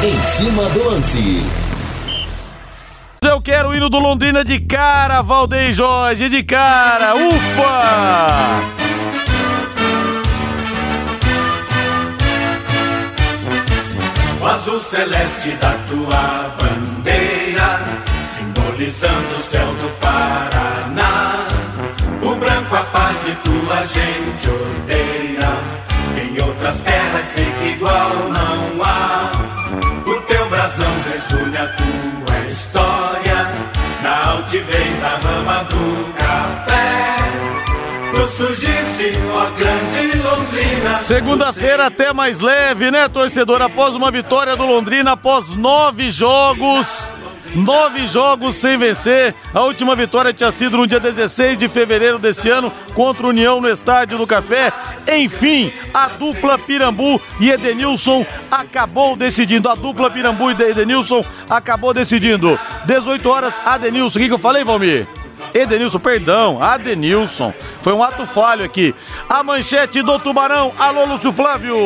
Em 0.00 0.22
cima 0.22 0.62
do 0.68 0.90
lance. 0.90 1.44
Eu 3.20 3.42
quero 3.42 3.70
o 3.70 3.74
hino 3.74 3.90
do 3.90 3.98
Londrina 3.98 4.44
de 4.44 4.60
cara, 4.60 5.20
Valdeir 5.22 5.72
Jorge, 5.72 6.28
de 6.28 6.40
cara, 6.44 7.16
ufa! 7.16 8.60
O 14.40 14.46
azul 14.46 14.78
celeste 14.78 15.50
da 15.60 15.72
tua 15.88 16.54
bandeira, 16.60 17.80
simbolizando 18.36 19.34
o 19.36 19.42
céu 19.42 19.66
do 19.66 19.90
Paraná. 20.00 21.44
O 22.22 22.36
branco 22.36 22.76
a 22.76 22.84
paz 22.84 23.18
e 23.26 23.34
tua 23.42 23.82
gente 23.82 24.48
odeia. 24.48 25.58
Em 26.22 26.40
outras 26.40 26.78
terras 26.78 27.26
sei 27.26 27.44
que 27.60 27.68
igual 27.70 28.10
não 28.30 28.84
há. 28.84 29.37
A 31.18 31.66
tua 31.66 32.48
história. 32.48 33.48
Na 34.04 34.30
altivez 34.30 35.00
da 35.00 35.16
rama 35.16 35.64
do 35.64 36.12
café. 36.14 37.16
Tu 38.14 38.26
surgiste, 38.28 39.12
ó 39.34 39.50
grande 39.58 40.16
Londrina. 40.16 40.98
Segunda-feira 40.98 41.86
até 41.86 42.12
mais 42.12 42.38
leve, 42.40 42.92
né, 42.92 43.08
torcedor? 43.08 43.60
Após 43.62 43.96
uma 43.96 44.12
vitória 44.12 44.54
do 44.54 44.64
Londrina, 44.64 45.12
após 45.12 45.56
nove 45.56 46.08
jogos. 46.08 47.12
Nove 47.58 48.06
jogos 48.06 48.54
sem 48.54 48.76
vencer. 48.76 49.34
A 49.52 49.62
última 49.62 49.96
vitória 49.96 50.32
tinha 50.32 50.52
sido 50.52 50.76
no 50.76 50.86
dia 50.86 51.00
16 51.00 51.58
de 51.58 51.68
fevereiro 51.68 52.18
desse 52.18 52.48
ano 52.48 52.72
contra 52.94 53.26
o 53.26 53.30
União 53.30 53.60
no 53.60 53.68
Estádio 53.68 54.16
do 54.16 54.26
Café. 54.26 54.72
Enfim, 55.16 55.72
a 55.92 56.08
dupla 56.08 56.56
Pirambu 56.56 57.20
e 57.40 57.50
Edenilson 57.50 58.24
acabou 58.50 59.16
decidindo. 59.16 59.68
A 59.68 59.74
dupla 59.74 60.08
Pirambu 60.08 60.50
e 60.50 60.62
Edenilson 60.62 61.24
acabou 61.50 61.92
decidindo. 61.92 62.58
18 62.84 63.28
horas, 63.28 63.60
Adenilson. 63.64 64.18
O 64.18 64.22
que, 64.22 64.32
eu 64.32 64.38
falei, 64.38 64.62
Valmir? 64.62 65.06
Edenilson, 65.54 65.98
perdão, 65.98 66.62
Adenilson. 66.62 67.52
Foi 67.82 67.92
um 67.92 68.02
ato 68.02 68.26
falho 68.26 68.64
aqui. 68.64 68.94
A 69.28 69.42
manchete 69.42 70.02
do 70.02 70.18
Tubarão. 70.18 70.72
Alô, 70.78 71.04
Lúcio 71.04 71.32
Flávio. 71.32 71.76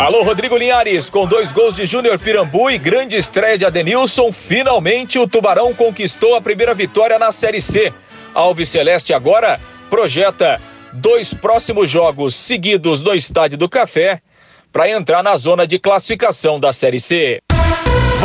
Alô, 0.00 0.22
Rodrigo 0.22 0.56
Linhares. 0.56 1.10
Com 1.10 1.26
dois 1.26 1.52
gols 1.52 1.74
de 1.74 1.86
Júnior 1.86 2.18
Pirambu 2.18 2.70
e 2.70 2.78
grande 2.78 3.16
estreia 3.16 3.58
de 3.58 3.64
Adenilson, 3.64 4.32
finalmente 4.32 5.18
o 5.18 5.26
Tubarão 5.26 5.74
conquistou 5.74 6.34
a 6.34 6.40
primeira 6.40 6.74
vitória 6.74 7.18
na 7.18 7.32
Série 7.32 7.60
C. 7.60 7.92
Alves 8.34 8.68
Celeste 8.68 9.12
agora 9.12 9.58
projeta 9.90 10.60
dois 10.92 11.34
próximos 11.34 11.90
jogos 11.90 12.34
seguidos 12.34 13.02
no 13.02 13.14
Estádio 13.14 13.58
do 13.58 13.68
Café 13.68 14.20
para 14.72 14.88
entrar 14.90 15.22
na 15.22 15.36
zona 15.36 15.66
de 15.66 15.78
classificação 15.78 16.60
da 16.60 16.72
Série 16.72 17.00
C. 17.00 17.40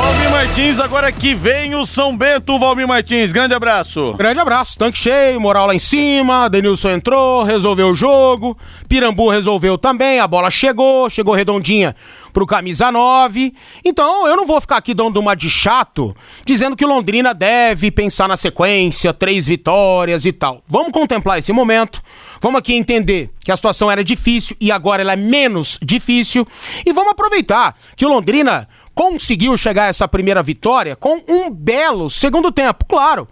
Valmir 0.04 0.30
Martins, 0.32 0.82
agora 0.82 1.09
que 1.14 1.34
vem 1.34 1.76
o 1.76 1.86
São 1.86 2.16
Bento, 2.18 2.59
Valmir 2.59 2.86
Martins. 2.86 3.32
Grande 3.32 3.54
abraço. 3.54 4.14
Grande 4.18 4.38
abraço, 4.38 4.78
tanque 4.78 4.98
cheio, 4.98 5.40
moral 5.40 5.66
lá 5.66 5.73
em 5.73 5.80
cima. 5.80 6.50
Denilson 6.50 6.90
entrou, 6.90 7.42
resolveu 7.44 7.88
o 7.88 7.96
jogo. 7.96 8.58
Pirambu 8.90 9.30
resolveu 9.30 9.78
também, 9.78 10.20
a 10.20 10.28
bola 10.28 10.52
chegou, 10.52 11.09
chegou 11.09 11.34
redondinha 11.34 11.96
pro 12.34 12.46
camisa 12.46 12.92
9. 12.92 13.54
Então 13.86 14.28
eu 14.28 14.36
não 14.36 14.46
vou 14.46 14.59
ficar 14.59 14.76
aqui 14.76 14.94
dando 14.94 15.22
uma 15.22 15.36
de 15.36 15.50
chato, 15.50 16.14
dizendo 16.46 16.76
que 16.76 16.86
Londrina 16.86 17.34
deve 17.34 17.90
pensar 17.90 18.28
na 18.28 18.36
sequência, 18.36 19.14
três 19.14 19.48
vitórias 19.48 20.26
e 20.26 20.34
tal. 20.34 20.62
Vamos 20.68 20.92
contemplar 20.92 21.40
esse 21.40 21.54
momento. 21.54 22.02
Vamos 22.42 22.59
aqui 22.59 22.74
entender 22.74 23.30
que 23.46 23.54
a 23.54 23.56
situação 23.56 23.90
era 23.90 24.04
difícil 24.04 24.58
e 24.59 24.70
agora 24.70 25.02
ela 25.02 25.14
é 25.14 25.16
menos 25.16 25.80
difícil. 25.81 26.46
E 26.86 26.92
vamos 26.92 27.12
aproveitar 27.12 27.74
que 27.96 28.06
o 28.06 28.09
Londrina 28.09 28.68
conseguiu 28.94 29.58
chegar 29.58 29.86
a 29.86 29.88
essa 29.88 30.08
primeira 30.08 30.44
vitória 30.44 30.95
com 30.95 31.22
um 31.27 31.49
belo 31.49 32.09
segundo 32.09 32.52
tempo, 32.52 32.86
claro. 32.86 33.27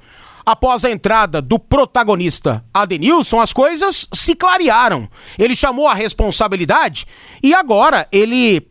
Após 0.45 0.83
a 0.83 0.89
entrada 0.89 1.41
do 1.41 1.59
protagonista 1.59 2.65
Adenilson, 2.73 3.39
as 3.39 3.53
coisas 3.53 4.07
se 4.11 4.35
clarearam. 4.35 5.07
Ele 5.37 5.55
chamou 5.55 5.87
a 5.87 5.93
responsabilidade 5.93 7.05
e 7.43 7.53
agora 7.53 8.07
ele 8.11 8.67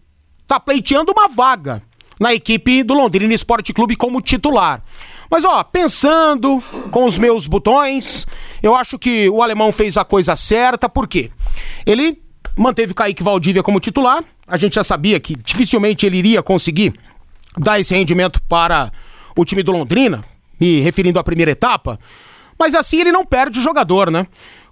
tá 0.49 0.59
pleiteando 0.59 1.13
uma 1.13 1.29
vaga 1.29 1.81
na 2.19 2.35
equipe 2.35 2.83
do 2.83 2.93
Londrina 2.93 3.33
Esporte 3.33 3.73
Clube 3.73 3.95
como 3.95 4.21
titular. 4.21 4.83
Mas 5.31 5.45
ó, 5.45 5.63
pensando 5.63 6.61
com 6.91 7.05
os 7.05 7.17
meus 7.17 7.47
botões, 7.47 8.27
eu 8.61 8.75
acho 8.75 8.99
que 8.99 9.29
o 9.31 9.43
alemão 9.43 9.71
fez 9.71 9.97
a 9.97 10.05
coisa 10.05 10.35
certa, 10.35 10.89
por 10.89 11.07
quê? 11.07 11.31
Ele 11.87 12.21
manteve 12.57 12.93
Kaique 12.93 13.23
Valdívia 13.23 13.63
como 13.63 13.79
titular, 13.79 14.25
a 14.51 14.57
gente 14.57 14.75
já 14.75 14.85
sabia 14.85 15.19
que 15.21 15.37
dificilmente 15.37 16.05
ele 16.05 16.19
iria 16.19 16.43
conseguir 16.43 16.93
dar 17.57 17.79
esse 17.79 17.95
rendimento 17.95 18.41
para 18.49 18.93
o 19.37 19.45
time 19.45 19.63
do 19.63 19.73
Londrina, 19.73 20.25
me 20.61 20.81
referindo 20.81 21.19
à 21.19 21.25
primeira 21.25 21.53
etapa, 21.53 21.99
mas 22.59 22.75
assim 22.75 23.01
ele 23.01 23.13
não 23.13 23.25
perde 23.25 23.61
o 23.61 23.63
jogador, 23.63 24.11
né? 24.11 24.27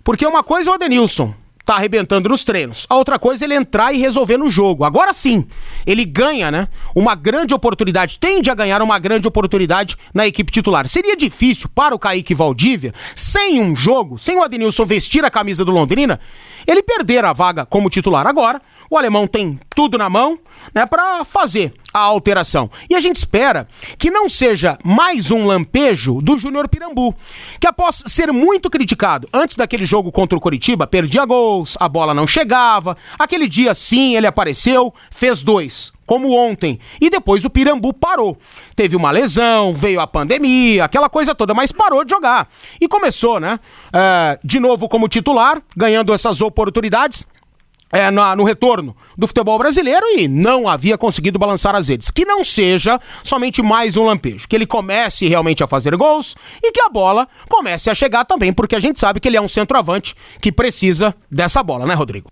Porque 0.05 0.27
uma 0.27 0.43
coisa 0.43 0.69
é 0.69 0.73
o 0.73 0.75
Adenilson, 0.75 1.33
tá 1.69 1.77
arrebentando 1.77 2.31
nos 2.31 2.45
treinos. 2.45 2.87
A 2.89 2.97
outra 2.97 3.19
coisa 3.19 3.45
é 3.45 3.47
ele 3.47 3.55
entrar 3.55 3.93
e 3.93 3.99
resolver 3.99 4.39
no 4.39 4.49
jogo. 4.49 4.85
Agora 4.85 5.13
sim, 5.13 5.47
ele 5.87 6.07
ganha, 6.07 6.51
né? 6.51 6.67
Uma 6.95 7.15
grande 7.15 7.53
oportunidade, 7.53 8.19
tende 8.19 8.51
a 8.51 8.55
ganhar 8.55 8.81
uma 8.81 8.99
grande 8.99 9.29
oportunidade 9.29 9.95
na 10.15 10.27
equipe 10.27 10.51
titular. 10.51 10.89
Seria 10.89 11.15
difícil 11.15 11.69
para 11.75 11.95
o 11.95 11.99
Kaique 11.99 12.35
Valdívia, 12.35 12.95
sem 13.15 13.61
um 13.61 13.77
jogo, 13.77 14.17
sem 14.17 14.39
o 14.39 14.43
Adenilson 14.43 14.87
vestir 14.87 15.27
a 15.27 15.31
camisa 15.31 15.63
do 15.63 15.71
Londrina, 15.71 16.19
ele 16.67 16.83
perder 16.83 17.23
a 17.27 17.35
vaga 17.35 17.67
como 17.67 17.91
titular 17.91 18.27
agora. 18.27 18.63
O 18.91 18.97
alemão 18.97 19.27
tem 19.27 19.61
tudo 19.77 19.99
na 19.99 20.09
mão, 20.09 20.39
né, 20.75 20.87
para 20.87 21.23
fazer 21.23 21.75
a 21.93 22.01
alteração. 22.01 22.71
E 22.89 22.95
a 22.95 23.01
gente 23.01 23.17
espera 23.17 23.69
que 23.97 24.11
não 24.11 24.29
seja 24.29 24.79
mais 24.85 25.31
um 25.31 25.47
lampejo 25.47 26.21
do 26.21 26.39
Júnior 26.39 26.69
Pirambu, 26.69 27.15
que 27.61 27.67
após 27.67 28.03
ser 28.07 28.33
muito 28.33 28.71
criticado 28.71 29.29
antes 29.33 29.57
daquele 29.57 29.85
jogo 29.85 30.13
contra 30.13 30.37
o 30.37 30.41
Coritiba, 30.41 30.87
perdia 30.87 31.25
gols, 31.25 31.77
a 31.81 31.89
bola 31.89 32.15
não 32.15 32.27
chegava. 32.27 32.97
Aquele 33.19 33.49
dia 33.49 33.75
sim, 33.75 34.17
ele 34.17 34.27
apareceu, 34.27 34.93
fez 35.11 35.43
dois 35.43 35.93
como 36.09 36.35
ontem. 36.35 36.81
E 36.99 37.11
depois 37.11 37.45
o 37.45 37.51
Pirambu 37.51 37.93
parou. 37.93 38.39
Teve 38.75 38.97
uma 38.97 39.11
lesão, 39.11 39.75
veio 39.75 40.01
a 40.01 40.07
pandemia, 40.07 40.85
aquela 40.85 41.07
coisa 41.11 41.35
toda, 41.35 41.53
mas 41.53 41.71
parou 41.71 42.03
de 42.03 42.11
jogar. 42.11 42.49
E 42.81 42.89
começou, 42.89 43.39
né? 43.39 43.61
É, 43.93 44.39
de 44.43 44.59
novo 44.59 44.89
como 44.89 45.07
titular, 45.07 45.61
ganhando 45.77 46.15
essas 46.15 46.41
oportunidades 46.41 47.27
é, 47.93 48.11
na, 48.11 48.35
no 48.37 48.45
retorno 48.45 48.97
do 49.17 49.27
futebol 49.27 49.59
brasileiro 49.59 50.05
e 50.17 50.29
não 50.29 50.69
havia 50.69 50.99
conseguido 50.99 51.39
balançar 51.39 51.75
as 51.75 51.89
redes. 51.89 52.11
Que 52.11 52.25
não 52.25 52.45
seja 52.45 53.01
somente 53.23 53.63
mais 53.63 53.97
um 53.97 54.05
lampejo. 54.05 54.49
Que 54.49 54.57
ele 54.57 54.67
comece 54.67 55.27
realmente 55.27 55.63
a 55.63 55.67
fazer 55.67 55.97
gols 55.97 56.37
e 56.63 56.73
que 56.73 56.81
a 56.81 56.89
bola 56.89 57.29
comece 57.49 57.91
a 57.91 57.95
chegar 57.95 58.25
também, 58.25 58.53
porque 58.53 58.77
a 58.77 58.81
gente 58.81 58.99
sabe 58.99 59.21
que 59.21 59.29
ele 59.29 59.37
é 59.37 59.41
um 59.41 59.49
centroavante 59.49 60.15
que 60.41 60.53
precisa 60.53 61.15
dessa 61.31 61.63
bola, 61.63 61.87
né, 61.87 61.95
Rodrigo? 61.95 62.29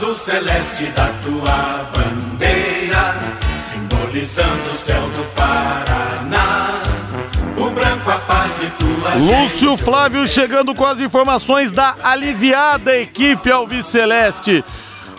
Azul 0.00 0.14
celeste 0.14 0.86
da 0.96 1.12
tua 1.22 1.90
bandeira, 1.92 3.16
simbolizando 3.70 4.70
o 4.70 4.74
céu 4.74 5.02
do 5.10 5.24
Paraná. 5.34 6.80
O 7.58 7.68
branco 7.68 8.10
a 8.10 8.18
paz 8.20 8.50
e 8.62 8.70
tua 8.82 9.14
Lúcio 9.16 9.70
gente, 9.76 9.84
Flávio 9.84 10.26
chegando 10.26 10.74
com 10.74 10.86
as 10.86 11.00
informações 11.00 11.70
da 11.70 11.96
aliviada 12.02 12.96
equipe 12.96 13.52
Alviceleste. 13.52 14.64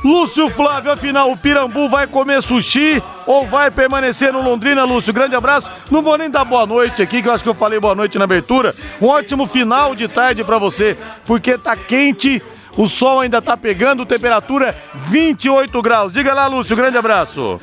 Lúcio 0.04 0.50
Flávio, 0.50 0.92
afinal, 0.92 1.32
o 1.32 1.38
Pirambu 1.38 1.88
vai 1.88 2.08
comer 2.08 2.42
sushi 2.42 3.04
ou 3.28 3.46
vai 3.46 3.70
permanecer 3.70 4.34
no 4.34 4.42
Londrina, 4.42 4.84
Lúcio? 4.84 5.14
Grande 5.14 5.36
abraço. 5.36 5.70
Não 5.92 6.02
vou 6.02 6.18
nem 6.18 6.28
dar 6.28 6.44
boa 6.44 6.66
noite 6.66 7.04
aqui, 7.04 7.22
que 7.22 7.28
eu 7.28 7.34
acho 7.34 7.44
que 7.44 7.50
eu 7.50 7.54
falei 7.54 7.80
boa 7.80 7.94
noite 7.94 8.18
na 8.18 8.24
abertura. 8.24 8.74
Um 9.00 9.06
ótimo 9.06 9.46
final 9.46 9.94
de 9.94 10.08
tarde 10.08 10.44
pra 10.44 10.58
você, 10.58 10.98
porque 11.24 11.56
tá 11.56 11.76
quente, 11.76 12.42
o 12.78 12.88
sol 12.88 13.20
ainda 13.20 13.42
tá 13.42 13.58
pegando, 13.58 14.06
temperatura 14.06 14.76
28 14.94 15.82
graus. 15.82 16.14
Diga 16.14 16.34
lá, 16.34 16.48
Lúcio, 16.48 16.76
grande 16.76 16.98
abraço. 16.98 17.60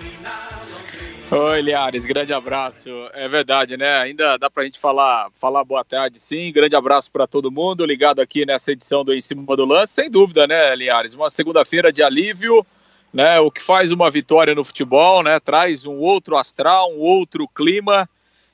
Oi, 1.30 1.60
Liares, 1.60 2.06
grande 2.06 2.32
abraço. 2.32 2.88
É 3.12 3.28
verdade, 3.28 3.76
né? 3.76 3.98
Ainda 3.98 4.38
dá 4.38 4.48
pra 4.48 4.64
gente 4.64 4.78
falar, 4.78 5.28
falar 5.36 5.62
boa 5.62 5.84
tarde, 5.84 6.18
sim. 6.18 6.50
Grande 6.50 6.74
abraço 6.74 7.12
para 7.12 7.26
todo 7.26 7.50
mundo 7.50 7.84
ligado 7.84 8.20
aqui 8.20 8.46
nessa 8.46 8.72
edição 8.72 9.04
do 9.04 9.12
Em 9.12 9.20
Cima 9.20 9.54
do 9.54 9.66
Lance. 9.66 9.92
Sem 9.92 10.10
dúvida, 10.10 10.46
né, 10.46 10.74
Liares? 10.74 11.12
Uma 11.12 11.28
segunda-feira 11.28 11.92
de 11.92 12.02
alívio, 12.02 12.66
né? 13.12 13.38
O 13.40 13.50
que 13.50 13.60
faz 13.60 13.92
uma 13.92 14.10
vitória 14.10 14.54
no 14.54 14.64
futebol, 14.64 15.22
né? 15.22 15.38
Traz 15.38 15.84
um 15.84 15.96
outro 15.96 16.34
astral, 16.34 16.90
um 16.92 17.00
outro 17.00 17.46
clima. 17.46 18.08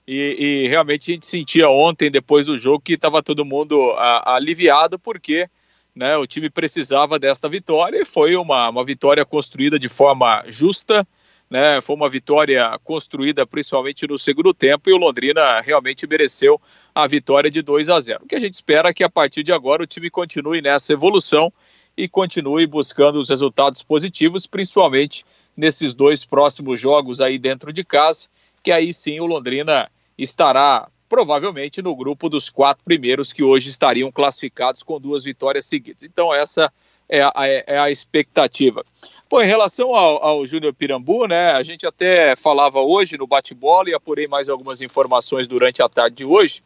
E, 0.07 0.65
e 0.65 0.69
realmente 0.69 1.13
a 1.13 1.15
gente 1.15 1.29
sentia 1.29 1.69
ontem, 1.71 2.11
depois 2.11 2.47
do 2.47 2.59
jogo, 2.59 2.83
que 2.85 2.95
estava 2.95 3.23
todo 3.23 3.45
mundo 3.45 3.93
a, 3.93 4.35
aliviado, 4.35 4.99
porque 4.99 5.49
né, 5.95 6.17
o 6.17 6.27
time 6.27 6.51
precisava 6.51 7.19
desta 7.19 7.49
vitória 7.49 8.03
e 8.03 8.05
foi 8.05 8.37
uma, 8.37 8.69
uma 8.69 8.85
vitória 8.85 9.25
construída 9.25 9.79
de 9.79 9.89
forma 9.89 10.43
justa 10.49 11.07
né? 11.55 11.81
Foi 11.81 11.95
uma 11.95 12.09
vitória 12.09 12.79
construída 12.83 13.47
principalmente 13.47 14.07
no 14.07 14.19
segundo 14.19 14.53
tempo 14.53 14.89
e 14.89 14.93
o 14.93 14.97
Londrina 14.97 15.61
realmente 15.61 16.07
mereceu 16.07 16.61
a 16.95 17.07
vitória 17.07 17.51
de 17.51 17.63
2 17.63 17.89
a 17.91 18.01
0. 18.01 18.25
O 18.25 18.27
que 18.27 18.35
a 18.35 18.41
gente 18.41 18.55
espera 18.55 18.89
é 18.89 18.95
que 18.95 19.05
a 19.05 19.11
partir 19.11 19.43
de 19.43 19.53
agora 19.53 19.83
o 19.83 19.87
time 19.87 20.11
continue 20.11 20.61
nessa 20.61 20.93
evolução 20.93 21.53
e 21.97 22.09
continue 22.09 22.67
buscando 22.67 23.21
os 23.21 23.29
resultados 23.29 23.83
positivos, 23.83 24.47
principalmente 24.47 25.25
nesses 25.57 25.95
dois 25.95 26.25
próximos 26.25 26.81
jogos 26.81 27.21
aí 27.21 27.39
dentro 27.39 27.73
de 27.73 27.85
casa, 27.85 28.27
que 28.63 28.73
aí 28.73 28.93
sim 28.93 29.21
o 29.21 29.27
Londrina 29.27 29.89
estará 30.19 30.89
provavelmente 31.09 31.83
no 31.83 31.95
grupo 31.95 32.29
dos 32.29 32.49
quatro 32.51 32.85
primeiros 32.85 33.33
que 33.33 33.43
hoje 33.43 33.71
estariam 33.71 34.11
classificados 34.11 34.83
com 34.83 35.01
duas 35.01 35.25
vitórias 35.25 35.67
seguidas. 35.67 36.03
Então 36.03 36.35
essa 36.35 36.73
é 37.09 37.23
a, 37.23 37.33
é 37.37 37.83
a 37.83 37.91
expectativa. 37.91 38.85
Pô, 39.29 39.43
em 39.43 39.47
relação 39.47 39.95
ao, 39.95 40.23
ao 40.23 40.47
Júnior 40.47 40.73
Pirambu, 40.73 41.27
né, 41.27 41.53
a 41.53 41.63
gente 41.63 41.87
até 41.87 42.37
falava 42.37 42.81
hoje 42.81 43.19
no 43.19 43.27
bate-bola 43.27 43.91
e 43.91 43.95
apurei 43.95 44.27
mais 44.27 44.49
algumas 44.49 44.81
informações 44.81 45.49
durante 45.49 45.83
a 45.83 45.89
tarde 45.89 46.17
de 46.17 46.25
hoje. 46.25 46.63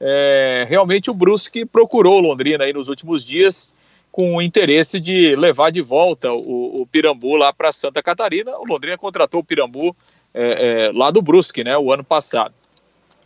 É, 0.00 0.64
realmente 0.68 1.10
o 1.10 1.14
Brusque 1.14 1.64
procurou 1.64 2.20
Londrina 2.20 2.64
aí 2.64 2.72
nos 2.72 2.88
últimos 2.88 3.24
dias 3.24 3.74
com 4.10 4.36
o 4.36 4.42
interesse 4.42 5.00
de 5.00 5.34
levar 5.36 5.70
de 5.70 5.80
volta 5.80 6.32
o, 6.32 6.82
o 6.82 6.86
Pirambu 6.86 7.34
lá 7.36 7.52
para 7.52 7.72
Santa 7.72 8.02
Catarina. 8.02 8.58
O 8.58 8.66
Londrina 8.66 8.98
contratou 8.98 9.40
o 9.40 9.44
Pirambu 9.44 9.96
é, 10.34 10.88
é, 10.88 10.92
lá 10.92 11.10
do 11.10 11.22
Brusque, 11.22 11.64
né, 11.64 11.78
o 11.78 11.92
ano 11.92 12.04
passado. 12.04 12.52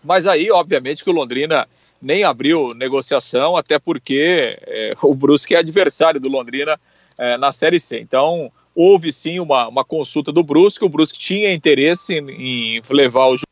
Mas 0.06 0.26
aí, 0.26 0.50
obviamente, 0.50 1.02
que 1.02 1.10
o 1.10 1.12
Londrina 1.12 1.68
nem 2.00 2.24
abriu 2.24 2.68
negociação, 2.76 3.56
até 3.56 3.78
porque 3.78 4.58
é, 4.62 4.94
o 5.02 5.14
Brusque 5.14 5.54
é 5.54 5.58
adversário 5.58 6.20
do 6.20 6.28
Londrina 6.28 6.78
é, 7.18 7.36
na 7.36 7.50
Série 7.50 7.80
C. 7.80 7.98
Então, 7.98 8.52
houve 8.74 9.12
sim 9.12 9.40
uma, 9.40 9.68
uma 9.68 9.84
consulta 9.84 10.30
do 10.30 10.42
Brusque, 10.42 10.84
o 10.84 10.88
Brusque 10.88 11.18
tinha 11.18 11.52
interesse 11.52 12.14
em, 12.14 12.76
em 12.78 12.82
levar 12.90 13.26
o 13.26 13.36
jogo 13.36 13.46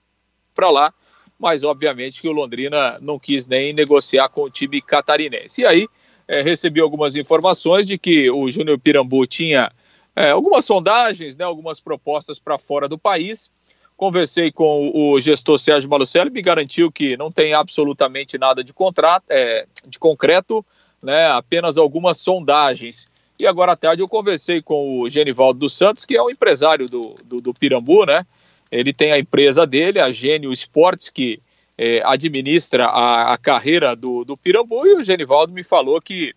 para 0.55 0.71
lá, 0.71 0.95
mas 1.39 1.65
obviamente 1.65 2.21
que 2.21 2.29
o 2.29 2.33
Londrina 2.33 2.99
não 3.01 3.19
quis 3.19 3.47
nem 3.47 3.73
negociar 3.73 4.29
com 4.29 4.43
o 4.43 4.51
time 4.51 4.81
catarinense. 4.81 5.63
E 5.63 5.67
aí, 5.67 5.89
é, 6.29 6.43
recebi 6.43 6.81
algumas 6.81 7.17
informações 7.17 7.87
de 7.87 7.99
que 7.99 8.31
o 8.31 8.49
Júnior 8.49 8.79
Pirambu 8.79 9.27
tinha 9.27 9.73
é, 10.15 10.31
algumas 10.31 10.65
sondagens, 10.65 11.37
né, 11.37 11.45
algumas 11.45 11.81
propostas 11.81 12.39
para 12.39 12.59
fora 12.59 12.89
do 12.89 12.97
país, 12.97 13.51
Conversei 13.97 14.51
com 14.51 14.91
o 14.93 15.21
gestor 15.21 15.59
Sérgio 15.59 15.89
Malucelli, 15.89 16.31
me 16.31 16.43
garantiu 16.43 16.91
que 16.91 17.17
não 17.17 17.31
tem 17.31 17.55
absolutamente 17.55 18.37
nada 18.37 18.65
de 18.65 18.73
contrato, 18.73 19.25
é, 19.31 19.67
de 19.87 19.99
concreto, 19.99 20.65
né, 21.03 21.29
apenas 21.29 21.79
algumas 21.79 22.19
sondagens. 22.19 23.09
E 23.39 23.47
agora 23.47 23.73
à 23.73 23.77
tarde 23.77 24.03
eu 24.03 24.09
conversei 24.09 24.61
com 24.61 25.01
o 25.01 25.09
Genivaldo 25.09 25.61
dos 25.61 25.75
Santos, 25.75 26.05
que 26.05 26.17
é 26.17 26.23
o 26.23 26.31
empresário 26.31 26.87
do, 26.87 27.15
do, 27.25 27.41
do 27.41 27.55
Pirambu, 27.55 28.05
né? 28.05 28.27
Ele 28.71 28.93
tem 28.93 29.13
a 29.13 29.19
empresa 29.19 29.67
dele, 29.67 30.01
a 30.01 30.11
Gênio 30.11 30.53
Esportes, 30.53 31.09
que 31.09 31.41
é, 31.77 32.01
administra 32.05 32.87
a, 32.87 33.35
a, 33.35 33.39
carreira 33.39 33.95
do, 33.95 34.25
do 34.25 34.37
Pirambu, 34.37 34.87
e 34.87 34.95
o 34.95 35.05
Genivaldo 35.05 35.53
me 35.53 35.63
falou 35.63 36.01
que 36.01 36.35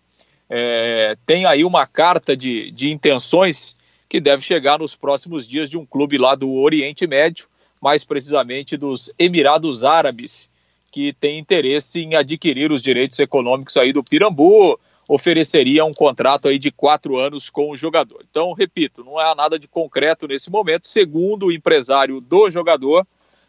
é, 0.50 1.16
tem 1.26 1.44
aí 1.44 1.64
uma 1.64 1.86
carta 1.86 2.36
de, 2.36 2.70
de 2.70 2.90
intenções 2.90 3.76
que 4.08 4.20
deve 4.20 4.42
chegar 4.42 4.78
nos 4.78 4.96
próximos 4.96 5.46
dias 5.46 5.68
de 5.68 5.76
um 5.76 5.84
clube 5.84 6.16
lá 6.16 6.34
do 6.34 6.50
Oriente 6.54 7.06
Médio, 7.06 7.46
mais 7.80 8.04
precisamente 8.04 8.76
dos 8.76 9.12
Emirados 9.18 9.84
Árabes, 9.84 10.50
que 10.90 11.12
tem 11.12 11.38
interesse 11.38 12.00
em 12.00 12.14
adquirir 12.14 12.72
os 12.72 12.82
direitos 12.82 13.18
econômicos 13.18 13.76
aí 13.76 13.92
do 13.92 14.02
Pirambu, 14.02 14.78
ofereceria 15.06 15.84
um 15.84 15.92
contrato 15.92 16.48
aí 16.48 16.58
de 16.58 16.70
quatro 16.70 17.16
anos 17.16 17.48
com 17.48 17.70
o 17.70 17.76
jogador. 17.76 18.24
Então, 18.28 18.52
repito, 18.52 19.04
não 19.04 19.18
há 19.18 19.34
nada 19.34 19.58
de 19.58 19.68
concreto 19.68 20.26
nesse 20.26 20.50
momento. 20.50 20.86
Segundo 20.86 21.46
o 21.46 21.52
empresário 21.52 22.20
do 22.20 22.50
jogador, 22.50 23.06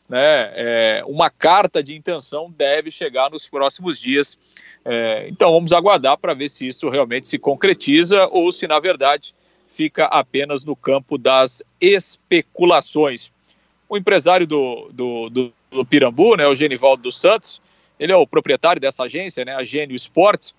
né, 0.09 0.51
é, 0.55 1.03
uma 1.05 1.29
carta 1.29 1.83
de 1.83 1.95
intenção 1.95 2.53
deve 2.55 2.89
chegar 2.89 3.29
nos 3.29 3.47
próximos 3.47 3.99
dias. 3.99 4.37
É, 4.85 5.27
então, 5.29 5.51
vamos 5.51 5.73
aguardar 5.73 6.17
para 6.17 6.33
ver 6.33 6.49
se 6.49 6.67
isso 6.67 6.89
realmente 6.89 7.27
se 7.27 7.37
concretiza 7.37 8.27
ou 8.27 8.51
se, 8.51 8.65
na 8.65 8.79
verdade, 8.79 9.35
fica 9.71 10.05
apenas 10.05 10.65
no 10.65 10.75
campo 10.75 11.17
das 11.17 11.63
especulações. 11.79 13.31
O 13.87 13.97
empresário 13.97 14.45
do, 14.45 14.89
do, 14.91 15.29
do, 15.29 15.53
do 15.71 15.85
Pirambu, 15.85 16.35
né, 16.35 16.47
o 16.47 16.55
Genivaldo 16.55 17.03
dos 17.03 17.19
Santos, 17.19 17.61
ele 17.99 18.11
é 18.11 18.15
o 18.15 18.27
proprietário 18.27 18.81
dessa 18.81 19.03
agência, 19.03 19.43
né, 19.45 19.55
a 19.55 19.63
Gênio 19.63 19.95
Esportes, 19.95 20.53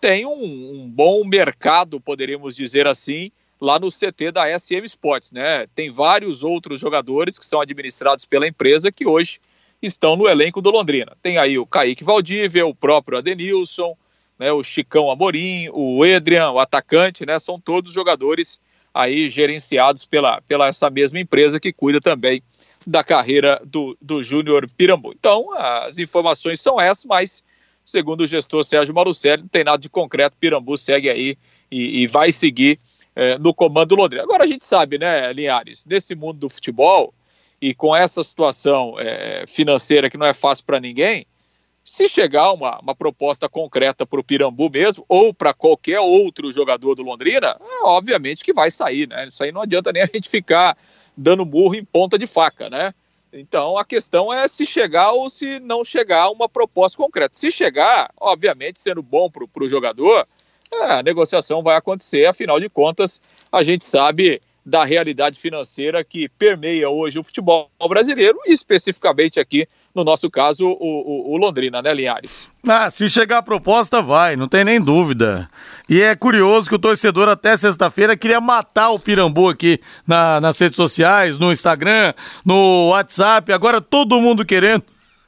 tem 0.00 0.26
um, 0.26 0.32
um, 0.32 0.88
bom 0.88 1.24
mercado, 1.24 2.00
poderíamos 2.00 2.56
dizer 2.56 2.88
assim, 2.88 3.30
lá 3.60 3.78
no 3.78 3.88
CT 3.88 4.32
da 4.32 4.58
SM 4.58 4.84
Sports, 4.84 5.30
né? 5.30 5.68
Tem 5.76 5.92
vários 5.92 6.42
outros 6.42 6.80
jogadores 6.80 7.38
que 7.38 7.46
são 7.46 7.60
administrados 7.60 8.24
pela 8.24 8.48
empresa 8.48 8.90
que 8.90 9.06
hoje 9.06 9.38
estão 9.80 10.16
no 10.16 10.28
elenco 10.28 10.60
do 10.60 10.72
Londrina. 10.72 11.16
Tem 11.22 11.38
aí 11.38 11.56
o 11.56 11.64
Kaique 11.64 12.02
Valdívia, 12.02 12.66
o 12.66 12.74
próprio 12.74 13.18
Adenilson, 13.18 13.96
né, 14.38 14.52
o 14.52 14.62
Chicão 14.62 15.10
Amorim, 15.10 15.68
o 15.72 16.04
Edrian, 16.04 16.50
o 16.50 16.58
atacante, 16.58 17.24
né, 17.26 17.38
são 17.38 17.60
todos 17.60 17.92
jogadores 17.92 18.60
aí 18.92 19.30
gerenciados 19.30 20.04
pela, 20.04 20.40
pela 20.42 20.68
essa 20.68 20.90
mesma 20.90 21.18
empresa 21.18 21.58
que 21.58 21.72
cuida 21.72 22.00
também 22.00 22.42
da 22.86 23.02
carreira 23.02 23.60
do, 23.64 23.96
do 24.00 24.22
Júnior 24.22 24.66
Pirambu. 24.76 25.14
Então, 25.18 25.56
as 25.56 25.98
informações 25.98 26.60
são 26.60 26.80
essas, 26.80 27.04
mas 27.04 27.42
segundo 27.84 28.22
o 28.22 28.26
gestor 28.26 28.62
Sérgio 28.64 28.94
Marucelli, 28.94 29.42
não 29.42 29.48
tem 29.48 29.64
nada 29.64 29.78
de 29.78 29.88
concreto, 29.88 30.36
Pirambu 30.38 30.76
segue 30.76 31.08
aí 31.08 31.36
e, 31.70 32.02
e 32.02 32.06
vai 32.06 32.30
seguir 32.30 32.78
é, 33.14 33.38
no 33.38 33.54
comando 33.54 33.88
do 33.88 33.96
Londrina. 33.96 34.22
Agora 34.24 34.44
a 34.44 34.46
gente 34.46 34.64
sabe, 34.64 34.98
né, 34.98 35.32
Linhares, 35.32 35.86
nesse 35.86 36.14
mundo 36.14 36.38
do 36.38 36.48
futebol, 36.48 37.14
e 37.60 37.72
com 37.72 37.94
essa 37.94 38.22
situação 38.24 38.96
é, 38.98 39.44
financeira 39.46 40.10
que 40.10 40.18
não 40.18 40.26
é 40.26 40.34
fácil 40.34 40.64
para 40.64 40.80
ninguém, 40.80 41.24
se 41.84 42.08
chegar 42.08 42.52
uma, 42.52 42.78
uma 42.80 42.94
proposta 42.94 43.48
concreta 43.48 44.06
para 44.06 44.20
o 44.20 44.24
Pirambu 44.24 44.70
mesmo, 44.70 45.04
ou 45.08 45.34
para 45.34 45.52
qualquer 45.52 46.00
outro 46.00 46.52
jogador 46.52 46.94
do 46.94 47.02
Londrina, 47.02 47.56
obviamente 47.82 48.44
que 48.44 48.52
vai 48.52 48.70
sair, 48.70 49.08
né? 49.08 49.26
Isso 49.26 49.42
aí 49.42 49.50
não 49.50 49.62
adianta 49.62 49.92
nem 49.92 50.02
a 50.02 50.06
gente 50.06 50.28
ficar 50.28 50.76
dando 51.16 51.44
burro 51.44 51.74
em 51.74 51.84
ponta 51.84 52.18
de 52.18 52.26
faca, 52.26 52.70
né? 52.70 52.94
Então 53.32 53.78
a 53.78 53.84
questão 53.84 54.32
é 54.32 54.46
se 54.46 54.66
chegar 54.66 55.12
ou 55.12 55.28
se 55.28 55.58
não 55.60 55.84
chegar 55.84 56.30
uma 56.30 56.48
proposta 56.48 56.98
concreta. 56.98 57.36
Se 57.36 57.50
chegar, 57.50 58.10
obviamente, 58.20 58.78
sendo 58.78 59.02
bom 59.02 59.30
para 59.30 59.64
o 59.64 59.68
jogador, 59.68 60.26
é, 60.74 60.84
a 60.84 61.02
negociação 61.02 61.62
vai 61.62 61.76
acontecer, 61.76 62.26
afinal 62.26 62.60
de 62.60 62.68
contas, 62.68 63.20
a 63.50 63.62
gente 63.62 63.84
sabe 63.84 64.40
da 64.64 64.84
realidade 64.84 65.40
financeira 65.40 66.04
que 66.04 66.28
permeia 66.28 66.88
hoje 66.88 67.18
o 67.18 67.24
futebol 67.24 67.68
brasileiro 67.88 68.38
especificamente 68.46 69.40
aqui, 69.40 69.66
no 69.94 70.04
nosso 70.04 70.30
caso, 70.30 70.66
o, 70.66 70.72
o, 70.72 71.34
o, 71.34 71.36
Londrina, 71.36 71.82
né, 71.82 71.92
Linhares? 71.92 72.50
Ah, 72.66 72.90
se 72.90 73.08
chegar 73.08 73.38
a 73.38 73.42
proposta, 73.42 74.00
vai, 74.00 74.36
não 74.36 74.48
tem 74.48 74.64
nem 74.64 74.80
dúvida. 74.80 75.46
E 75.88 76.00
é 76.00 76.14
curioso 76.14 76.68
que 76.68 76.74
o 76.74 76.78
torcedor 76.78 77.28
até 77.28 77.56
sexta-feira 77.56 78.16
queria 78.16 78.40
matar 78.40 78.90
o 78.90 78.98
Pirambu 78.98 79.48
aqui 79.48 79.80
na, 80.06 80.40
nas 80.40 80.58
redes 80.58 80.76
sociais, 80.76 81.38
no 81.38 81.52
Instagram, 81.52 82.14
no 82.44 82.88
WhatsApp, 82.90 83.52
agora 83.52 83.80
todo 83.80 84.20
mundo 84.20 84.44
querendo 84.44 84.84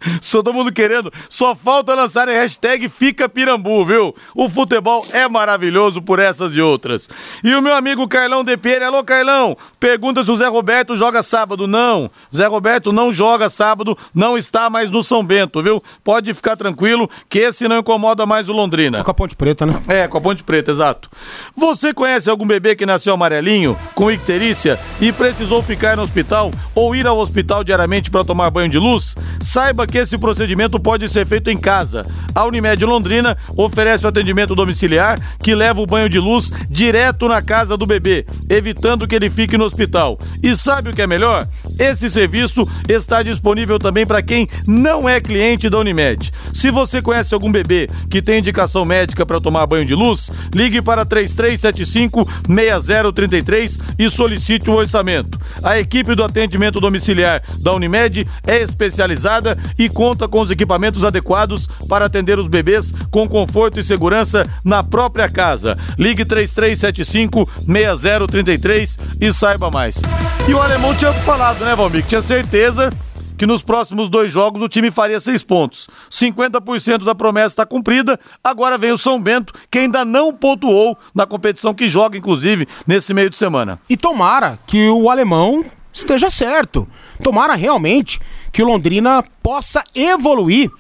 Todo 0.34 0.52
mundo 0.52 0.72
querendo. 0.72 1.12
Só 1.28 1.54
falta 1.54 1.94
lançar 1.94 2.28
a 2.28 2.32
hashtag 2.32 2.88
Fica 2.88 3.28
Pirambu, 3.28 3.84
viu? 3.86 4.14
O 4.34 4.48
futebol 4.48 5.06
é 5.12 5.28
maravilhoso 5.28 6.02
por 6.02 6.18
essas 6.18 6.56
e 6.56 6.60
outras. 6.60 7.08
E 7.42 7.54
o 7.54 7.62
meu 7.62 7.72
amigo 7.72 8.08
Carlão 8.08 8.42
De 8.42 8.56
Pierre. 8.56 8.84
Alô, 8.84 9.02
Carlão. 9.04 9.56
Pergunta 9.78 10.24
se 10.24 10.30
o 10.30 10.36
Zé 10.36 10.48
Roberto 10.48 10.96
joga 10.96 11.22
sábado. 11.22 11.66
Não. 11.66 12.10
Zé 12.34 12.46
Roberto 12.46 12.92
não 12.92 13.12
joga 13.12 13.48
sábado. 13.48 13.96
Não 14.12 14.36
está 14.36 14.68
mais 14.68 14.90
no 14.90 15.04
São 15.04 15.24
Bento, 15.24 15.62
viu? 15.62 15.82
Pode 16.02 16.34
ficar 16.34 16.56
tranquilo 16.56 17.08
que 17.28 17.38
esse 17.38 17.66
não 17.68 17.78
incomoda 17.78 18.26
mais 18.26 18.48
o 18.48 18.52
Londrina. 18.52 18.98
É 18.98 19.02
com 19.04 19.10
a 19.12 19.14
Ponte 19.14 19.36
Preta, 19.36 19.64
né? 19.64 19.80
É, 19.88 20.08
com 20.08 20.18
a 20.18 20.20
Ponte 20.20 20.42
Preta, 20.42 20.72
exato. 20.72 21.08
Você 21.56 21.94
conhece 21.94 22.28
algum 22.28 22.46
bebê 22.46 22.74
que 22.74 22.84
nasceu 22.84 23.14
amarelinho, 23.14 23.78
com 23.94 24.10
icterícia 24.10 24.78
e 25.00 25.12
precisou 25.12 25.62
ficar 25.62 25.96
no 25.96 26.02
hospital 26.02 26.50
ou 26.74 26.94
ir 26.94 27.06
ao 27.06 27.18
hospital 27.18 27.62
diariamente 27.62 28.10
para 28.10 28.24
tomar 28.24 28.50
banho 28.50 28.68
de 28.68 28.78
luz? 28.78 29.14
Saiba 29.40 29.86
que 29.86 29.93
que 29.94 29.98
esse 29.98 30.18
procedimento 30.18 30.80
pode 30.80 31.08
ser 31.08 31.24
feito 31.24 31.50
em 31.50 31.56
casa. 31.56 32.02
A 32.34 32.44
Unimed 32.44 32.84
Londrina 32.84 33.36
oferece 33.56 34.04
o 34.04 34.08
atendimento 34.08 34.52
domiciliar 34.52 35.20
que 35.38 35.54
leva 35.54 35.80
o 35.80 35.86
banho 35.86 36.08
de 36.08 36.18
luz 36.18 36.50
direto 36.68 37.28
na 37.28 37.40
casa 37.40 37.76
do 37.76 37.86
bebê, 37.86 38.26
evitando 38.50 39.06
que 39.06 39.14
ele 39.14 39.30
fique 39.30 39.56
no 39.56 39.62
hospital. 39.62 40.18
E 40.42 40.56
sabe 40.56 40.90
o 40.90 40.92
que 40.92 41.00
é 41.00 41.06
melhor? 41.06 41.46
Esse 41.78 42.10
serviço 42.10 42.68
está 42.88 43.22
disponível 43.22 43.78
também 43.78 44.04
para 44.04 44.20
quem 44.20 44.48
não 44.66 45.08
é 45.08 45.20
cliente 45.20 45.70
da 45.70 45.78
Unimed. 45.78 46.32
Se 46.52 46.72
você 46.72 47.00
conhece 47.00 47.32
algum 47.32 47.52
bebê 47.52 47.88
que 48.10 48.20
tem 48.20 48.40
indicação 48.40 48.84
médica 48.84 49.24
para 49.24 49.40
tomar 49.40 49.66
banho 49.66 49.84
de 49.84 49.94
luz, 49.94 50.28
ligue 50.52 50.82
para 50.82 51.04
3375 51.04 52.28
6033 52.48 53.78
e 53.96 54.10
solicite 54.10 54.68
um 54.68 54.74
orçamento. 54.74 55.40
A 55.62 55.78
equipe 55.78 56.16
do 56.16 56.24
atendimento 56.24 56.80
domiciliar 56.80 57.42
da 57.60 57.72
Unimed 57.72 58.26
é 58.44 58.60
especializada 58.60 59.56
e 59.78 59.88
conta 59.88 60.28
com 60.28 60.40
os 60.40 60.50
equipamentos 60.50 61.04
adequados 61.04 61.66
para 61.88 62.06
atender 62.06 62.38
os 62.38 62.48
bebês 62.48 62.92
com 63.10 63.28
conforto 63.28 63.78
e 63.78 63.84
segurança 63.84 64.44
na 64.64 64.82
própria 64.82 65.28
casa. 65.28 65.78
Ligue 65.98 66.24
3375 66.24 67.48
6033 67.66 68.98
e 69.20 69.32
saiba 69.32 69.70
mais. 69.70 70.00
E 70.48 70.54
o 70.54 70.60
alemão 70.60 70.94
tinha 70.94 71.12
falado, 71.12 71.64
né, 71.64 71.74
Valmir? 71.74 72.04
Tinha 72.04 72.22
certeza 72.22 72.90
que 73.36 73.46
nos 73.46 73.62
próximos 73.62 74.08
dois 74.08 74.30
jogos 74.30 74.62
o 74.62 74.68
time 74.68 74.90
faria 74.90 75.18
seis 75.18 75.42
pontos. 75.42 75.88
50% 76.10 77.04
da 77.04 77.14
promessa 77.14 77.48
está 77.48 77.66
cumprida. 77.66 78.18
Agora 78.42 78.78
vem 78.78 78.92
o 78.92 78.98
São 78.98 79.20
Bento, 79.20 79.52
que 79.70 79.78
ainda 79.78 80.04
não 80.04 80.32
pontuou 80.32 80.96
na 81.14 81.26
competição 81.26 81.74
que 81.74 81.88
joga, 81.88 82.16
inclusive, 82.16 82.68
nesse 82.86 83.12
meio 83.12 83.30
de 83.30 83.36
semana. 83.36 83.78
E 83.88 83.96
tomara 83.96 84.58
que 84.66 84.88
o 84.88 85.10
alemão 85.10 85.64
esteja 85.94 86.28
certo. 86.28 86.86
Tomara 87.22 87.54
realmente 87.54 88.18
que 88.52 88.62
o 88.62 88.66
Londrina 88.66 89.24
possa 89.42 89.82
evoluir 89.94 90.70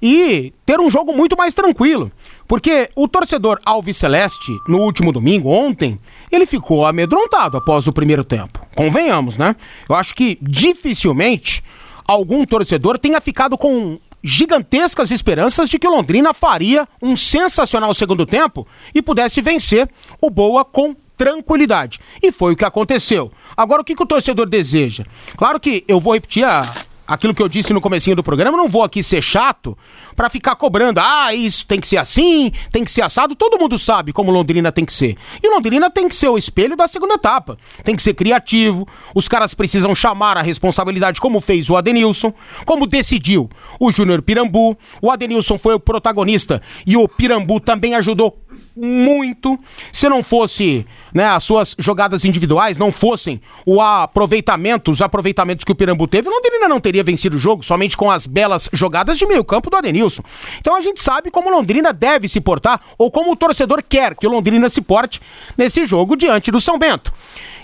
e 0.00 0.52
ter 0.66 0.80
um 0.80 0.90
jogo 0.90 1.14
muito 1.14 1.36
mais 1.36 1.54
tranquilo. 1.54 2.10
Porque 2.48 2.90
o 2.96 3.06
torcedor 3.06 3.60
Alves 3.64 3.96
Celeste, 3.96 4.52
no 4.66 4.78
último 4.78 5.12
domingo, 5.12 5.48
ontem, 5.48 5.98
ele 6.30 6.44
ficou 6.44 6.84
amedrontado 6.84 7.56
após 7.56 7.86
o 7.86 7.92
primeiro 7.92 8.24
tempo. 8.24 8.60
Convenhamos, 8.74 9.36
né? 9.36 9.54
Eu 9.88 9.94
acho 9.94 10.14
que 10.14 10.36
dificilmente 10.42 11.62
algum 12.06 12.44
torcedor 12.44 12.98
tenha 12.98 13.20
ficado 13.20 13.56
com 13.56 13.96
gigantescas 14.22 15.10
esperanças 15.10 15.68
de 15.68 15.78
que 15.78 15.88
Londrina 15.88 16.32
faria 16.32 16.86
um 17.00 17.16
sensacional 17.16 17.92
segundo 17.94 18.24
tempo 18.24 18.66
e 18.94 19.02
pudesse 19.02 19.40
vencer 19.40 19.88
o 20.20 20.30
Boa 20.30 20.64
com 20.64 20.94
tranquilidade. 21.16 22.00
E 22.22 22.32
foi 22.32 22.52
o 22.52 22.56
que 22.56 22.64
aconteceu. 22.64 23.32
Agora, 23.56 23.82
o 23.82 23.84
que, 23.84 23.94
que 23.94 24.02
o 24.02 24.06
torcedor 24.06 24.48
deseja? 24.48 25.04
Claro 25.36 25.60
que 25.60 25.84
eu 25.86 26.00
vou 26.00 26.14
repetir 26.14 26.44
a, 26.44 26.72
aquilo 27.12 27.34
que 27.34 27.42
eu 27.42 27.48
disse 27.48 27.72
no 27.72 27.80
comecinho 27.80 28.16
do 28.16 28.22
programa, 28.22 28.56
não 28.56 28.68
vou 28.68 28.82
aqui 28.82 29.02
ser 29.02 29.22
chato 29.22 29.76
para 30.16 30.30
ficar 30.30 30.56
cobrando. 30.56 31.00
Ah, 31.00 31.34
isso 31.34 31.66
tem 31.66 31.80
que 31.80 31.86
ser 31.86 31.96
assim, 31.96 32.50
tem 32.70 32.84
que 32.84 32.90
ser 32.90 33.02
assado. 33.02 33.34
Todo 33.34 33.58
mundo 33.58 33.78
sabe 33.78 34.12
como 34.12 34.30
Londrina 34.30 34.72
tem 34.72 34.84
que 34.84 34.92
ser. 34.92 35.16
E 35.42 35.48
Londrina 35.48 35.90
tem 35.90 36.08
que 36.08 36.14
ser 36.14 36.28
o 36.28 36.38
espelho 36.38 36.76
da 36.76 36.86
segunda 36.86 37.14
etapa. 37.14 37.58
Tem 37.84 37.94
que 37.94 38.02
ser 38.02 38.14
criativo. 38.14 38.86
Os 39.14 39.28
caras 39.28 39.54
precisam 39.54 39.94
chamar 39.94 40.36
a 40.36 40.42
responsabilidade, 40.42 41.20
como 41.20 41.40
fez 41.40 41.68
o 41.68 41.76
Adenilson, 41.76 42.32
como 42.64 42.86
decidiu 42.86 43.50
o 43.78 43.90
Júnior 43.90 44.22
Pirambu. 44.22 44.76
O 45.00 45.10
Adenilson 45.10 45.58
foi 45.58 45.74
o 45.74 45.80
protagonista 45.80 46.62
e 46.86 46.96
o 46.96 47.08
Pirambu 47.08 47.60
também 47.60 47.94
ajudou 47.94 48.42
muito. 48.76 49.58
Se 49.92 50.08
não 50.08 50.22
fosse, 50.22 50.86
né, 51.12 51.24
as 51.24 51.42
suas 51.42 51.74
jogadas 51.78 52.24
individuais, 52.24 52.78
não 52.78 52.92
fossem 52.92 53.40
o 53.66 53.80
aproveitamento, 53.80 54.90
os 54.90 55.02
aproveitamentos 55.02 55.64
que 55.64 55.72
o 55.72 55.74
Pirambu 55.74 56.06
teve, 56.06 56.28
Londrina 56.28 56.68
não 56.68 56.80
teria 56.80 57.01
vencido 57.02 57.36
o 57.36 57.38
jogo 57.38 57.62
somente 57.62 57.96
com 57.96 58.10
as 58.10 58.26
belas 58.26 58.68
jogadas 58.72 59.18
de 59.18 59.26
meio 59.26 59.44
campo 59.44 59.70
do 59.70 59.76
Adenilson. 59.76 60.22
Então 60.58 60.74
a 60.74 60.80
gente 60.80 61.02
sabe 61.02 61.30
como 61.30 61.50
Londrina 61.50 61.92
deve 61.92 62.28
se 62.28 62.40
portar 62.40 62.80
ou 62.98 63.10
como 63.10 63.32
o 63.32 63.36
torcedor 63.36 63.82
quer 63.86 64.14
que 64.14 64.26
Londrina 64.26 64.68
se 64.68 64.80
porte 64.80 65.20
nesse 65.56 65.84
jogo 65.84 66.16
diante 66.16 66.50
do 66.50 66.60
São 66.60 66.78
Bento. 66.78 67.12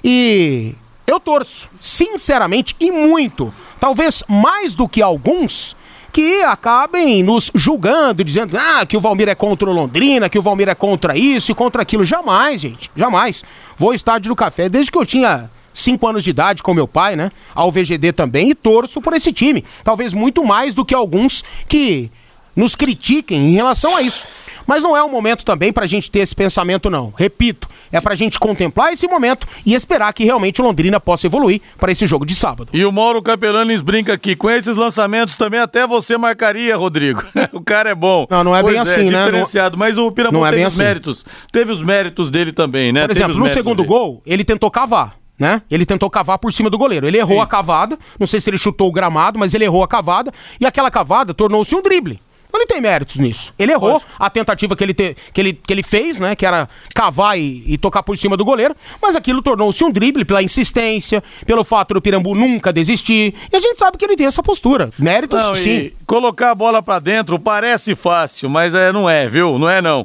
E 0.03 0.75
eu 1.07 1.19
torço, 1.19 1.69
sinceramente 1.81 2.77
e 2.79 2.91
muito, 2.91 3.53
talvez 3.81 4.23
mais 4.29 4.75
do 4.75 4.89
que 4.89 5.03
alguns, 5.03 5.77
que 6.13 6.43
acabem 6.43 7.23
nos 7.23 7.51
julgando, 7.55 8.25
dizendo 8.25 8.57
ah, 8.59 8.85
que 8.85 8.97
o 8.97 9.01
Valmir 9.01 9.29
é 9.29 9.35
contra 9.35 9.69
o 9.69 9.73
Londrina, 9.73 10.29
que 10.29 10.39
o 10.39 10.43
Valmir 10.43 10.69
é 10.69 10.75
contra 10.75 11.17
isso 11.17 11.53
e 11.53 11.55
contra 11.55 11.83
aquilo. 11.83 12.05
Jamais, 12.05 12.61
gente, 12.61 12.91
jamais. 12.97 13.45
Vou 13.77 13.91
ao 13.91 13.95
estádio 13.95 14.31
do 14.31 14.37
café 14.37 14.69
desde 14.69 14.91
que 14.91 14.99
eu 14.99 15.07
tinha 15.07 15.51
cinco 15.73 16.07
anos 16.07 16.25
de 16.25 16.31
idade 16.31 16.63
com 16.63 16.75
meu 16.75 16.89
pai, 16.89 17.17
né? 17.17 17.29
Ao 17.55 17.71
VGD 17.71 18.13
também 18.13 18.51
e 18.51 18.55
torço 18.55 19.01
por 19.01 19.13
esse 19.15 19.33
time. 19.33 19.65
Talvez 19.85 20.13
muito 20.15 20.45
mais 20.45 20.75
do 20.75 20.85
que 20.85 20.95
alguns 20.95 21.43
que 21.69 22.11
nos 22.59 22.75
critiquem 22.75 23.51
em 23.51 23.53
relação 23.53 23.97
a 23.97 24.03
isso. 24.03 24.27
Mas 24.67 24.83
não 24.83 24.97
é 24.97 25.03
o 25.03 25.09
momento 25.09 25.45
também 25.45 25.73
para 25.73 25.85
a 25.85 25.87
gente 25.87 26.11
ter 26.11 26.19
esse 26.19 26.35
pensamento, 26.35 26.91
não. 26.91 27.13
Repito, 27.17 27.69
é 27.93 28.01
para 28.01 28.15
a 28.15 28.17
gente 28.17 28.37
contemplar 28.37 28.93
esse 28.93 29.07
momento 29.07 29.47
e 29.65 29.75
esperar 29.75 30.13
que 30.13 30.25
realmente 30.25 30.61
o 30.61 30.65
Londrina 30.65 30.99
possa 30.99 31.27
evoluir 31.27 31.61
para 31.79 31.93
esse 31.93 32.05
jogo 32.05 32.27
de 32.27 32.35
sábado. 32.35 32.69
E 32.73 32.85
o 32.85 32.91
Mauro 32.91 33.23
Capelanes 33.23 33.81
brinca 33.81 34.13
aqui, 34.13 34.35
com 34.35 34.51
esses 34.51 34.77
lançamentos 34.77 35.37
também 35.37 35.61
até 35.61 35.87
você 35.87 36.19
marcaria, 36.19 36.77
Rodrigo. 36.77 37.23
o 37.53 37.63
cara 37.63 37.91
é 37.91 37.95
bom. 37.95 38.27
Não, 38.29 38.43
não 38.43 38.57
é 38.57 38.61
pois 38.61 38.73
bem 38.73 38.81
é, 38.81 38.83
assim, 38.83 39.09
né? 39.09 39.25
Diferenciado, 39.25 39.79
mas 39.79 39.97
o 39.97 40.11
Pirambu 40.11 40.45
é 40.45 40.51
teve 40.51 40.63
os 40.63 40.67
assim. 40.67 40.83
méritos. 40.83 41.25
Teve 41.53 41.73
os 41.73 41.83
méritos 41.83 42.29
dele 42.29 42.53
também, 42.53 42.93
né? 42.93 43.07
Por 43.07 43.13
exemplo, 43.13 43.39
no 43.39 43.49
segundo 43.49 43.79
dele. 43.79 43.89
gol, 43.89 44.21
ele 44.27 44.43
tentou 44.43 44.69
cavar. 44.69 45.17
Né? 45.39 45.63
Ele 45.71 45.87
tentou 45.87 46.11
cavar 46.11 46.39
por 46.39 46.53
cima 46.53 46.69
do 46.69 46.77
goleiro. 46.77 47.07
Ele 47.07 47.19
errou 47.19 47.37
Sim. 47.37 47.43
a 47.43 47.47
cavada, 47.47 47.99
não 48.19 48.27
sei 48.27 48.41
se 48.41 48.51
ele 48.51 48.59
chutou 48.59 48.89
o 48.89 48.93
gramado, 48.93 49.39
mas 49.39 49.55
ele 49.55 49.65
errou 49.65 49.85
a 49.85 49.89
cavada 49.89 50.33
e 50.61 50.67
aquela 50.67 50.91
cavada 50.91 51.33
tornou-se 51.33 51.75
um 51.75 51.83
drible. 51.83 52.21
Ele 52.59 52.67
tem 52.67 52.81
méritos 52.81 53.17
nisso. 53.17 53.53
Ele 53.59 53.73
errou 53.73 54.03
a 54.19 54.29
tentativa 54.29 54.75
que 54.75 54.83
ele, 54.83 54.95
te, 54.95 55.17
que, 55.33 55.41
ele, 55.41 55.53
que 55.53 55.73
ele 55.73 55.83
fez, 55.83 56.19
né? 56.19 56.35
Que 56.35 56.45
era 56.45 56.69
cavar 56.95 57.39
e, 57.39 57.63
e 57.67 57.79
tocar 57.79 58.03
por 58.03 58.17
cima 58.19 58.37
do 58.37 58.45
goleiro. 58.45 58.75
Mas 59.01 59.15
aquilo 59.15 59.41
tornou-se 59.41 59.83
um 59.85 59.91
drible 59.91 60.25
pela 60.25 60.43
insistência, 60.43 61.23
pelo 61.47 61.63
fato 61.63 61.95
do 61.95 62.03
Pirambu 62.03 62.35
nunca 62.35 62.73
desistir. 62.73 63.35
E 63.53 63.57
a 63.57 63.61
gente 63.61 63.79
sabe 63.79 63.97
que 63.97 64.05
ele 64.05 64.17
tem 64.17 64.27
essa 64.27 64.43
postura. 64.43 64.91
Méritos, 64.99 65.41
não, 65.41 65.55
sim. 65.55 65.91
Colocar 66.07 66.51
a 66.51 66.55
bola 66.55 66.83
para 66.83 66.99
dentro 66.99 67.39
parece 67.39 67.95
fácil, 67.95 68.51
mas 68.51 68.75
é, 68.75 68.93
não 68.93 69.09
é, 69.09 69.29
viu? 69.29 69.59
Não 69.59 69.69
é 69.69 69.81
não. 69.81 70.05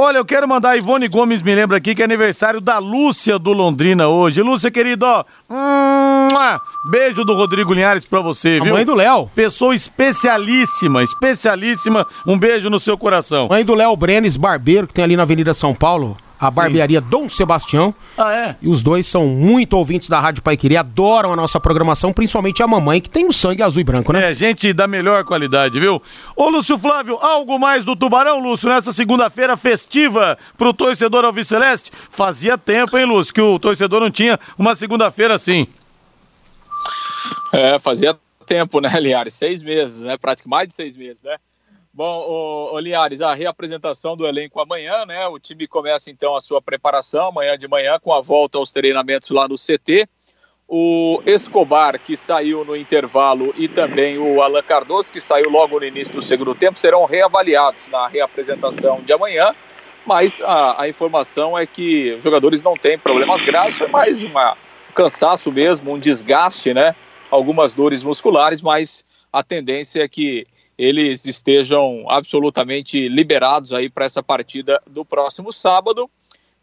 Olha, 0.00 0.18
eu 0.18 0.24
quero 0.24 0.46
mandar 0.46 0.70
a 0.70 0.76
Ivone 0.76 1.08
Gomes 1.08 1.42
me 1.42 1.52
lembra 1.52 1.76
aqui 1.76 1.92
que 1.92 2.02
é 2.02 2.04
aniversário 2.04 2.60
da 2.60 2.78
Lúcia 2.78 3.36
do 3.36 3.52
Londrina 3.52 4.06
hoje. 4.06 4.40
Lúcia, 4.40 4.70
querido, 4.70 5.04
ó. 5.04 5.24
beijo 6.88 7.24
do 7.24 7.34
Rodrigo 7.34 7.74
Linhares 7.74 8.04
pra 8.04 8.20
você, 8.20 8.58
a 8.60 8.64
viu? 8.64 8.74
Mãe 8.74 8.84
do 8.84 8.94
Léo. 8.94 9.28
Pessoa 9.34 9.74
especialíssima, 9.74 11.02
especialíssima. 11.02 12.06
Um 12.24 12.38
beijo 12.38 12.70
no 12.70 12.78
seu 12.78 12.96
coração. 12.96 13.48
Mãe 13.48 13.64
do 13.64 13.74
Léo 13.74 13.96
Brenes 13.96 14.36
Barbeiro, 14.36 14.86
que 14.86 14.94
tem 14.94 15.02
ali 15.02 15.16
na 15.16 15.24
Avenida 15.24 15.52
São 15.52 15.74
Paulo 15.74 16.16
a 16.38 16.50
barbearia 16.50 17.00
Dom 17.00 17.28
Sebastião. 17.28 17.94
Ah, 18.16 18.32
é? 18.32 18.56
E 18.60 18.68
os 18.68 18.82
dois 18.82 19.06
são 19.06 19.26
muito 19.26 19.74
ouvintes 19.74 20.08
da 20.08 20.20
Rádio 20.20 20.42
Paiquerê, 20.42 20.76
adoram 20.76 21.32
a 21.32 21.36
nossa 21.36 21.58
programação, 21.58 22.12
principalmente 22.12 22.62
a 22.62 22.66
mamãe, 22.66 23.00
que 23.00 23.10
tem 23.10 23.26
o 23.26 23.32
sangue 23.32 23.62
azul 23.62 23.80
e 23.80 23.84
branco, 23.84 24.12
né? 24.12 24.30
É, 24.30 24.34
gente 24.34 24.72
da 24.72 24.86
melhor 24.86 25.24
qualidade, 25.24 25.78
viu? 25.80 26.00
Ô, 26.36 26.48
Lúcio 26.48 26.78
Flávio, 26.78 27.18
algo 27.20 27.58
mais 27.58 27.84
do 27.84 27.96
Tubarão, 27.96 28.40
Lúcio, 28.40 28.68
nessa 28.68 28.92
segunda-feira 28.92 29.56
festiva 29.56 30.38
pro 30.56 30.72
torcedor 30.72 31.24
Alviceleste? 31.24 31.90
Fazia 32.10 32.56
tempo, 32.56 32.96
hein, 32.96 33.04
Lúcio, 33.04 33.34
que 33.34 33.40
o 33.40 33.58
torcedor 33.58 34.00
não 34.00 34.10
tinha 34.10 34.38
uma 34.56 34.74
segunda-feira 34.74 35.34
assim. 35.34 35.66
É, 37.52 37.78
fazia 37.78 38.16
tempo, 38.46 38.80
né, 38.80 38.88
Liares? 38.98 39.34
Seis 39.34 39.62
meses, 39.62 40.02
né? 40.02 40.16
Praticamente 40.16 40.48
mais 40.48 40.68
de 40.68 40.74
seis 40.74 40.96
meses, 40.96 41.22
né? 41.22 41.36
Bom, 41.92 42.70
ô, 42.72 42.78
Linhares, 42.78 43.22
a 43.22 43.34
reapresentação 43.34 44.16
do 44.16 44.26
elenco 44.26 44.60
amanhã, 44.60 45.04
né? 45.06 45.26
O 45.26 45.38
time 45.38 45.66
começa 45.66 46.10
então 46.10 46.36
a 46.36 46.40
sua 46.40 46.60
preparação 46.60 47.28
amanhã 47.28 47.56
de 47.56 47.66
manhã 47.66 47.98
com 48.00 48.12
a 48.12 48.20
volta 48.20 48.58
aos 48.58 48.72
treinamentos 48.72 49.30
lá 49.30 49.48
no 49.48 49.54
CT. 49.54 50.08
O 50.70 51.22
Escobar, 51.24 51.98
que 51.98 52.14
saiu 52.14 52.62
no 52.62 52.76
intervalo, 52.76 53.54
e 53.56 53.66
também 53.66 54.18
o 54.18 54.42
Alan 54.42 54.62
Cardoso, 54.62 55.10
que 55.10 55.20
saiu 55.20 55.48
logo 55.48 55.80
no 55.80 55.86
início 55.86 56.14
do 56.14 56.20
segundo 56.20 56.54
tempo, 56.54 56.78
serão 56.78 57.06
reavaliados 57.06 57.88
na 57.88 58.06
reapresentação 58.06 59.00
de 59.00 59.10
amanhã. 59.12 59.54
Mas 60.04 60.42
a, 60.42 60.82
a 60.82 60.88
informação 60.88 61.58
é 61.58 61.66
que 61.66 62.12
os 62.12 62.22
jogadores 62.22 62.62
não 62.62 62.76
têm 62.76 62.98
problemas 62.98 63.42
graves, 63.42 63.78
foi 63.78 63.88
mais 63.88 64.22
um 64.22 64.30
cansaço 64.94 65.50
mesmo, 65.50 65.92
um 65.92 65.98
desgaste, 65.98 66.74
né? 66.74 66.94
Algumas 67.30 67.74
dores 67.74 68.04
musculares, 68.04 68.60
mas 68.60 69.04
a 69.32 69.42
tendência 69.42 70.02
é 70.02 70.08
que 70.08 70.46
eles 70.78 71.24
estejam 71.24 72.04
absolutamente 72.08 73.08
liberados 73.08 73.72
aí 73.72 73.90
para 73.90 74.04
essa 74.04 74.22
partida 74.22 74.80
do 74.86 75.04
próximo 75.04 75.52
sábado. 75.52 76.08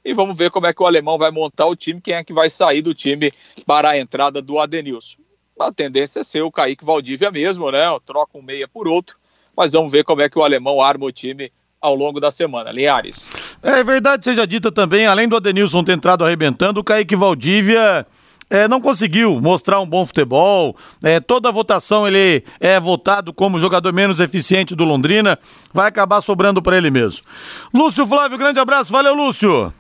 E 0.03 0.13
vamos 0.13 0.37
ver 0.37 0.51
como 0.51 0.67
é 0.67 0.73
que 0.73 0.81
o 0.81 0.85
alemão 0.85 1.17
vai 1.17 1.31
montar 1.31 1.65
o 1.65 1.75
time, 1.75 1.99
quem 1.99 2.13
é 2.13 2.23
que 2.23 2.31
vai 2.31 2.49
sair 2.49 2.81
do 2.81 2.93
time 2.93 3.31
para 3.65 3.89
a 3.89 3.99
entrada 3.99 4.41
do 4.41 4.57
Adenilson. 4.59 5.17
A 5.59 5.71
tendência 5.71 6.19
é 6.19 6.23
ser 6.23 6.41
o 6.41 6.51
Kaique 6.51 6.85
Valdívia 6.85 7.31
mesmo, 7.31 7.71
né? 7.71 7.83
Troca 8.05 8.37
um 8.37 8.41
meia 8.41 8.67
por 8.67 8.87
outro, 8.87 9.17
mas 9.55 9.73
vamos 9.73 9.91
ver 9.91 10.03
como 10.03 10.21
é 10.21 10.29
que 10.29 10.37
o 10.37 10.43
alemão 10.43 10.81
arma 10.81 11.05
o 11.05 11.11
time 11.11 11.51
ao 11.81 11.95
longo 11.95 12.19
da 12.19 12.31
semana. 12.31 12.71
Linhares. 12.71 13.57
É 13.61 13.83
verdade, 13.83 14.25
seja 14.25 14.45
dita 14.45 14.71
também, 14.71 15.05
além 15.07 15.27
do 15.27 15.35
Adenilson 15.35 15.83
ter 15.83 15.93
entrado 15.93 16.23
arrebentando, 16.23 16.79
o 16.79 16.83
Kaique 16.83 17.15
Valdívia 17.15 18.05
é, 18.49 18.67
não 18.67 18.79
conseguiu 18.79 19.39
mostrar 19.41 19.79
um 19.79 19.87
bom 19.87 20.05
futebol. 20.05 20.75
É, 21.03 21.19
toda 21.19 21.49
a 21.49 21.51
votação 21.51 22.07
ele 22.07 22.43
é 22.59 22.79
votado 22.79 23.33
como 23.33 23.59
jogador 23.59 23.91
menos 23.91 24.19
eficiente 24.19 24.75
do 24.75 24.83
Londrina. 24.83 25.39
Vai 25.73 25.87
acabar 25.87 26.21
sobrando 26.21 26.61
para 26.61 26.77
ele 26.77 26.91
mesmo. 26.91 27.25
Lúcio 27.73 28.05
Flávio, 28.05 28.37
grande 28.37 28.59
abraço. 28.59 28.91
Valeu, 28.91 29.15
Lúcio. 29.15 29.73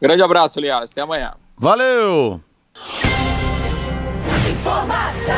Grande 0.00 0.22
abraço, 0.22 0.60
Liares. 0.60 0.92
Até 0.92 1.02
amanhã. 1.02 1.32
Valeu. 1.58 2.40
Informação. 4.50 5.34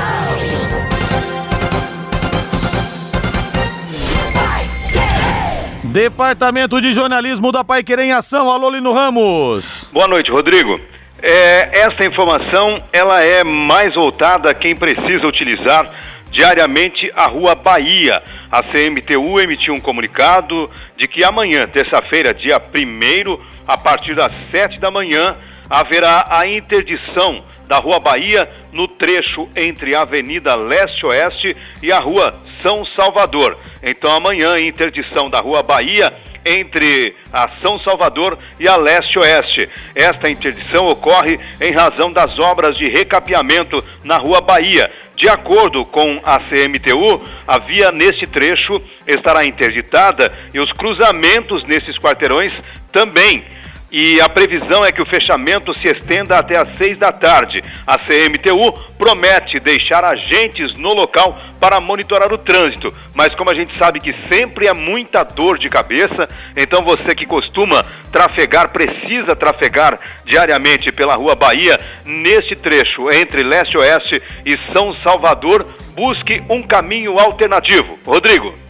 Departamento 5.85 6.81
de 6.83 6.93
Jornalismo 6.93 7.51
da 7.51 7.65
Pai 7.65 7.83
Querer 7.83 8.05
em 8.05 8.13
Ação. 8.13 8.51
Alô, 8.51 8.69
Lino 8.69 8.93
Ramos. 8.93 9.89
Boa 9.91 10.07
noite, 10.07 10.31
Rodrigo. 10.31 10.79
É, 11.21 11.81
esta 11.81 12.05
informação 12.05 12.77
ela 12.93 13.23
é 13.23 13.43
mais 13.43 13.95
voltada 13.95 14.51
a 14.51 14.55
quem 14.55 14.77
precisa 14.77 15.27
utilizar 15.27 15.91
diariamente 16.31 17.11
a 17.15 17.27
Rua 17.27 17.57
Bahia. 17.57 18.23
A 18.51 18.63
CMTU 18.63 19.41
emitiu 19.41 19.75
um 19.75 19.81
comunicado 19.81 20.71
de 20.97 21.09
que 21.09 21.25
amanhã, 21.25 21.67
terça-feira, 21.67 22.33
dia 22.33 22.59
1 22.59 23.39
a 23.67 23.77
partir 23.77 24.15
das 24.15 24.33
7 24.53 24.81
da 24.81 24.91
manhã, 24.91 25.37
haverá 25.69 26.25
a 26.31 26.47
interdição 26.47 27.45
da 27.67 27.79
Rua 27.79 27.99
Bahia 27.99 28.49
no 28.73 28.87
trecho 28.87 29.49
entre 29.55 29.95
a 29.95 30.03
Avenida 30.03 30.55
Leste-Oeste 30.55 31.55
e 31.83 31.93
a 31.93 31.99
Rua 31.99 32.41
São 32.63 32.87
Salvador. 32.97 33.59
Então 33.83 34.11
amanhã, 34.15 34.59
interdição 34.59 35.29
da 35.29 35.41
Rua 35.41 35.63
Bahia 35.63 36.13
entre 36.45 37.15
a 37.33 37.49
São 37.63 37.79
Salvador 37.79 38.39
e 38.59 38.69
a 38.69 38.77
Leste-Oeste. 38.77 39.69
Esta 39.95 40.31
interdição 40.31 40.89
ocorre 40.89 41.39
em 41.61 41.73
razão 41.73 42.13
das 42.13 42.39
obras 42.39 42.77
de 42.77 42.87
recapeamento 42.87 43.85
na 44.05 44.17
Rua 44.17 44.41
Bahia. 44.41 44.91
De 45.17 45.29
acordo 45.29 45.85
com 45.85 46.21
a 46.25 46.39
CMTU, 46.39 47.25
a 47.47 47.59
via 47.59 47.91
neste 47.91 48.27
trecho 48.27 48.81
estará 49.07 49.45
interditada 49.45 50.33
e 50.55 50.61
os 50.61 50.73
cruzamentos 50.73 51.65
nesses 51.65 51.99
quarteirões 51.99 52.53
também 52.93 53.45
e 53.91 54.21
a 54.21 54.29
previsão 54.29 54.85
é 54.85 54.93
que 54.93 55.01
o 55.01 55.07
fechamento 55.07 55.73
se 55.75 55.89
estenda 55.89 56.39
até 56.39 56.59
às 56.59 56.77
seis 56.77 56.99
da 56.99 57.11
tarde. 57.11 57.63
A 57.87 57.99
CMTU 57.99 58.73
promete 58.99 59.59
deixar 59.59 60.05
agentes 60.05 60.75
no 60.75 60.93
local 60.93 61.39
para 61.59 61.81
monitorar 61.81 62.33
o 62.33 62.39
trânsito, 62.39 62.95
mas 63.15 63.35
como 63.35 63.51
a 63.51 63.55
gente 63.55 63.77
sabe 63.77 63.99
que 63.99 64.15
sempre 64.29 64.69
é 64.69 64.75
muita 64.75 65.25
dor 65.25 65.59
de 65.59 65.69
cabeça, 65.69 66.29
então 66.57 66.83
você 66.83 67.15
que 67.15 67.27
costuma 67.27 67.85
trafegar, 68.13 68.69
precisa 68.69 69.35
trafegar 69.35 69.99
diariamente 70.25 70.93
pela 70.93 71.17
Rua 71.17 71.35
Bahia, 71.35 71.81
neste 72.05 72.55
trecho 72.55 73.11
entre 73.11 73.43
leste 73.43 73.75
e 73.75 73.79
oeste 73.79 74.23
e 74.45 74.57
São 74.73 74.95
Salvador, 75.03 75.67
busque 75.95 76.43
um 76.49 76.63
caminho 76.63 77.19
alternativo. 77.19 77.99
Rodrigo. 78.07 78.68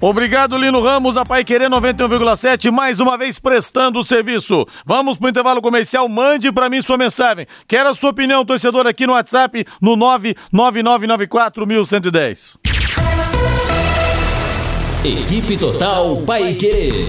Obrigado, 0.00 0.56
Lino 0.58 0.82
Ramos, 0.82 1.16
a 1.16 1.24
Pai 1.24 1.44
Querer 1.44 1.70
91,7, 1.70 2.70
mais 2.70 3.00
uma 3.00 3.16
vez 3.16 3.38
prestando 3.38 4.00
o 4.00 4.04
serviço. 4.04 4.66
Vamos 4.84 5.16
pro 5.18 5.30
intervalo 5.30 5.62
comercial, 5.62 6.06
mande 6.08 6.52
para 6.52 6.68
mim 6.68 6.82
sua 6.82 6.98
mensagem. 6.98 7.46
Quero 7.66 7.88
a 7.88 7.94
sua 7.94 8.10
opinião, 8.10 8.44
torcedor, 8.44 8.86
aqui 8.86 9.06
no 9.06 9.14
WhatsApp, 9.14 9.64
no 9.80 9.96
99994110. 9.96 12.58
Equipe 15.04 15.56
Total 15.56 16.16
Paique. 16.26 17.08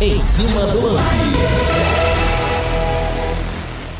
Em 0.00 0.20
cima 0.20 0.66
do 0.66 0.86
lance. 0.86 1.14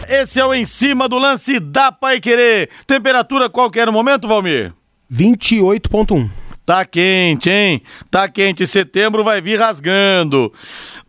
Esse 0.08 0.38
é 0.38 0.44
o 0.44 0.52
Em 0.52 0.64
Cima 0.64 1.08
do 1.08 1.18
Lance 1.18 1.58
da 1.58 1.90
Pai 1.90 2.20
Querer. 2.20 2.68
Temperatura 2.86 3.48
qualquer 3.48 3.90
momento, 3.90 4.28
Valmir? 4.28 4.72
28.1. 5.12 6.43
Tá 6.64 6.84
quente, 6.84 7.50
hein? 7.50 7.82
Tá 8.10 8.28
quente. 8.28 8.66
Setembro 8.66 9.22
vai 9.22 9.40
vir 9.40 9.58
rasgando. 9.58 10.52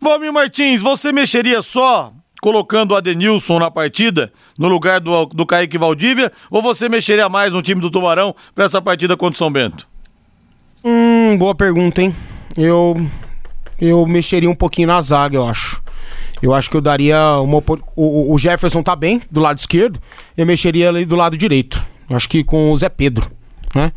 Valmir 0.00 0.32
Martins, 0.32 0.82
você 0.82 1.12
mexeria 1.12 1.62
só 1.62 2.12
colocando 2.42 2.92
o 2.92 2.96
Adenilson 2.96 3.58
na 3.58 3.70
partida, 3.70 4.32
no 4.58 4.68
lugar 4.68 5.00
do, 5.00 5.26
do 5.26 5.46
Kaique 5.46 5.78
Valdívia, 5.78 6.30
ou 6.50 6.62
você 6.62 6.88
mexeria 6.88 7.28
mais 7.28 7.52
no 7.52 7.62
time 7.62 7.80
do 7.80 7.90
Tubarão 7.90 8.34
para 8.54 8.66
essa 8.66 8.80
partida 8.80 9.16
contra 9.16 9.34
o 9.34 9.38
São 9.38 9.50
Bento? 9.50 9.88
Hum, 10.84 11.36
boa 11.38 11.54
pergunta, 11.54 12.02
hein? 12.02 12.14
Eu 12.56 12.94
eu 13.80 14.06
mexeria 14.06 14.48
um 14.48 14.54
pouquinho 14.54 14.88
na 14.88 15.00
zaga, 15.00 15.36
eu 15.36 15.44
acho. 15.44 15.82
Eu 16.40 16.54
acho 16.54 16.70
que 16.70 16.76
eu 16.76 16.80
daria 16.80 17.40
uma 17.40 17.62
o, 17.96 18.34
o 18.34 18.38
Jefferson 18.38 18.82
tá 18.82 18.94
bem 18.94 19.20
do 19.30 19.40
lado 19.40 19.58
esquerdo, 19.58 20.00
eu 20.36 20.46
mexeria 20.46 20.88
ali 20.88 21.04
do 21.04 21.16
lado 21.16 21.36
direito. 21.36 21.82
Eu 22.08 22.16
acho 22.16 22.28
que 22.28 22.44
com 22.44 22.70
o 22.70 22.76
Zé 22.76 22.88
Pedro, 22.88 23.30
né? 23.74 23.92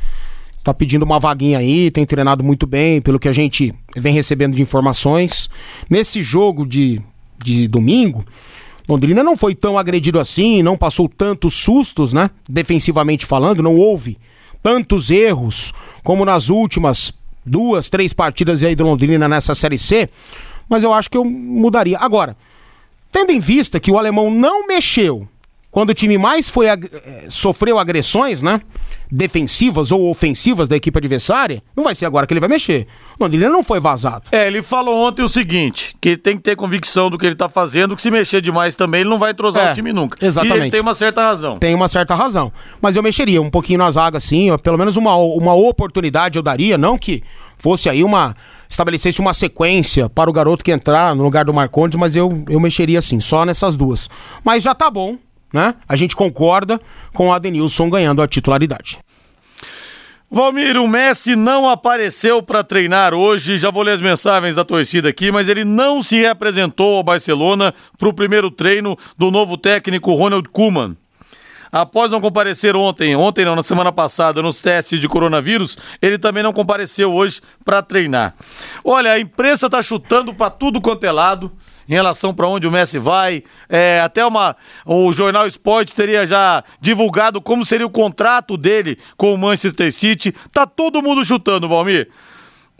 Tá 0.69 0.73
pedindo 0.75 1.03
uma 1.03 1.19
vaguinha 1.19 1.57
aí, 1.57 1.89
tem 1.89 2.05
treinado 2.05 2.43
muito 2.43 2.67
bem, 2.67 3.01
pelo 3.01 3.17
que 3.17 3.27
a 3.27 3.33
gente 3.33 3.73
vem 3.97 4.13
recebendo 4.13 4.55
de 4.55 4.61
informações. 4.61 5.49
Nesse 5.89 6.21
jogo 6.21 6.63
de, 6.63 7.01
de 7.43 7.67
domingo, 7.67 8.23
Londrina 8.87 9.23
não 9.23 9.35
foi 9.35 9.55
tão 9.55 9.79
agredido 9.79 10.19
assim, 10.19 10.61
não 10.61 10.77
passou 10.77 11.09
tantos 11.09 11.55
sustos, 11.55 12.13
né? 12.13 12.29
Defensivamente 12.47 13.25
falando, 13.25 13.63
não 13.63 13.77
houve 13.77 14.19
tantos 14.61 15.09
erros 15.09 15.73
como 16.03 16.23
nas 16.23 16.49
últimas 16.49 17.11
duas, 17.43 17.89
três 17.89 18.13
partidas 18.13 18.61
aí 18.61 18.75
do 18.75 18.83
Londrina 18.83 19.27
nessa 19.27 19.55
Série 19.55 19.79
C, 19.79 20.07
mas 20.69 20.83
eu 20.83 20.93
acho 20.93 21.09
que 21.09 21.17
eu 21.17 21.25
mudaria. 21.25 21.97
Agora, 21.97 22.37
tendo 23.11 23.31
em 23.31 23.39
vista 23.39 23.79
que 23.79 23.89
o 23.89 23.97
alemão 23.97 24.29
não 24.29 24.67
mexeu 24.67 25.27
quando 25.71 25.91
o 25.91 25.93
time 25.93 26.17
mais 26.17 26.49
foi 26.49 26.67
ag 26.69 26.89
eh, 26.91 27.25
sofreu 27.29 27.77
agressões, 27.77 28.41
né? 28.41 28.61
Defensivas 29.11 29.91
ou 29.91 30.07
ofensivas 30.09 30.67
da 30.67 30.75
equipe 30.75 30.95
adversária, 30.97 31.63
não 31.75 31.83
vai 31.83 31.95
ser 31.95 32.05
agora 32.05 32.27
que 32.27 32.33
ele 32.33 32.39
vai 32.39 32.47
mexer. 32.49 32.85
O 33.19 33.23
Londrina 33.23 33.49
não 33.49 33.63
foi 33.63 33.79
vazado. 33.79 34.29
É, 34.31 34.45
ele 34.45 34.61
falou 34.61 34.95
ontem 35.07 35.23
o 35.23 35.29
seguinte: 35.29 35.95
que 35.99 36.09
ele 36.09 36.17
tem 36.17 36.37
que 36.37 36.43
ter 36.43 36.55
convicção 36.55 37.09
do 37.09 37.17
que 37.17 37.25
ele 37.25 37.35
tá 37.35 37.49
fazendo, 37.49 37.95
que 37.95 38.01
se 38.03 38.11
mexer 38.11 38.39
demais 38.39 38.75
também, 38.75 39.01
ele 39.01 39.09
não 39.09 39.17
vai 39.17 39.31
entrosar 39.31 39.67
É, 39.67 39.71
o 39.71 39.75
time 39.75 39.91
nunca. 39.91 40.23
exatamente. 40.23 40.57
E 40.57 40.61
ele 40.65 40.71
tem 40.71 40.81
uma 40.81 40.93
certa 40.93 41.21
razão. 41.23 41.57
Tem 41.57 41.73
uma 41.73 41.87
certa 41.87 42.13
razão. 42.13 42.51
Mas 42.79 42.95
eu 42.95 43.01
mexeria 43.01 43.41
um 43.41 43.49
pouquinho 43.49 43.79
na 43.79 43.89
zaga, 43.89 44.17
assim, 44.19 44.51
ó, 44.51 44.57
pelo 44.59 44.77
menos 44.77 44.95
uma, 44.95 45.15
uma 45.15 45.55
oportunidade 45.55 46.37
eu 46.37 46.43
daria, 46.43 46.77
não 46.77 46.95
que 46.97 47.23
fosse 47.57 47.89
aí 47.89 48.03
uma. 48.03 48.35
estabelecesse 48.69 49.19
uma 49.19 49.33
sequência 49.33 50.07
para 50.07 50.29
o 50.29 50.33
garoto 50.33 50.63
que 50.63 50.71
entrar 50.71 51.15
no 51.15 51.23
lugar 51.23 51.45
do 51.45 51.53
Marcondes, 51.53 51.99
mas 51.99 52.15
eu, 52.15 52.43
eu 52.47 52.59
mexeria 52.59 52.99
assim, 52.99 53.19
só 53.19 53.43
nessas 53.43 53.75
duas. 53.75 54.07
Mas 54.43 54.61
já 54.63 54.75
tá 54.75 54.89
bom, 54.91 55.17
né? 55.53 55.75
A 55.87 55.95
gente 55.95 56.15
concorda 56.15 56.79
com 57.13 57.27
o 57.27 57.33
Adenilson 57.33 57.89
ganhando 57.89 58.21
a 58.21 58.27
titularidade. 58.27 58.99
Valmir, 60.31 60.77
o 60.77 60.87
Messi 60.87 61.35
não 61.35 61.67
apareceu 61.67 62.43
para 62.43 62.63
treinar 62.63 63.15
hoje. 63.15 63.57
Já 63.57 63.71
vou 63.71 63.81
ler 63.81 63.93
as 63.93 64.01
mensagens 64.01 64.57
da 64.57 64.63
torcida 64.63 65.09
aqui, 65.09 65.31
mas 65.31 65.49
ele 65.49 65.65
não 65.65 66.03
se 66.03 66.17
representou 66.21 66.97
ao 66.97 67.03
Barcelona 67.03 67.73
para 67.97 68.07
o 68.07 68.13
primeiro 68.13 68.51
treino 68.51 68.95
do 69.17 69.31
novo 69.31 69.57
técnico 69.57 70.13
Ronald 70.13 70.47
Koeman. 70.49 70.95
Após 71.71 72.11
não 72.11 72.21
comparecer 72.21 72.75
ontem, 72.75 73.15
ontem 73.15 73.43
não, 73.43 73.55
na 73.55 73.63
semana 73.63 73.91
passada, 73.91 74.41
nos 74.41 74.61
testes 74.61 74.99
de 74.99 75.07
coronavírus, 75.07 75.77
ele 75.99 76.17
também 76.19 76.43
não 76.43 76.53
compareceu 76.53 77.11
hoje 77.11 77.41
para 77.65 77.81
treinar. 77.81 78.35
Olha, 78.83 79.13
a 79.13 79.19
imprensa 79.19 79.65
está 79.65 79.81
chutando 79.81 80.33
para 80.33 80.51
tudo 80.51 80.79
quanto 80.79 81.03
é 81.05 81.11
lado 81.11 81.51
em 81.89 81.93
relação 81.93 82.33
para 82.33 82.47
onde 82.47 82.67
o 82.67 82.71
Messi 82.71 82.99
vai. 82.99 83.43
É, 83.67 83.99
até 84.01 84.23
uma, 84.23 84.55
o 84.85 85.11
Jornal 85.11 85.47
Esporte 85.47 85.95
teria 85.95 86.25
já 86.25 86.63
divulgado 86.79 87.41
como 87.41 87.65
seria 87.65 87.87
o 87.87 87.89
contrato 87.89 88.55
dele 88.55 88.97
com 89.17 89.33
o 89.33 89.37
Manchester 89.37 89.91
City. 89.91 90.31
Tá 90.51 90.67
todo 90.67 91.01
mundo 91.01 91.25
chutando, 91.25 91.67
Valmir. 91.67 92.09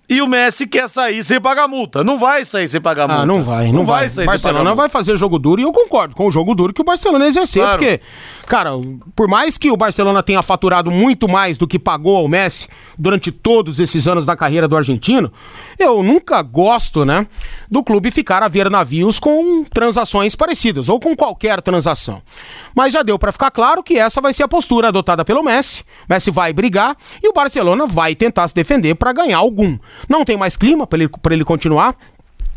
E 0.09 0.23
o 0.23 0.27
Messi 0.27 0.65
quer 0.65 0.89
sair 0.89 1.23
sem 1.23 1.39
pagar 1.39 1.67
multa. 1.67 2.03
Não 2.03 2.17
vai 2.17 2.43
sair 2.43 2.67
sem 2.67 2.81
pagar 2.81 3.07
multa. 3.07 3.21
Ah, 3.21 3.25
não 3.27 3.43
vai, 3.43 3.67
não, 3.67 3.73
não 3.73 3.85
vai. 3.85 4.01
vai 4.01 4.09
sair 4.09 4.25
Barcelona 4.25 4.73
vai 4.73 4.89
fazer 4.89 5.15
jogo 5.15 5.37
duro 5.37 5.61
e 5.61 5.63
eu 5.63 5.71
concordo 5.71 6.15
com 6.15 6.25
o 6.25 6.31
jogo 6.31 6.55
duro 6.55 6.73
que 6.73 6.81
o 6.81 6.83
Barcelona 6.83 7.27
exerceu, 7.27 7.61
claro. 7.61 7.77
porque, 7.77 8.01
cara, 8.47 8.71
por 9.15 9.27
mais 9.27 9.55
que 9.55 9.69
o 9.69 9.77
Barcelona 9.77 10.23
tenha 10.23 10.41
faturado 10.41 10.89
muito 10.89 11.29
mais 11.29 11.59
do 11.59 11.67
que 11.67 11.77
pagou 11.77 12.17
ao 12.17 12.27
Messi 12.27 12.67
durante 12.97 13.31
todos 13.31 13.79
esses 13.79 14.07
anos 14.07 14.25
da 14.25 14.35
carreira 14.35 14.67
do 14.67 14.75
argentino, 14.75 15.31
eu 15.77 16.01
nunca 16.01 16.41
gosto, 16.41 17.05
né, 17.05 17.27
do 17.69 17.83
clube 17.83 18.09
ficar 18.09 18.41
a 18.41 18.47
ver 18.47 18.67
navios 18.67 19.19
com 19.19 19.63
transações 19.63 20.35
parecidas 20.35 20.89
ou 20.89 20.99
com 20.99 21.15
qualquer 21.15 21.61
transação. 21.61 22.19
Mas 22.73 22.93
já 22.93 23.03
deu 23.03 23.19
para 23.19 23.31
ficar 23.31 23.51
claro 23.51 23.83
que 23.83 23.99
essa 23.99 24.19
vai 24.19 24.33
ser 24.33 24.41
a 24.41 24.47
postura 24.47 24.87
adotada 24.87 25.23
pelo 25.23 25.43
Messi. 25.43 25.83
Messi 26.09 26.31
vai 26.31 26.51
brigar 26.51 26.97
e 27.21 27.29
o 27.29 27.33
Barcelona 27.33 27.85
vai 27.85 28.15
tentar 28.15 28.47
se 28.47 28.55
defender 28.55 28.95
para 28.95 29.13
ganhar 29.13 29.37
algum. 29.37 29.77
Não 30.07 30.23
tem 30.23 30.37
mais 30.37 30.55
clima 30.55 30.85
para 30.87 30.99
ele, 30.99 31.09
ele 31.31 31.45
continuar. 31.45 31.95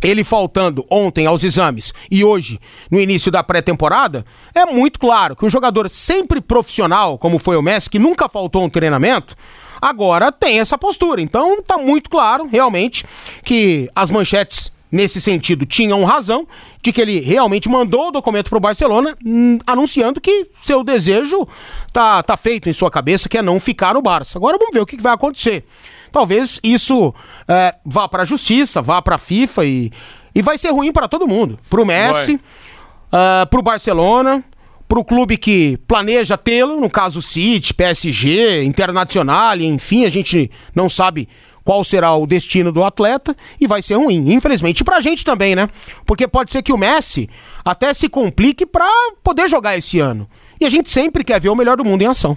Ele 0.03 0.25
faltando 0.25 0.85
ontem 0.91 1.27
aos 1.27 1.45
exames 1.45 1.95
e 2.11 2.25
hoje 2.25 2.59
no 2.91 2.99
início 2.99 3.31
da 3.31 3.41
pré-temporada, 3.45 4.27
é 4.53 4.67
muito 4.67 4.99
claro 4.99 5.37
que 5.37 5.47
um 5.47 5.51
jogador 5.51 5.89
sempre 5.89 6.41
profissional, 6.41 7.17
como 7.17 7.39
foi 7.39 7.57
o 7.57 7.63
Messi, 7.63 7.89
que 7.89 8.01
nunca 8.01 8.29
faltou 8.29 8.65
um 8.65 8.69
treinamento, 8.69 9.37
agora 9.81 10.33
tem 10.33 10.59
essa 10.59 10.77
postura. 10.77 11.21
Então 11.21 11.61
está 11.61 11.79
muito 11.79 12.11
claro, 12.11 12.49
realmente, 12.51 13.07
que 13.45 13.89
as 13.95 14.11
manchetes 14.11 14.73
nesse 14.93 15.21
sentido 15.21 15.67
tinham 15.67 16.05
razão 16.05 16.47
de 16.83 16.93
que 16.93 17.01
ele 17.01 17.19
realmente 17.19 17.69
mandou 17.69 18.09
o 18.09 18.13
documento 18.13 18.51
para 18.51 18.59
o 18.59 18.61
Barcelona 18.61 19.17
hum, 19.25 19.59
anunciando 19.67 20.21
que 20.21 20.47
seu 20.63 20.85
desejo 20.85 21.49
tá, 21.93 22.23
tá 22.23 22.37
feito 22.37 22.69
em 22.69 22.73
sua 22.73 22.91
cabeça, 22.91 23.29
que 23.29 23.39
é 23.39 23.43
não 23.43 23.59
ficar 23.59 23.95
no 23.95 24.03
Barça. 24.03 24.39
Agora 24.39 24.59
vamos 24.59 24.75
ver 24.75 24.81
o 24.81 24.87
que, 24.87 24.97
que 24.97 25.03
vai 25.03 25.15
acontecer 25.15 25.65
talvez 26.13 26.61
isso 26.63 27.13
é, 27.49 27.75
vá 27.85 28.07
para 28.07 28.23
a 28.23 28.27
justiça, 28.27 28.83
vá 28.83 29.01
para 29.01 29.17
a 29.17 29.19
FIFA 29.19 29.65
e, 29.65 29.91
e 30.35 30.43
vai 30.43 30.59
ser 30.59 30.71
ruim 30.71 30.93
para 30.93 31.09
todo 31.09 31.27
mundo. 31.27 31.59
Para 31.69 31.81
o 31.81 31.87
Messi, 31.87 32.35
uh, 32.35 33.43
é, 33.43 33.47
para 33.47 33.59
o 33.59 33.63
Barcelona, 33.63 34.45
para 34.87 34.99
o 35.01 35.05
clube 35.05 35.39
que 35.39 35.79
planeja 35.89 36.37
tê-lo, 36.37 36.79
no 36.79 36.91
caso 36.91 37.23
City, 37.23 37.73
PSG, 37.73 38.63
Internacional, 38.63 39.59
enfim, 39.59 40.05
a 40.05 40.11
gente 40.11 40.51
não 40.75 40.89
sabe 40.89 41.29
qual 41.65 41.83
será 41.85 42.15
o 42.15 42.27
destino 42.27 42.73
do 42.73 42.85
atleta 42.85 43.37
e 43.61 43.67
vai 43.67 43.83
ser 43.83 43.95
ruim, 43.95 44.33
infelizmente. 44.33 44.83
E 44.83 44.95
a 44.95 45.01
gente 45.01 45.25
também, 45.25 45.55
né? 45.55 45.69
Porque 46.07 46.27
pode 46.29 46.51
ser 46.51 46.63
que 46.63 46.73
o 46.73 46.79
Messi 46.79 47.29
até 47.65 47.95
se 47.95 48.09
complique 48.09 48.67
para 48.67 48.89
poder 49.23 49.49
jogar 49.49 49.77
esse 49.77 50.01
ano. 50.01 50.29
E 50.61 50.67
a 50.67 50.71
gente 50.71 50.91
sempre 50.91 51.25
quer 51.25 51.41
ver 51.41 51.49
o 51.49 51.57
melhor 51.57 51.77
do 51.77 51.85
mundo 51.85 52.03
em 52.03 52.07
ação. 52.07 52.37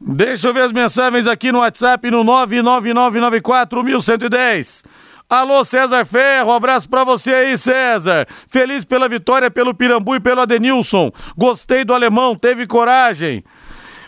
Deixa 0.00 0.48
eu 0.48 0.54
ver 0.54 0.62
as 0.62 0.72
mensagens 0.72 1.26
aqui 1.26 1.50
no 1.50 1.60
WhatsApp 1.60 2.10
no 2.10 2.22
999941110. 2.24 4.84
Alô, 5.28 5.64
César 5.64 6.04
Ferro, 6.04 6.52
abraço 6.52 6.88
pra 6.88 7.02
você 7.02 7.32
aí, 7.32 7.56
César. 7.56 8.26
Feliz 8.46 8.84
pela 8.84 9.08
vitória 9.08 9.50
pelo 9.50 9.74
Pirambu 9.74 10.14
e 10.14 10.20
pelo 10.20 10.42
Adenilson. 10.42 11.10
Gostei 11.36 11.84
do 11.84 11.94
alemão, 11.94 12.36
teve 12.36 12.66
coragem. 12.66 13.42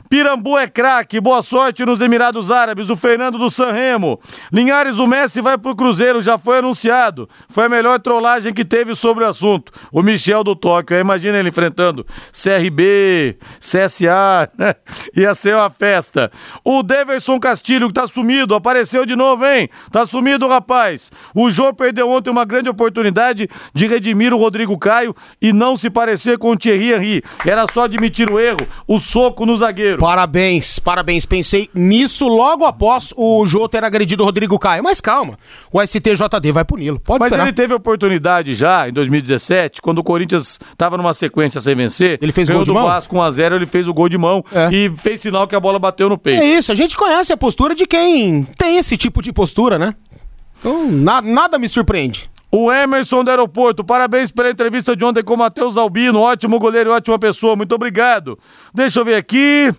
Pirambu 0.09 0.57
é 0.57 0.69
craque, 0.69 1.21
boa 1.21 1.43
sorte 1.43 1.85
nos 1.85 2.01
Emirados 2.01 2.51
Árabes, 2.51 2.89
o 2.91 2.97
Fernando 2.97 3.39
do 3.39 3.51
Sanremo. 3.51 4.21
Linhares, 4.53 4.99
o 4.99 5.07
Messi 5.07 5.41
vai 5.41 5.59
pro 5.59 5.75
Cruzeiro, 5.75 6.23
já 6.23 6.39
foi 6.39 6.59
anunciado. 6.59 7.29
Foi 7.49 7.65
a 7.65 7.69
melhor 7.69 7.99
trollagem 7.99 8.55
que 8.55 8.65
teve 8.65 8.95
sobre 8.95 9.25
o 9.25 9.27
assunto. 9.27 9.73
O 9.91 10.03
Michel 10.03 10.45
do 10.45 10.55
Tóquio, 10.55 10.99
imagina 10.99 11.39
ele 11.39 11.49
enfrentando 11.49 12.07
CRB, 12.31 13.37
CSA, 13.59 14.49
né? 14.57 14.75
Ia 15.17 15.35
ser 15.35 15.57
uma 15.57 15.71
festa. 15.71 16.31
O 16.65 16.83
Deverson 16.83 17.41
Castilho, 17.41 17.89
que 17.89 17.95
tá 17.95 18.07
sumido, 18.07 18.55
apareceu 18.55 19.05
de 19.05 19.17
novo, 19.17 19.45
hein? 19.45 19.69
Tá 19.91 20.07
sumido, 20.07 20.47
rapaz. 20.47 21.11
O 21.35 21.51
Jô 21.51 21.73
perdeu 21.73 22.09
ontem 22.09 22.31
uma 22.31 22.45
grande 22.45 22.69
oportunidade 22.69 23.49
de 23.75 23.87
redimir 23.87 24.33
o 24.33 24.39
Rodrigo 24.39 24.79
Caio 24.79 25.15
e 25.43 25.53
não 25.53 25.77
se 25.77 25.91
parecer 25.91 26.39
com 26.39 26.51
o 26.51 26.57
Thierry 26.57 26.93
Henry. 26.93 27.23
Era 27.45 27.67
só 27.73 27.85
admitir 27.85 28.31
o 28.31 28.39
erro, 28.39 28.59
o 28.87 28.99
soco 28.99 29.45
no 29.45 29.57
zagueiro. 29.57 29.96
Parabéns, 29.99 30.79
parabéns. 30.79 31.27
Pensei 31.27 31.69
nisso 31.75 32.27
logo 32.27 32.65
após 32.65 33.13
o 33.17 33.47
Jô 33.47 33.69
ter 33.69 33.85
agredido 33.85 34.23
o 34.23 34.27
Rodrigo 34.27 34.59
Caio. 34.59 34.83
Mas 34.83 35.01
calma, 35.01 35.39
o 35.73 35.81
STJD 35.81 36.53
vai 36.53 36.65
puni-lo. 36.65 37.01
Pode 37.01 37.21
Mas 37.21 37.33
esperar. 37.33 37.47
ele 37.47 37.53
teve 37.53 37.75
oportunidade 37.75 38.55
já 38.55 38.89
em 38.89 38.93
2017, 38.93 39.81
quando 39.83 39.99
o 39.99 40.05
Corinthians 40.05 40.59
estava 40.73 40.97
numa 40.97 41.15
sequência 41.15 41.61
sem 41.61 41.75
vencer. 41.75 42.19
Ele 42.21 42.33
fez 42.33 42.49
o 42.49 42.53
gol 42.53 42.63
de 42.63 42.71
do 42.71 42.75
mão? 42.75 42.85
Vasco 42.85 43.17
1x0, 43.17 43.55
ele 43.55 43.67
fez 43.67 43.89
o 43.89 43.95
gol 43.95 44.09
de 44.09 44.19
mão 44.19 44.45
é. 44.53 44.69
e 44.73 44.93
fez 44.97 45.21
sinal 45.21 45.47
que 45.47 45.55
a 45.55 45.61
bola 45.61 45.79
bateu 45.79 46.09
no 46.09 46.19
peito. 46.19 46.41
É 46.41 46.45
isso, 46.45 46.73
a 46.73 46.75
gente 46.75 46.97
conhece 46.97 47.33
a 47.33 47.37
postura 47.37 47.75
de 47.75 47.87
quem 47.87 48.45
tem 48.57 48.79
esse 48.79 48.97
tipo 48.97 49.23
de 49.23 49.33
postura, 49.33 49.79
né? 49.79 49.95
Então, 50.59 50.91
na, 50.91 51.21
nada 51.21 51.59
me 51.59 51.69
surpreende. 51.69 52.31
O 52.59 52.73
Emerson 52.73 53.23
do 53.23 53.29
aeroporto, 53.31 53.85
parabéns 53.85 54.33
pela 54.33 54.49
entrevista 54.49 54.97
de 54.97 55.05
ontem 55.05 55.23
com 55.23 55.35
o 55.35 55.37
Matheus 55.37 55.77
Albino, 55.77 56.21
ótimo 56.21 56.59
goleiro, 56.59 56.91
ótima 56.91 57.19
pessoa, 57.19 57.55
muito 57.55 57.75
obrigado. 57.75 58.39
Deixa 58.73 58.99
eu 58.99 59.05
ver 59.05 59.17
aqui. 59.17 59.71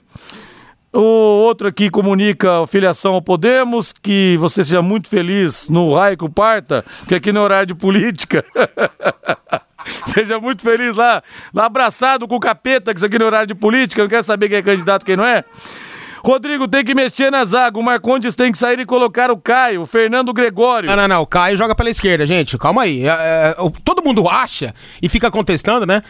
O 0.93 1.01
outro 1.01 1.67
aqui 1.67 1.89
comunica 1.89 2.67
filiação 2.67 3.15
ao 3.15 3.21
Podemos, 3.21 3.91
que 3.91 4.37
você 4.37 4.63
seja 4.63 4.83
muito 4.83 5.07
feliz 5.07 5.67
no 5.69 5.95
Raico 5.95 6.29
Parta, 6.29 6.85
que 7.07 7.15
aqui 7.15 7.31
no 7.31 7.41
horário 7.41 7.65
de 7.65 7.73
política. 7.73 8.45
Seja 10.05 10.37
muito 10.37 10.61
feliz 10.61 10.95
lá, 10.95 11.23
lá 11.53 11.65
abraçado 11.65 12.27
com 12.27 12.35
o 12.35 12.39
capeta, 12.39 12.93
que 12.93 12.99
isso 12.99 13.05
aqui 13.05 13.17
no 13.17 13.25
horário 13.25 13.47
de 13.47 13.55
política, 13.55 14.01
não 14.01 14.09
quer 14.09 14.23
saber 14.23 14.49
quem 14.49 14.57
é 14.57 14.61
candidato 14.61 15.05
quem 15.05 15.15
não 15.15 15.25
é? 15.25 15.45
Rodrigo 16.23 16.67
tem 16.67 16.83
que 16.83 16.95
mexer 16.95 17.31
na 17.31 17.45
zaga. 17.45 17.79
O 17.79 17.83
Marcondes 17.83 18.33
tem 18.33 18.51
que 18.51 18.57
sair 18.57 18.79
e 18.79 18.85
colocar 18.85 19.31
o 19.31 19.37
Caio, 19.37 19.81
o 19.81 19.85
Fernando 19.85 20.33
Gregório. 20.33 20.89
Não, 20.89 20.95
não, 20.95 21.07
não. 21.07 21.21
O 21.21 21.27
Caio 21.27 21.57
joga 21.57 21.75
pela 21.75 21.89
esquerda, 21.89 22.25
gente. 22.25 22.57
Calma 22.57 22.83
aí. 22.83 23.07
É, 23.07 23.09
é, 23.09 23.55
todo 23.83 24.03
mundo 24.03 24.27
acha 24.27 24.73
e 25.01 25.09
fica 25.09 25.29
contestando, 25.31 25.85
né? 25.85 26.01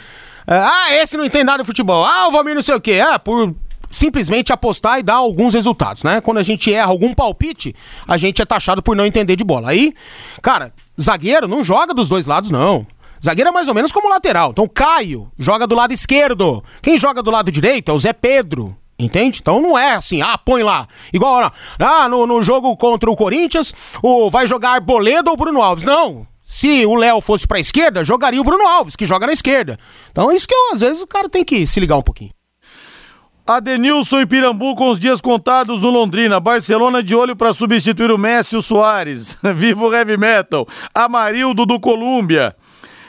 É, 0.45 0.55
ah, 0.55 0.93
esse 0.95 1.17
não 1.17 1.25
entende 1.25 1.43
nada 1.43 1.63
de 1.63 1.67
futebol. 1.67 2.05
Ah, 2.05 2.27
o 2.27 2.31
Valmir 2.31 2.55
não 2.55 2.61
sei 2.61 2.75
o 2.75 2.81
quê. 2.81 3.01
Ah, 3.05 3.19
por 3.19 3.53
simplesmente 3.89 4.51
apostar 4.51 4.99
e 4.99 5.03
dar 5.03 5.15
alguns 5.15 5.53
resultados, 5.53 6.03
né? 6.03 6.21
Quando 6.21 6.37
a 6.37 6.43
gente 6.43 6.73
erra 6.73 6.89
algum 6.89 7.13
palpite, 7.13 7.75
a 8.07 8.17
gente 8.17 8.41
é 8.41 8.45
taxado 8.45 8.81
por 8.81 8.95
não 8.95 9.05
entender 9.05 9.35
de 9.35 9.43
bola. 9.43 9.69
Aí, 9.69 9.93
cara, 10.41 10.73
zagueiro 10.99 11.47
não 11.47 11.63
joga 11.63 11.93
dos 11.93 12.09
dois 12.09 12.25
lados, 12.25 12.51
não. 12.51 12.85
Zagueiro 13.23 13.49
é 13.49 13.51
mais 13.51 13.67
ou 13.67 13.73
menos 13.73 13.91
como 13.91 14.09
lateral. 14.09 14.51
Então, 14.51 14.67
Caio 14.67 15.31
joga 15.37 15.65
do 15.65 15.75
lado 15.75 15.93
esquerdo. 15.93 16.63
Quem 16.81 16.97
joga 16.97 17.23
do 17.23 17.31
lado 17.31 17.51
direito 17.51 17.89
é 17.89 17.93
o 17.93 17.99
Zé 17.99 18.13
Pedro. 18.13 18.75
Entende? 18.99 19.39
Então 19.41 19.61
não 19.61 19.77
é 19.77 19.93
assim, 19.93 20.21
ah, 20.21 20.37
põe 20.37 20.63
lá. 20.63 20.87
Igual 21.13 21.51
ah, 21.79 22.09
no, 22.09 22.25
no 22.25 22.41
jogo 22.41 22.75
contra 22.75 23.11
o 23.11 23.15
Corinthians, 23.15 23.73
o, 24.01 24.29
vai 24.29 24.47
jogar 24.47 24.71
Arboleda 24.71 25.29
ou 25.29 25.37
Bruno 25.37 25.61
Alves. 25.61 25.85
Não. 25.85 26.25
Se 26.43 26.85
o 26.85 26.95
Léo 26.95 27.21
fosse 27.21 27.45
pra 27.45 27.59
esquerda, 27.59 28.03
jogaria 28.03 28.41
o 28.41 28.43
Bruno 28.43 28.65
Alves, 28.65 28.95
que 28.95 29.05
joga 29.05 29.27
na 29.27 29.33
esquerda. 29.33 29.77
Então 30.09 30.31
é 30.31 30.35
isso 30.35 30.47
que 30.47 30.55
eu, 30.55 30.71
às 30.71 30.79
vezes 30.79 31.01
o 31.01 31.07
cara 31.07 31.29
tem 31.29 31.43
que 31.43 31.67
se 31.67 31.79
ligar 31.79 31.97
um 31.97 32.01
pouquinho. 32.01 32.31
Adenilson 33.45 34.21
e 34.21 34.25
Pirambu 34.25 34.75
com 34.75 34.89
os 34.89 34.99
dias 34.99 35.21
contados 35.21 35.83
no 35.83 35.89
Londrina. 35.89 36.39
Barcelona 36.39 37.03
de 37.03 37.15
olho 37.15 37.35
para 37.35 37.53
substituir 37.53 38.11
o 38.11 38.17
Messi 38.17 38.55
e 38.55 38.57
o 38.57 38.61
Soares. 38.61 39.37
Viva 39.55 39.85
o 39.85 39.93
Heavy 39.93 40.17
Metal. 40.17 40.67
Amarildo 40.93 41.65
do 41.65 41.79
Colômbia. 41.79 42.55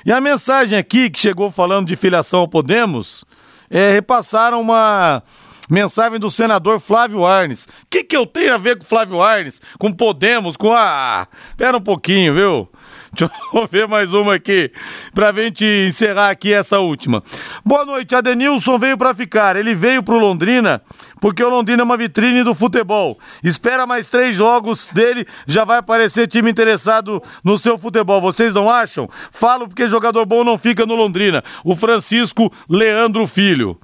E 0.05 0.13
a 0.13 0.21
mensagem 0.21 0.79
aqui 0.79 1.11
que 1.11 1.19
chegou 1.19 1.51
falando 1.51 1.89
de 1.89 1.97
filiação 1.97 2.41
ao 2.41 2.49
Podemos, 2.49 3.25
é, 3.69 3.93
repassaram 3.93 4.61
uma 4.61 5.23
Mensagem 5.69 6.19
do 6.19 6.31
senador 6.31 6.81
Flávio 6.81 7.27
Arnes. 7.27 7.65
O 7.65 7.87
que, 7.91 8.03
que 8.03 8.17
eu 8.17 8.27
tenho 8.27 8.55
a 8.55 8.59
ver 8.59 8.79
com 8.79 8.85
Flávio 8.85 9.21
Arnes? 9.21 9.61
Com 9.79 9.93
Podemos? 9.93 10.57
Com 10.57 10.73
a. 10.73 11.27
Pera 11.57 11.77
um 11.77 11.81
pouquinho, 11.81 12.35
viu? 12.35 12.69
Deixa 13.13 13.33
eu 13.55 13.67
ver 13.67 13.89
mais 13.89 14.13
uma 14.13 14.35
aqui, 14.35 14.71
pra 15.15 15.33
gente 15.33 15.65
encerrar 15.89 16.31
aqui 16.31 16.53
essa 16.53 16.79
última. 16.79 17.23
Boa 17.65 17.85
noite, 17.85 18.15
Adenilson 18.15 18.79
veio 18.79 18.99
para 18.99 19.15
ficar. 19.15 19.57
Ele 19.57 19.75
veio 19.75 20.03
pro 20.03 20.19
Londrina 20.19 20.83
porque 21.21 21.43
o 21.43 21.49
Londrina 21.49 21.83
é 21.83 21.85
uma 21.85 21.97
vitrine 21.97 22.43
do 22.43 22.55
futebol. 22.55 23.19
Espera 23.43 23.87
mais 23.87 24.09
três 24.09 24.37
jogos 24.37 24.89
dele, 24.89 25.27
já 25.47 25.65
vai 25.65 25.79
aparecer 25.79 26.27
time 26.27 26.51
interessado 26.51 27.23
no 27.43 27.59
seu 27.59 27.77
futebol. 27.77 28.21
Vocês 28.21 28.55
não 28.55 28.71
acham? 28.71 29.09
Falo 29.33 29.67
porque 29.67 29.89
jogador 29.89 30.25
bom 30.27 30.45
não 30.45 30.59
fica 30.59 30.87
no 30.87 30.95
Londrina. 30.95 31.43
O 31.65 31.75
Francisco 31.75 32.53
Leandro 32.69 33.27
Filho. 33.27 33.79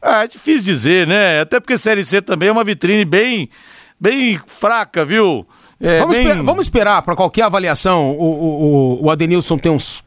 Ah, 0.00 0.24
é 0.24 0.28
difícil 0.28 0.62
dizer, 0.62 1.06
né? 1.06 1.40
Até 1.40 1.58
porque 1.60 1.76
Série 1.76 2.04
C 2.04 2.20
também 2.22 2.48
é 2.48 2.52
uma 2.52 2.64
vitrine 2.64 3.04
bem 3.04 3.48
bem 3.98 4.38
fraca, 4.46 5.04
viu? 5.04 5.46
É, 5.80 6.00
vamos, 6.00 6.16
bem... 6.16 6.26
esper- 6.26 6.42
vamos 6.44 6.64
esperar 6.66 7.02
para 7.02 7.16
qualquer 7.16 7.42
avaliação 7.42 8.10
o, 8.10 8.22
o, 8.22 9.04
o- 9.04 9.10
Adenilson 9.10 9.58
ter 9.58 9.68
uns 9.70 10.02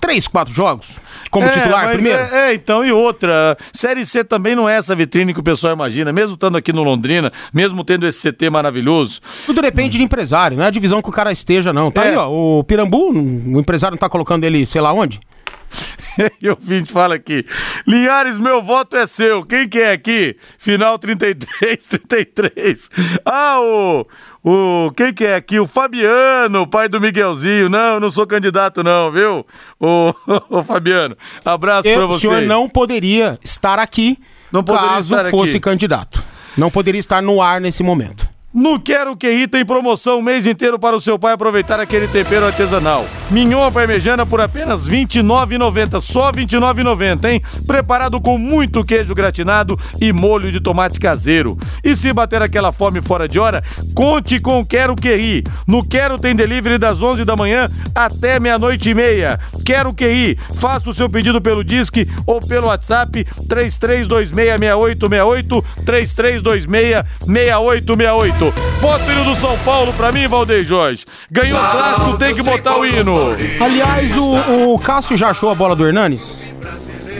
três, 0.00 0.26
quatro 0.28 0.54
jogos 0.54 0.90
como 1.30 1.46
É, 1.46 1.50
titular 1.50 1.90
primeiro? 1.90 2.18
É, 2.18 2.50
é, 2.50 2.54
então, 2.54 2.84
e 2.84 2.90
outra. 2.92 3.56
Série 3.72 4.04
C 4.06 4.24
também 4.24 4.54
não 4.54 4.66
é 4.68 4.76
essa 4.76 4.94
vitrine 4.94 5.34
que 5.34 5.40
o 5.40 5.42
pessoal 5.42 5.72
imagina, 5.74 6.12
mesmo 6.12 6.34
estando 6.34 6.56
aqui 6.56 6.72
no 6.72 6.82
Londrina, 6.82 7.30
mesmo 7.52 7.84
tendo 7.84 8.06
esse 8.06 8.30
CT 8.32 8.48
maravilhoso. 8.50 9.20
Tudo 9.44 9.60
depende 9.60 9.98
de 9.98 10.02
empresário, 10.02 10.56
não 10.56 10.64
é 10.64 10.68
a 10.68 10.70
divisão 10.70 11.02
que 11.02 11.08
o 11.08 11.12
cara 11.12 11.30
esteja, 11.32 11.72
não. 11.72 11.90
Tá 11.90 12.04
É. 12.04 12.10
aí, 12.10 12.16
ó. 12.16 12.30
O 12.30 12.64
Pirambu, 12.64 13.10
o 13.12 13.60
empresário 13.60 13.92
não 13.94 13.98
tá 13.98 14.08
colocando 14.08 14.44
ele 14.44 14.64
sei 14.64 14.80
lá 14.80 14.92
onde? 14.92 15.20
E 16.42 16.48
o 16.48 16.52
ouvinte 16.52 16.92
fala 16.92 17.14
aqui: 17.14 17.46
Linhares, 17.86 18.38
meu 18.38 18.60
voto 18.60 18.96
é 18.96 19.06
seu. 19.06 19.44
Quem 19.44 19.68
que 19.68 19.78
é 19.78 19.92
aqui? 19.92 20.36
Final 20.58 20.98
33, 20.98 21.86
33. 21.86 22.90
Ah, 23.24 23.60
o. 23.60 24.06
o 24.42 24.90
quem 24.96 25.12
que 25.14 25.24
é 25.24 25.36
aqui? 25.36 25.60
O 25.60 25.66
Fabiano, 25.66 26.66
pai 26.66 26.88
do 26.88 27.00
Miguelzinho. 27.00 27.68
Não, 27.68 27.94
eu 27.94 28.00
não 28.00 28.10
sou 28.10 28.26
candidato, 28.26 28.82
não, 28.82 29.12
viu? 29.12 29.46
O, 29.78 30.12
o 30.58 30.64
Fabiano, 30.64 31.16
abraço 31.44 31.82
pra 31.82 31.90
Eu, 31.92 32.04
o 32.04 32.08
você. 32.08 32.26
senhor 32.26 32.42
não 32.42 32.68
poderia 32.68 33.38
estar 33.44 33.78
aqui 33.78 34.18
Não 34.50 34.64
poderia 34.64 34.88
caso 34.88 35.14
estar 35.14 35.30
fosse 35.30 35.52
aqui. 35.52 35.60
candidato. 35.60 36.22
Não 36.56 36.70
poderia 36.70 36.98
estar 36.98 37.22
no 37.22 37.40
ar 37.40 37.60
nesse 37.60 37.82
momento. 37.84 38.28
No 38.58 38.78
Quero 38.80 39.16
QI 39.16 39.46
tem 39.46 39.64
promoção 39.64 40.18
o 40.18 40.22
mês 40.22 40.44
inteiro 40.44 40.80
para 40.80 40.96
o 40.96 41.00
seu 41.00 41.16
pai 41.16 41.34
aproveitar 41.34 41.78
aquele 41.78 42.08
tempero 42.08 42.44
artesanal. 42.44 43.06
Mignon 43.30 43.70
parmejana 43.70 44.26
por 44.26 44.40
apenas 44.40 44.88
R$ 44.88 45.06
29,90, 45.06 46.00
só 46.00 46.32
R$ 46.32 46.44
29,90, 46.44 47.30
hein? 47.30 47.40
Preparado 47.68 48.20
com 48.20 48.36
muito 48.36 48.82
queijo 48.82 49.14
gratinado 49.14 49.78
e 50.00 50.12
molho 50.12 50.50
de 50.50 50.58
tomate 50.58 50.98
caseiro. 50.98 51.56
E 51.84 51.94
se 51.94 52.12
bater 52.12 52.42
aquela 52.42 52.72
fome 52.72 53.00
fora 53.00 53.28
de 53.28 53.38
hora, 53.38 53.62
conte 53.94 54.40
com 54.40 54.58
o 54.58 54.66
Quero 54.66 54.96
QI. 54.96 55.44
No 55.64 55.86
Quero 55.86 56.18
tem 56.18 56.34
delivery 56.34 56.78
das 56.78 57.00
11 57.00 57.24
da 57.24 57.36
manhã 57.36 57.70
até 57.94 58.40
meia-noite 58.40 58.90
e 58.90 58.94
meia. 58.94 59.38
Quero 59.64 59.94
QI. 59.94 60.36
Faça 60.56 60.90
o 60.90 60.94
seu 60.94 61.08
pedido 61.08 61.40
pelo 61.40 61.62
Disque 61.62 62.08
ou 62.26 62.40
pelo 62.40 62.66
WhatsApp 62.66 63.24
33266868, 63.46 65.64
33266868. 65.84 68.47
Bota 68.80 69.04
o 69.04 69.12
hino 69.12 69.24
do 69.24 69.36
São 69.36 69.56
Paulo 69.58 69.92
pra 69.92 70.12
mim, 70.12 70.26
Valdeir 70.28 70.64
Jorge. 70.64 71.04
Ganhou 71.30 71.58
o 71.58 71.70
clássico, 71.70 72.16
tem 72.18 72.34
que 72.34 72.42
botar 72.42 72.76
o 72.76 72.86
hino. 72.86 73.16
Aliás, 73.60 74.16
o, 74.16 74.74
o 74.74 74.78
Cássio 74.78 75.16
já 75.16 75.30
achou 75.30 75.50
a 75.50 75.54
bola 75.54 75.74
do 75.76 75.86
Hernanes? 75.86 76.36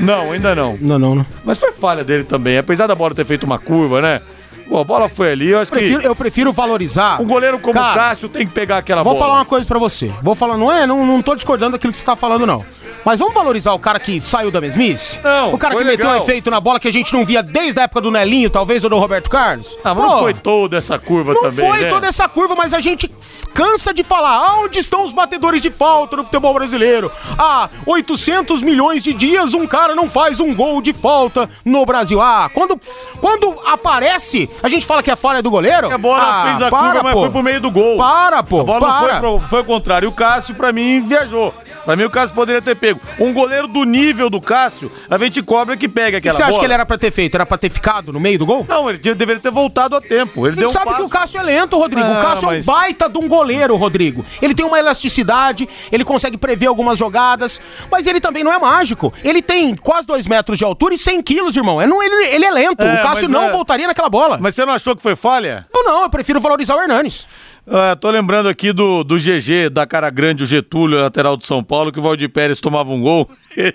Não, 0.00 0.32
ainda 0.32 0.54
não. 0.54 0.78
Não, 0.80 0.98
não, 0.98 1.14
não. 1.16 1.26
Mas 1.44 1.58
foi 1.58 1.72
falha 1.72 2.04
dele 2.04 2.24
também, 2.24 2.56
apesar 2.58 2.86
da 2.86 2.94
bola 2.94 3.14
ter 3.14 3.24
feito 3.24 3.44
uma 3.44 3.58
curva, 3.58 4.00
né? 4.00 4.20
Pô, 4.68 4.78
a 4.78 4.84
bola 4.84 5.08
foi 5.08 5.32
ali, 5.32 5.48
eu 5.48 5.58
acho 5.60 5.70
Prefiro- 5.70 6.00
que 6.00 6.06
eu 6.06 6.14
prefiro 6.14 6.52
valorizar. 6.52 7.20
um 7.22 7.26
goleiro 7.26 7.58
como 7.58 7.72
Cara, 7.72 7.90
o 7.90 7.94
Cássio 7.94 8.28
tem 8.28 8.46
que 8.46 8.52
pegar 8.52 8.76
aquela 8.76 9.02
Vou 9.02 9.14
bola. 9.14 9.24
falar 9.24 9.38
uma 9.38 9.44
coisa 9.46 9.66
pra 9.66 9.78
você. 9.78 10.12
Vou 10.22 10.34
falar, 10.34 10.58
não 10.58 10.70
é, 10.70 10.86
não, 10.86 11.06
não 11.06 11.22
tô 11.22 11.34
discordando 11.34 11.72
daquilo 11.72 11.90
que 11.92 11.98
você 11.98 12.04
tá 12.04 12.14
falando, 12.14 12.46
não. 12.46 12.64
Mas 13.04 13.18
vamos 13.18 13.34
valorizar 13.34 13.72
o 13.72 13.78
cara 13.78 13.98
que 13.98 14.20
saiu 14.20 14.50
da 14.50 14.60
mesmice? 14.60 15.18
Não, 15.22 15.54
O 15.54 15.58
cara 15.58 15.74
que 15.76 15.84
meteu 15.84 16.08
um 16.08 16.16
efeito 16.16 16.50
na 16.50 16.60
bola 16.60 16.78
que 16.78 16.88
a 16.88 16.92
gente 16.92 17.12
não 17.12 17.24
via 17.24 17.42
desde 17.42 17.78
a 17.80 17.84
época 17.84 18.00
do 18.00 18.10
Nelinho, 18.10 18.50
talvez, 18.50 18.84
ou 18.84 18.90
do 18.90 18.98
Roberto 18.98 19.30
Carlos? 19.30 19.78
Ah, 19.84 19.94
mas 19.94 20.04
Pô, 20.04 20.10
não 20.12 20.18
foi 20.20 20.34
toda 20.34 20.76
essa 20.76 20.98
curva 20.98 21.32
Não 21.32 21.42
também, 21.42 21.68
foi 21.68 21.80
né? 21.82 21.88
toda 21.88 22.06
essa 22.06 22.28
curva, 22.28 22.54
mas 22.54 22.74
a 22.74 22.80
gente 22.80 23.10
cansa 23.54 23.92
de 23.94 24.02
falar. 24.02 24.58
Onde 24.60 24.78
estão 24.78 25.04
os 25.04 25.12
batedores 25.12 25.62
de 25.62 25.70
falta 25.70 26.16
no 26.16 26.24
futebol 26.24 26.52
brasileiro? 26.54 27.10
Ah, 27.38 27.68
800 27.86 28.62
milhões 28.62 29.02
de 29.02 29.12
dias 29.12 29.54
um 29.54 29.66
cara 29.66 29.94
não 29.94 30.08
faz 30.08 30.40
um 30.40 30.54
gol 30.54 30.80
de 30.80 30.92
falta 30.92 31.48
no 31.64 31.84
Brasil. 31.86 32.20
Ah, 32.20 32.50
quando, 32.52 32.80
quando 33.20 33.54
aparece, 33.66 34.48
a 34.62 34.68
gente 34.68 34.84
fala 34.86 35.02
que 35.02 35.10
é 35.10 35.16
falha 35.16 35.42
do 35.42 35.50
goleiro? 35.50 35.92
A 35.92 35.98
bola 35.98 36.22
ah, 36.22 36.42
fez 36.46 36.62
a 36.62 36.70
para, 36.70 36.82
curva, 36.82 37.02
mas 37.02 37.12
pô. 37.14 37.20
foi 37.20 37.30
pro 37.30 37.42
meio 37.42 37.60
do 37.60 37.70
gol. 37.70 37.96
Para, 37.96 38.42
pô. 38.42 38.60
A 38.60 38.64
bola 38.64 38.80
não 38.80 38.86
para. 38.88 39.00
foi, 39.00 39.20
pro, 39.20 39.48
foi 39.48 39.58
ao 39.60 39.64
contrário. 39.64 40.08
O 40.08 40.12
Cássio, 40.12 40.54
pra 40.54 40.72
mim, 40.72 41.00
viajou. 41.00 41.54
Pra 41.88 41.96
mim, 41.96 42.04
o 42.04 42.10
Cássio 42.10 42.34
poderia 42.36 42.60
ter 42.60 42.74
pego. 42.74 43.00
Um 43.18 43.32
goleiro 43.32 43.66
do 43.66 43.82
nível 43.84 44.28
do 44.28 44.42
Cássio, 44.42 44.92
a 45.08 45.16
gente 45.16 45.42
cobra 45.42 45.74
que 45.74 45.88
pega 45.88 46.18
aquela 46.18 46.36
você 46.36 46.42
acha 46.42 46.50
bola. 46.50 46.60
que 46.60 46.66
ele 46.66 46.74
era 46.74 46.84
pra 46.84 46.98
ter 46.98 47.10
feito? 47.10 47.34
Era 47.34 47.46
pra 47.46 47.56
ter 47.56 47.70
ficado 47.70 48.12
no 48.12 48.20
meio 48.20 48.38
do 48.38 48.44
gol? 48.44 48.66
Não, 48.68 48.90
ele 48.90 48.98
deveria 48.98 49.40
ter 49.40 49.50
voltado 49.50 49.96
a 49.96 50.00
tempo. 50.02 50.46
Ele 50.46 50.56
A 50.56 50.58
deu 50.60 50.68
um 50.68 50.70
sabe 50.70 50.84
passo. 50.84 50.96
que 50.98 51.02
o 51.04 51.08
Cássio 51.08 51.40
é 51.40 51.42
lento, 51.42 51.78
Rodrigo. 51.78 52.06
Não, 52.06 52.18
o 52.18 52.22
Cássio 52.22 52.44
mas- 52.46 52.68
é 52.68 52.70
um 52.70 52.74
baita 52.74 53.08
de 53.08 53.16
um 53.16 53.26
goleiro, 53.26 53.74
Rodrigo. 53.74 54.22
Ele 54.42 54.54
tem 54.54 54.66
uma 54.66 54.78
elasticidade, 54.78 55.66
ele 55.90 56.04
consegue 56.04 56.36
prever 56.36 56.66
algumas 56.66 56.98
jogadas, 56.98 57.58
mas 57.90 58.06
ele 58.06 58.20
também 58.20 58.44
não 58.44 58.52
é 58.52 58.58
mágico. 58.58 59.10
Ele 59.24 59.40
tem 59.40 59.74
quase 59.74 60.06
2 60.06 60.26
metros 60.26 60.58
de 60.58 60.64
altura 60.66 60.92
e 60.92 60.98
100 60.98 61.22
quilos, 61.22 61.56
irmão. 61.56 61.80
É, 61.80 61.86
não, 61.86 62.02
ele, 62.02 62.26
ele 62.34 62.44
é 62.44 62.50
lento. 62.50 62.82
É, 62.82 63.00
o 63.00 63.02
Cássio 63.02 63.30
não 63.30 63.44
é- 63.44 63.50
voltaria 63.50 63.86
naquela 63.86 64.10
bola. 64.10 64.36
Mas 64.38 64.54
você 64.54 64.66
não 64.66 64.74
achou 64.74 64.94
que 64.94 65.00
foi 65.02 65.16
falha? 65.16 65.66
Não, 65.72 65.82
não, 65.84 66.02
eu 66.02 66.10
prefiro 66.10 66.38
valorizar 66.38 66.76
o 66.76 66.82
Hernanes. 66.82 67.26
Ah, 67.70 67.94
tô 67.94 68.08
lembrando 68.08 68.48
aqui 68.48 68.72
do, 68.72 69.04
do 69.04 69.18
GG, 69.18 69.68
da 69.70 69.86
cara 69.86 70.08
grande, 70.08 70.42
o 70.42 70.46
Getúlio, 70.46 71.00
lateral 71.00 71.36
de 71.36 71.46
São 71.46 71.62
Paulo, 71.62 71.92
que 71.92 71.98
o 71.98 72.02
Valdir 72.02 72.30
Pérez 72.30 72.60
tomava 72.60 72.90
um 72.90 73.00
gol. 73.02 73.30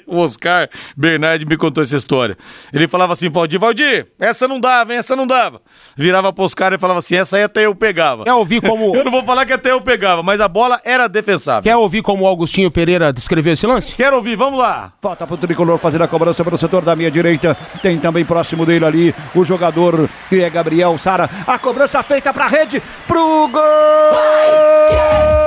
O 0.08 0.20
Oscar 0.20 0.70
Bernardi 0.96 1.46
me 1.46 1.58
contou 1.58 1.84
essa 1.84 1.96
história. 1.96 2.38
Ele 2.72 2.88
falava 2.88 3.14
assim, 3.14 3.30
Valdir, 3.30 3.60
Valdir, 3.60 4.08
essa 4.20 4.48
não 4.48 4.60
dava, 4.60 4.94
hein, 4.94 5.00
essa 5.00 5.16
não 5.16 5.28
dava. 5.28 5.62
Virava 5.96 6.32
pro 6.32 6.44
Oscar 6.44 6.74
e 6.74 6.78
falava 6.78 7.00
assim, 7.00 7.16
essa 7.16 7.38
aí 7.38 7.44
até 7.44 7.66
eu 7.66 7.76
pegava. 7.76 8.24
Quer 8.24 8.34
ouvir 8.34 8.62
como, 8.62 8.96
Eu 8.96 9.04
não 9.04 9.12
vou 9.12 9.24
falar 9.24 9.46
que 9.46 9.54
até 9.54 9.72
eu 9.72 9.82
pegava, 9.82 10.24
mas 10.24 10.40
a 10.40 10.48
bola 10.48 10.80
era 10.84 11.08
defensável. 11.08 11.64
quer 11.64 11.76
ouvir 11.76 12.02
como 12.02 12.24
o 12.24 12.28
Augustinho 12.28 12.72
Pereira 12.72 13.12
descreveu 13.12 13.54
esse 13.54 13.66
lance? 13.68 13.96
Quero 13.96 14.16
ouvir, 14.16 14.36
vamos 14.36 14.60
lá. 14.60 14.94
Falta 15.02 15.26
pro 15.28 15.38
tricolor 15.38 15.78
fazer 15.78 16.02
a 16.02 16.08
cobrança 16.08 16.44
pelo 16.44 16.58
setor 16.58 16.84
da 16.84 16.96
minha 16.96 17.12
direita. 17.12 17.56
Tem 17.82 17.98
também 18.00 18.26
próximo 18.26 18.66
dele 18.66 18.86
ali 18.86 19.16
o 19.36 19.44
jogador 19.44 20.10
que 20.30 20.42
é 20.42 20.50
Gabriel 20.50 20.98
Sara. 20.98 21.30
A 21.46 21.58
cobrança 21.60 22.02
feita 22.04 22.34
pra 22.34 22.48
rede, 22.48 22.82
pro 23.08 23.48
gol 23.50 25.43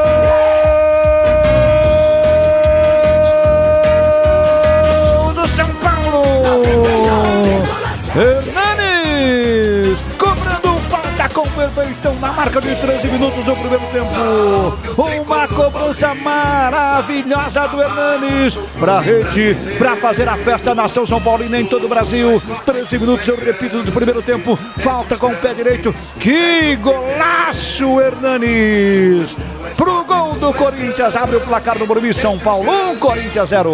Hernanes 8.16 8.46
cobrando 8.46 8.52
falta 8.52 8.55
com 11.36 11.46
perfeição 11.50 12.14
na 12.14 12.32
marca 12.32 12.62
de 12.62 12.74
13 12.74 13.08
minutos 13.08 13.44
do 13.44 13.54
primeiro 13.56 13.84
tempo. 13.92 15.22
Uma 15.22 15.46
cobrança 15.46 16.14
maravilhosa 16.14 17.68
do 17.68 17.82
Hernanes 17.82 18.56
para 18.80 18.94
a 18.94 19.00
rede, 19.00 19.54
para 19.76 19.96
fazer 19.96 20.26
a 20.26 20.36
festa 20.38 20.74
nação 20.74 21.04
São 21.04 21.20
Paulina 21.20 21.60
em 21.60 21.66
todo 21.66 21.84
o 21.84 21.88
Brasil. 21.90 22.40
13 22.64 22.98
minutos, 22.98 23.28
eu 23.28 23.36
repito, 23.36 23.82
do 23.82 23.92
primeiro 23.92 24.22
tempo. 24.22 24.58
Falta 24.78 25.18
com 25.18 25.26
o 25.26 25.36
pé 25.36 25.52
direito. 25.52 25.94
Que 26.18 26.74
golaço, 26.76 28.00
Hernanes! 28.00 29.36
Pro 29.76 30.04
gol 30.04 30.32
do 30.36 30.54
Corinthians, 30.54 31.16
abre 31.16 31.36
o 31.36 31.40
placar 31.42 31.78
no 31.78 31.86
Morumbi, 31.86 32.14
São 32.14 32.38
Paulo 32.38 32.72
1, 32.92 32.96
Corinthians 32.96 33.50
0. 33.50 33.72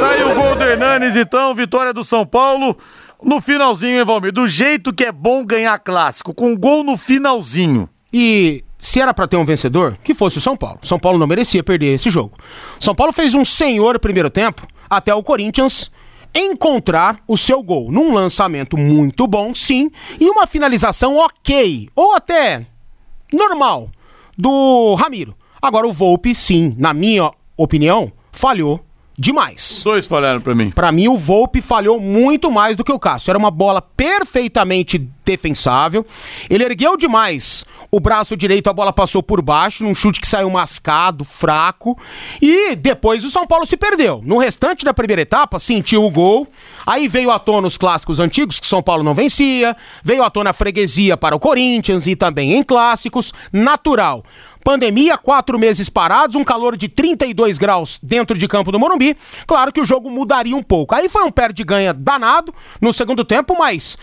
Tá 0.00 0.08
aí 0.08 0.24
o 0.24 0.34
gol 0.34 0.54
do 0.54 0.64
Hernanes, 0.64 1.16
então, 1.16 1.54
vitória 1.54 1.92
do 1.92 2.02
São 2.02 2.24
Paulo. 2.24 2.78
No 3.22 3.40
finalzinho, 3.40 3.98
hein, 3.98 4.04
Valmir? 4.04 4.32
Do 4.32 4.48
jeito 4.48 4.92
que 4.92 5.04
é 5.04 5.12
bom 5.12 5.44
ganhar 5.44 5.78
clássico, 5.78 6.34
com 6.34 6.56
gol 6.56 6.82
no 6.82 6.96
finalzinho. 6.96 7.88
E 8.12 8.64
se 8.76 9.00
era 9.00 9.14
pra 9.14 9.28
ter 9.28 9.36
um 9.36 9.44
vencedor, 9.44 9.96
que 10.02 10.12
fosse 10.12 10.38
o 10.38 10.40
São 10.40 10.56
Paulo. 10.56 10.80
São 10.82 10.98
Paulo 10.98 11.18
não 11.18 11.26
merecia 11.26 11.62
perder 11.62 11.94
esse 11.94 12.10
jogo. 12.10 12.36
São 12.80 12.94
Paulo 12.94 13.12
fez 13.12 13.32
um 13.32 13.44
senhor 13.44 13.98
primeiro 14.00 14.28
tempo 14.28 14.66
até 14.90 15.14
o 15.14 15.22
Corinthians 15.22 15.90
encontrar 16.34 17.20
o 17.28 17.36
seu 17.36 17.62
gol 17.62 17.92
num 17.92 18.12
lançamento 18.12 18.76
muito 18.76 19.26
bom, 19.26 19.54
sim, 19.54 19.90
e 20.18 20.28
uma 20.28 20.46
finalização 20.46 21.16
ok, 21.16 21.88
ou 21.94 22.14
até 22.14 22.66
normal 23.32 23.90
do 24.36 24.94
Ramiro. 24.94 25.36
Agora 25.60 25.86
o 25.86 25.92
Volpe, 25.92 26.34
sim, 26.34 26.74
na 26.78 26.92
minha 26.92 27.30
opinião, 27.56 28.10
falhou 28.32 28.84
demais. 29.22 29.82
Dois 29.84 30.04
falharam 30.04 30.40
pra 30.40 30.54
mim. 30.54 30.70
Pra 30.72 30.90
mim, 30.90 31.06
o 31.06 31.16
Volpe 31.16 31.62
falhou 31.62 32.00
muito 32.00 32.50
mais 32.50 32.74
do 32.74 32.82
que 32.82 32.92
o 32.92 32.98
Cássio. 32.98 33.30
Era 33.30 33.38
uma 33.38 33.50
bola 33.50 33.80
perfeitamente 33.80 34.98
defensável. 35.24 36.04
Ele 36.50 36.64
ergueu 36.64 36.96
demais 36.96 37.64
o 37.94 38.00
braço 38.00 38.36
direito, 38.36 38.68
a 38.68 38.72
bola 38.72 38.92
passou 38.92 39.22
por 39.22 39.42
baixo, 39.42 39.84
num 39.84 39.94
chute 39.94 40.18
que 40.18 40.26
saiu 40.26 40.48
mascado, 40.50 41.24
fraco. 41.24 41.96
E 42.40 42.74
depois 42.74 43.22
o 43.22 43.30
São 43.30 43.46
Paulo 43.46 43.66
se 43.66 43.76
perdeu. 43.76 44.20
No 44.24 44.38
restante 44.38 44.84
da 44.84 44.94
primeira 44.94 45.22
etapa, 45.22 45.58
sentiu 45.58 46.02
o 46.04 46.10
gol. 46.10 46.48
Aí 46.86 47.06
veio 47.06 47.30
à 47.30 47.38
tona 47.38 47.68
os 47.68 47.76
clássicos 47.76 48.18
antigos, 48.18 48.58
que 48.58 48.66
São 48.66 48.82
Paulo 48.82 49.04
não 49.04 49.14
vencia. 49.14 49.76
Veio 50.02 50.22
à 50.22 50.30
tona 50.30 50.50
a 50.50 50.54
freguesia 50.54 51.16
para 51.16 51.36
o 51.36 51.38
Corinthians 51.38 52.06
e 52.06 52.16
também 52.16 52.54
em 52.54 52.62
clássicos. 52.62 53.32
Natural. 53.52 54.24
Pandemia, 54.64 55.18
quatro 55.18 55.58
meses 55.58 55.88
parados, 55.88 56.36
um 56.36 56.44
calor 56.44 56.76
de 56.76 56.88
32 56.88 57.58
graus 57.58 57.98
dentro 58.02 58.36
de 58.38 58.46
campo 58.46 58.70
do 58.70 58.78
Morumbi. 58.78 59.16
Claro 59.46 59.72
que 59.72 59.80
o 59.80 59.84
jogo 59.84 60.10
mudaria 60.10 60.56
um 60.56 60.62
pouco. 60.62 60.94
Aí 60.94 61.08
foi 61.08 61.24
um 61.24 61.30
perde-ganha 61.30 61.92
danado 61.92 62.54
no 62.80 62.92
segundo 62.92 63.24
tempo, 63.24 63.56
mas 63.58 63.98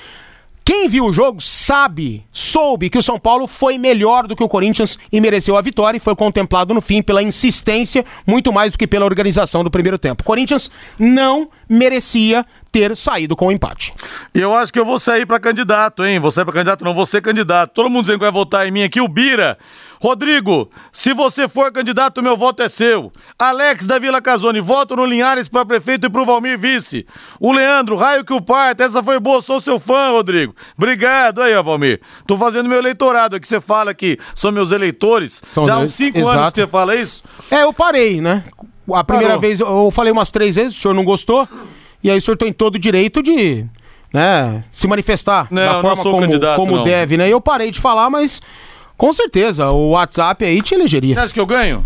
quem 0.70 0.88
viu 0.88 1.06
o 1.06 1.12
jogo 1.12 1.42
sabe, 1.42 2.24
soube 2.32 2.92
que 2.92 2.98
o 3.00 3.02
São 3.02 3.20
Paulo 3.20 3.48
foi 3.48 3.76
melhor 3.80 4.28
do 4.28 4.36
que 4.36 4.44
o 4.44 4.48
Corinthians 4.48 5.00
e 5.12 5.20
mereceu 5.20 5.58
a 5.58 5.62
vitória 5.62 5.98
e 5.98 6.00
foi 6.00 6.16
contemplado 6.16 6.76
no 6.76 6.80
fim 6.80 7.02
pela 7.02 7.24
insistência, 7.24 8.06
muito 8.28 8.54
mais 8.54 8.72
do 8.72 8.78
que 8.78 8.86
pela 8.86 9.04
organização 9.04 9.64
do 9.64 9.72
primeiro 9.72 9.98
tempo. 9.98 10.24
Corinthians 10.24 10.70
não 11.00 11.50
merecia 11.68 12.46
ter 12.72 12.96
saído 12.96 13.36
com 13.36 13.48
o 13.48 13.52
empate. 13.52 13.92
E 14.32 14.40
eu 14.40 14.54
acho 14.54 14.72
que 14.72 14.80
eu 14.80 14.86
vou 14.86 15.00
sair 15.00 15.26
pra 15.26 15.40
candidato, 15.40 16.06
hein? 16.06 16.20
Vou 16.20 16.30
sair 16.30 16.46
pra 16.46 16.54
candidato, 16.54 16.86
não, 16.86 16.94
vou 16.94 17.08
ser 17.08 17.20
candidato. 17.20 17.72
Todo 17.74 17.90
mundo 17.90 18.04
dizendo 18.04 18.20
que 18.20 18.26
vai 18.26 18.32
votar 18.32 18.68
em 18.68 18.72
mim 18.72 18.84
aqui. 18.84 19.02
O 19.02 19.08
Bira. 19.08 19.58
Rodrigo, 20.02 20.70
se 20.94 21.14
você 21.14 21.48
for 21.48 21.72
candidato, 21.72 22.24
meu 22.24 22.38
voto 22.38 22.64
é 22.64 22.70
seu. 22.70 23.12
Alex 23.38 23.86
da 23.86 24.00
Vila 24.00 24.22
Casone, 24.22 24.62
voto 24.62 24.96
no 24.96 25.06
Linhares 25.06 25.50
para 25.50 25.66
prefeito 25.66 26.08
e 26.08 26.10
pro 26.10 26.26
Valmir 26.26 26.58
vice. 26.58 27.06
O 27.40 27.52
Leandro, 27.52 27.98
raio 27.98 28.24
que 28.24 28.34
o 28.34 28.40
parta, 28.42 28.84
essa 28.86 29.04
foi 29.04 29.20
boa, 29.20 29.42
sou 29.42 29.60
seu 29.60 29.78
fã, 29.78 30.12
Rodrigo. 30.12 30.56
Obrigado 30.78 31.42
aí, 31.42 31.54
ó, 31.54 31.62
Valmir. 31.62 32.00
Tô 32.26 32.38
fazendo 32.38 32.70
meu 32.70 32.78
eleitorado 32.80 33.36
aqui, 33.36 33.48
você 33.48 33.60
fala 33.60 33.94
que 33.94 34.18
são 34.34 34.52
meus 34.54 34.72
eleitores. 34.72 35.44
São 35.54 35.66
Já 35.66 35.76
há 35.76 35.80
uns 35.80 35.94
cinco 35.94 36.18
exato. 36.18 36.38
anos 36.38 36.54
que 36.54 36.62
você 36.62 36.68
fala 36.68 36.96
isso? 36.96 37.24
É, 37.52 37.64
eu 37.64 37.74
parei, 37.74 38.22
né? 38.22 38.46
A 38.94 39.04
primeira 39.04 39.34
Parou. 39.34 39.42
vez 39.42 39.60
eu 39.60 39.92
falei 39.92 40.12
umas 40.14 40.30
três 40.30 40.56
vezes, 40.56 40.78
o 40.78 40.80
senhor 40.82 40.94
não 40.94 41.04
gostou, 41.04 41.48
e 42.04 42.10
aí 42.10 42.18
o 42.18 42.22
senhor 42.22 42.38
tem 42.38 42.52
todo 42.54 42.76
o 42.76 42.80
direito 42.80 43.22
de 43.22 43.66
né, 44.14 44.64
se 44.72 44.88
manifestar 44.88 45.48
Não, 45.52 45.62
da 45.64 45.82
forma 45.82 46.02
como, 46.02 46.20
candidato, 46.22 46.56
como 46.56 46.78
não. 46.78 46.84
deve, 46.84 47.18
né? 47.18 47.28
E 47.28 47.32
eu 47.32 47.40
parei 47.42 47.70
de 47.70 47.80
falar, 47.80 48.10
mas 48.10 48.42
com 49.00 49.14
certeza 49.14 49.70
o 49.70 49.92
WhatsApp 49.92 50.44
aí 50.46 50.62
te 50.62 50.70
Você 50.70 50.76
elegeria. 50.76 51.20
acha 51.22 51.34
que 51.34 51.40
eu 51.40 51.46
ganho? 51.48 51.82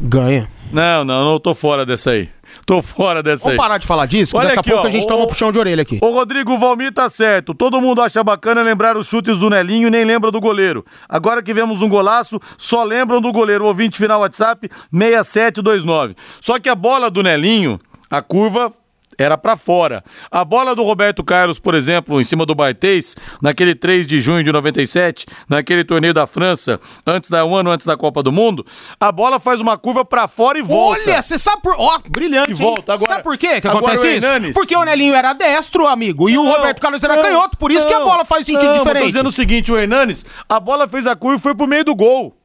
Ganha. 0.00 0.48
Não, 0.72 1.04
não, 1.04 1.24
não 1.32 1.38
tô 1.40 1.54
fora 1.54 1.84
dessa 1.84 2.10
aí. 2.12 2.28
Tô 2.64 2.80
fora 2.82 3.22
dessa 3.22 3.48
aí. 3.48 3.56
Vamos 3.56 3.66
parar 3.68 3.78
de 3.78 3.86
falar 3.86 4.06
disso, 4.06 4.36
Olha 4.36 4.48
daqui 4.48 4.60
aqui, 4.60 4.70
a 4.70 4.72
pouco 4.72 4.86
ó, 4.86 4.88
a 4.88 4.90
gente 4.92 5.04
o- 5.04 5.06
toma 5.08 5.24
um 5.24 5.26
puxão 5.26 5.52
de 5.52 5.58
orelha 5.58 5.82
aqui. 5.82 5.98
O 6.02 6.10
Rodrigo 6.10 6.58
Valmir 6.58 6.92
tá 6.92 7.08
certo. 7.08 7.54
Todo 7.54 7.80
mundo 7.80 8.00
acha 8.02 8.22
bacana 8.24 8.62
lembrar 8.62 8.96
os 8.96 9.06
chutes 9.06 9.38
do 9.38 9.48
Nelinho 9.50 9.88
e 9.88 9.90
nem 9.90 10.04
lembra 10.04 10.30
do 10.30 10.40
goleiro. 10.40 10.84
Agora 11.08 11.42
que 11.42 11.52
vemos 11.54 11.82
um 11.82 11.88
golaço, 11.88 12.40
só 12.58 12.82
lembram 12.82 13.20
do 13.20 13.30
goleiro. 13.32 13.64
O 13.64 13.68
ouvinte 13.68 13.98
final 13.98 14.20
WhatsApp 14.20 14.68
6729. 14.92 16.14
Só 16.40 16.58
que 16.58 16.68
a 16.68 16.74
bola 16.74 17.10
do 17.10 17.22
Nelinho, 17.22 17.78
a 18.10 18.20
curva 18.22 18.72
era 19.18 19.36
pra 19.38 19.56
fora. 19.56 20.02
A 20.30 20.44
bola 20.44 20.74
do 20.74 20.82
Roberto 20.82 21.22
Carlos, 21.24 21.58
por 21.58 21.74
exemplo, 21.74 22.20
em 22.20 22.24
cima 22.24 22.44
do 22.46 22.54
Bartês, 22.54 23.16
naquele 23.40 23.74
3 23.74 24.06
de 24.06 24.20
junho 24.20 24.42
de 24.44 24.52
97, 24.52 25.26
naquele 25.48 25.84
torneio 25.84 26.12
da 26.14 26.26
França, 26.26 26.80
antes 27.06 27.30
da 27.30 27.44
um 27.44 27.54
ano 27.54 27.70
antes 27.70 27.86
da 27.86 27.96
Copa 27.96 28.22
do 28.22 28.32
Mundo, 28.32 28.64
a 29.00 29.10
bola 29.12 29.38
faz 29.40 29.60
uma 29.60 29.76
curva 29.78 30.04
pra 30.04 30.26
fora 30.28 30.58
e 30.58 30.62
volta. 30.62 31.00
Olha, 31.02 31.22
você 31.22 31.38
sabe 31.38 31.62
por. 31.62 31.74
Ó, 31.78 31.98
brilhante. 32.08 32.50
E 32.52 32.54
volta 32.54 32.94
agora- 32.94 33.12
Sabe 33.12 33.24
por 33.24 33.36
quê 33.38 33.60
que 33.60 33.68
agora 33.68 33.86
acontece 33.86 34.06
o 34.06 34.10
isso? 34.16 34.26
Hernanes- 34.26 34.54
Porque 34.54 34.76
o 34.76 34.84
Nelinho 34.84 35.14
era 35.14 35.32
destro, 35.32 35.86
amigo, 35.86 36.28
e 36.28 36.36
o 36.38 36.44
Não, 36.44 36.52
Roberto 36.52 36.80
Carlos 36.80 37.02
era 37.02 37.16
não, 37.16 37.22
canhoto. 37.22 37.56
Por 37.58 37.70
isso 37.70 37.86
que 37.86 37.94
a 37.94 37.98
não, 37.98 38.06
bola 38.06 38.24
faz 38.24 38.44
sentido 38.46 38.64
não, 38.66 38.72
diferente. 38.78 39.02
Tô 39.04 39.10
dizendo 39.10 39.28
o 39.28 39.32
seguinte, 39.32 39.72
o 39.72 39.76
Hernanes, 39.78 40.24
a 40.48 40.58
bola 40.60 40.86
fez 40.88 41.06
a 41.06 41.14
curva 41.16 41.36
e 41.38 41.40
foi 41.40 41.54
pro 41.54 41.66
meio 41.66 41.84
do 41.84 41.94
gol. 41.94 42.36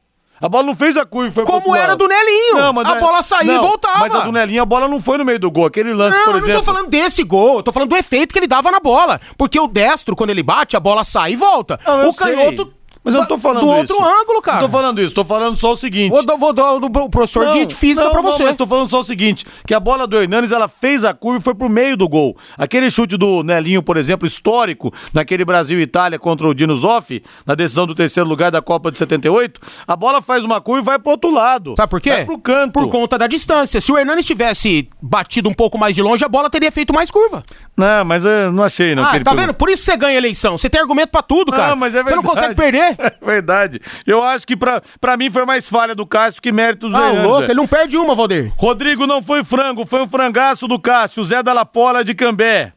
A 0.42 0.48
bola 0.48 0.64
não 0.64 0.74
fez 0.74 0.96
a 0.96 1.06
curva 1.06 1.30
foi 1.32 1.44
Como 1.44 1.74
era 1.76 1.94
do 1.94 2.08
Nelinho. 2.08 2.72
mas 2.74 2.86
A 2.86 2.90
não 2.90 2.96
é- 2.96 3.00
bola 3.00 3.22
saía 3.22 3.52
e 3.52 3.56
não, 3.56 3.62
voltava. 3.62 4.00
Mas 4.00 4.14
a 4.14 4.20
do 4.20 4.32
Nelinho, 4.32 4.62
a 4.62 4.66
bola 4.66 4.88
não 4.88 5.00
foi 5.00 5.16
no 5.18 5.24
meio 5.24 5.38
do 5.38 5.50
gol. 5.50 5.66
Aquele 5.66 5.94
lance, 5.94 6.16
Não, 6.18 6.24
por 6.24 6.30
eu 6.32 6.38
exemplo. 6.38 6.54
não 6.54 6.60
tô 6.60 6.66
falando 6.72 6.88
desse 6.90 7.22
gol, 7.22 7.58
eu 7.58 7.62
tô 7.62 7.70
falando 7.72 7.88
do 7.90 7.96
efeito 7.96 8.32
que 8.32 8.38
ele 8.40 8.46
dava 8.48 8.70
na 8.72 8.80
bola. 8.80 9.20
Porque 9.38 9.58
o 9.60 9.68
destro, 9.68 10.16
quando 10.16 10.30
ele 10.30 10.42
bate, 10.42 10.76
a 10.76 10.80
bola 10.80 11.04
sai 11.04 11.32
e 11.32 11.36
volta. 11.36 11.78
Não, 11.86 12.02
eu 12.02 12.08
o 12.08 12.14
canhoto. 12.14 12.64
sei, 12.64 12.72
Mas 13.04 13.14
eu 13.14 13.20
não 13.20 13.26
tô 13.26 13.36
falando 13.38 13.64
Do 13.66 13.82
isso. 13.82 13.92
outro 13.94 14.04
ângulo, 14.20 14.40
cara. 14.40 14.60
Não 14.60 14.66
tô 14.68 14.72
falando 14.72 15.00
isso, 15.02 15.14
tô 15.14 15.24
falando 15.24 15.56
só 15.58 15.72
o 15.72 15.76
seguinte. 15.76 16.10
Vou 16.10 16.24
dar 16.24 16.36
vou 16.36 16.52
dar 16.52 16.72
o 16.74 17.10
professor 17.10 17.46
Não, 17.46 17.52
de 17.66 17.74
física 17.74 18.04
não, 18.04 18.12
pra 18.12 18.22
não, 18.22 18.30
você. 18.30 18.44
mas 18.44 18.56
tô 18.56 18.66
falando 18.66 18.88
só 18.88 19.00
o 19.00 19.04
seguinte, 19.04 19.44
que 19.66 19.74
a 19.74 19.80
bola 19.80 20.06
do 20.06 20.16
Hernanes, 20.16 20.52
ela 20.52 20.68
fez 20.68 21.04
a 21.04 21.12
curva 21.12 21.40
e 21.40 21.42
foi 21.42 21.54
pro 21.54 21.68
meio 21.68 21.96
do 21.96 22.08
gol. 22.08 22.36
Aquele 22.56 22.90
chute 22.90 23.16
do 23.16 23.42
Nelinho, 23.42 23.82
por 23.82 23.96
exemplo, 23.96 24.26
histórico, 24.26 24.92
naquele 25.12 25.44
Brasil 25.44 25.80
Itália 25.80 26.18
contra 26.18 26.46
o 26.46 26.54
Dino 26.54 26.76
Zoff, 26.76 27.22
na 27.44 27.54
decisão 27.54 27.86
do 27.86 27.94
terceiro 27.94 28.28
lugar 28.28 28.50
da 28.50 28.62
Copa 28.62 28.92
de 28.92 28.98
78, 28.98 29.60
a 29.86 29.96
bola 29.96 30.22
faz 30.22 30.44
uma 30.44 30.60
curva 30.60 30.80
e 30.82 30.84
vai 30.84 30.98
pro 30.98 31.10
outro 31.12 31.30
lado. 31.32 31.74
Sabe 31.76 31.90
por 31.90 32.00
quê? 32.00 32.10
Vai 32.10 32.24
pro 32.24 32.38
canto. 32.38 32.72
Por 32.72 32.88
conta 32.88 33.18
da 33.18 33.26
distância. 33.26 33.80
Se 33.80 33.90
o 33.90 33.98
Hernanes 33.98 34.24
tivesse 34.24 34.88
batido 35.00 35.48
um 35.48 35.54
pouco 35.54 35.76
mais 35.76 35.94
de 35.96 36.02
longe, 36.02 36.24
a 36.24 36.28
bola 36.28 36.48
teria 36.48 36.70
feito 36.70 36.92
mais 36.94 37.10
curva. 37.10 37.42
Não, 37.76 38.04
mas 38.04 38.24
eu 38.24 38.52
não 38.52 38.62
achei, 38.62 38.94
não. 38.94 39.02
ah, 39.02 39.06
tá 39.06 39.12
pegou. 39.18 39.36
vendo? 39.36 39.54
Por 39.54 39.68
isso 39.70 39.82
você 39.82 39.96
ganha 39.96 40.16
eleição. 40.16 40.56
Você 40.56 40.70
tem 40.70 40.80
argumento 40.80 41.10
pra 41.10 41.22
tudo, 41.22 41.50
cara. 41.50 41.70
Não, 41.70 41.76
mas 41.76 41.94
é 41.94 42.02
Você 42.02 42.14
não 42.14 42.22
verdade. 42.22 42.40
consegue 42.40 42.54
perder. 42.54 42.91
É 42.98 43.12
verdade. 43.24 43.80
Eu 44.06 44.22
acho 44.22 44.46
que 44.46 44.56
pra, 44.56 44.82
pra 45.00 45.16
mim 45.16 45.30
foi 45.30 45.44
mais 45.44 45.68
falha 45.68 45.94
do 45.94 46.06
Cássio 46.06 46.40
que 46.42 46.52
mérito 46.52 46.88
do 46.88 46.96
Ah, 46.96 47.00
Hernandes, 47.08 47.22
louco, 47.24 47.40
velho. 47.40 47.50
ele 47.52 47.60
não 47.60 47.66
perde 47.66 47.96
uma, 47.96 48.14
Valdir. 48.14 48.52
Rodrigo 48.56 49.06
não 49.06 49.22
foi 49.22 49.44
frango, 49.44 49.84
foi 49.86 50.02
um 50.02 50.08
frangaço 50.08 50.66
do 50.68 50.78
Cássio, 50.78 51.24
Zé 51.24 51.42
da 51.42 51.52
Lapola 51.52 52.04
de 52.04 52.14
Cambé. 52.14 52.72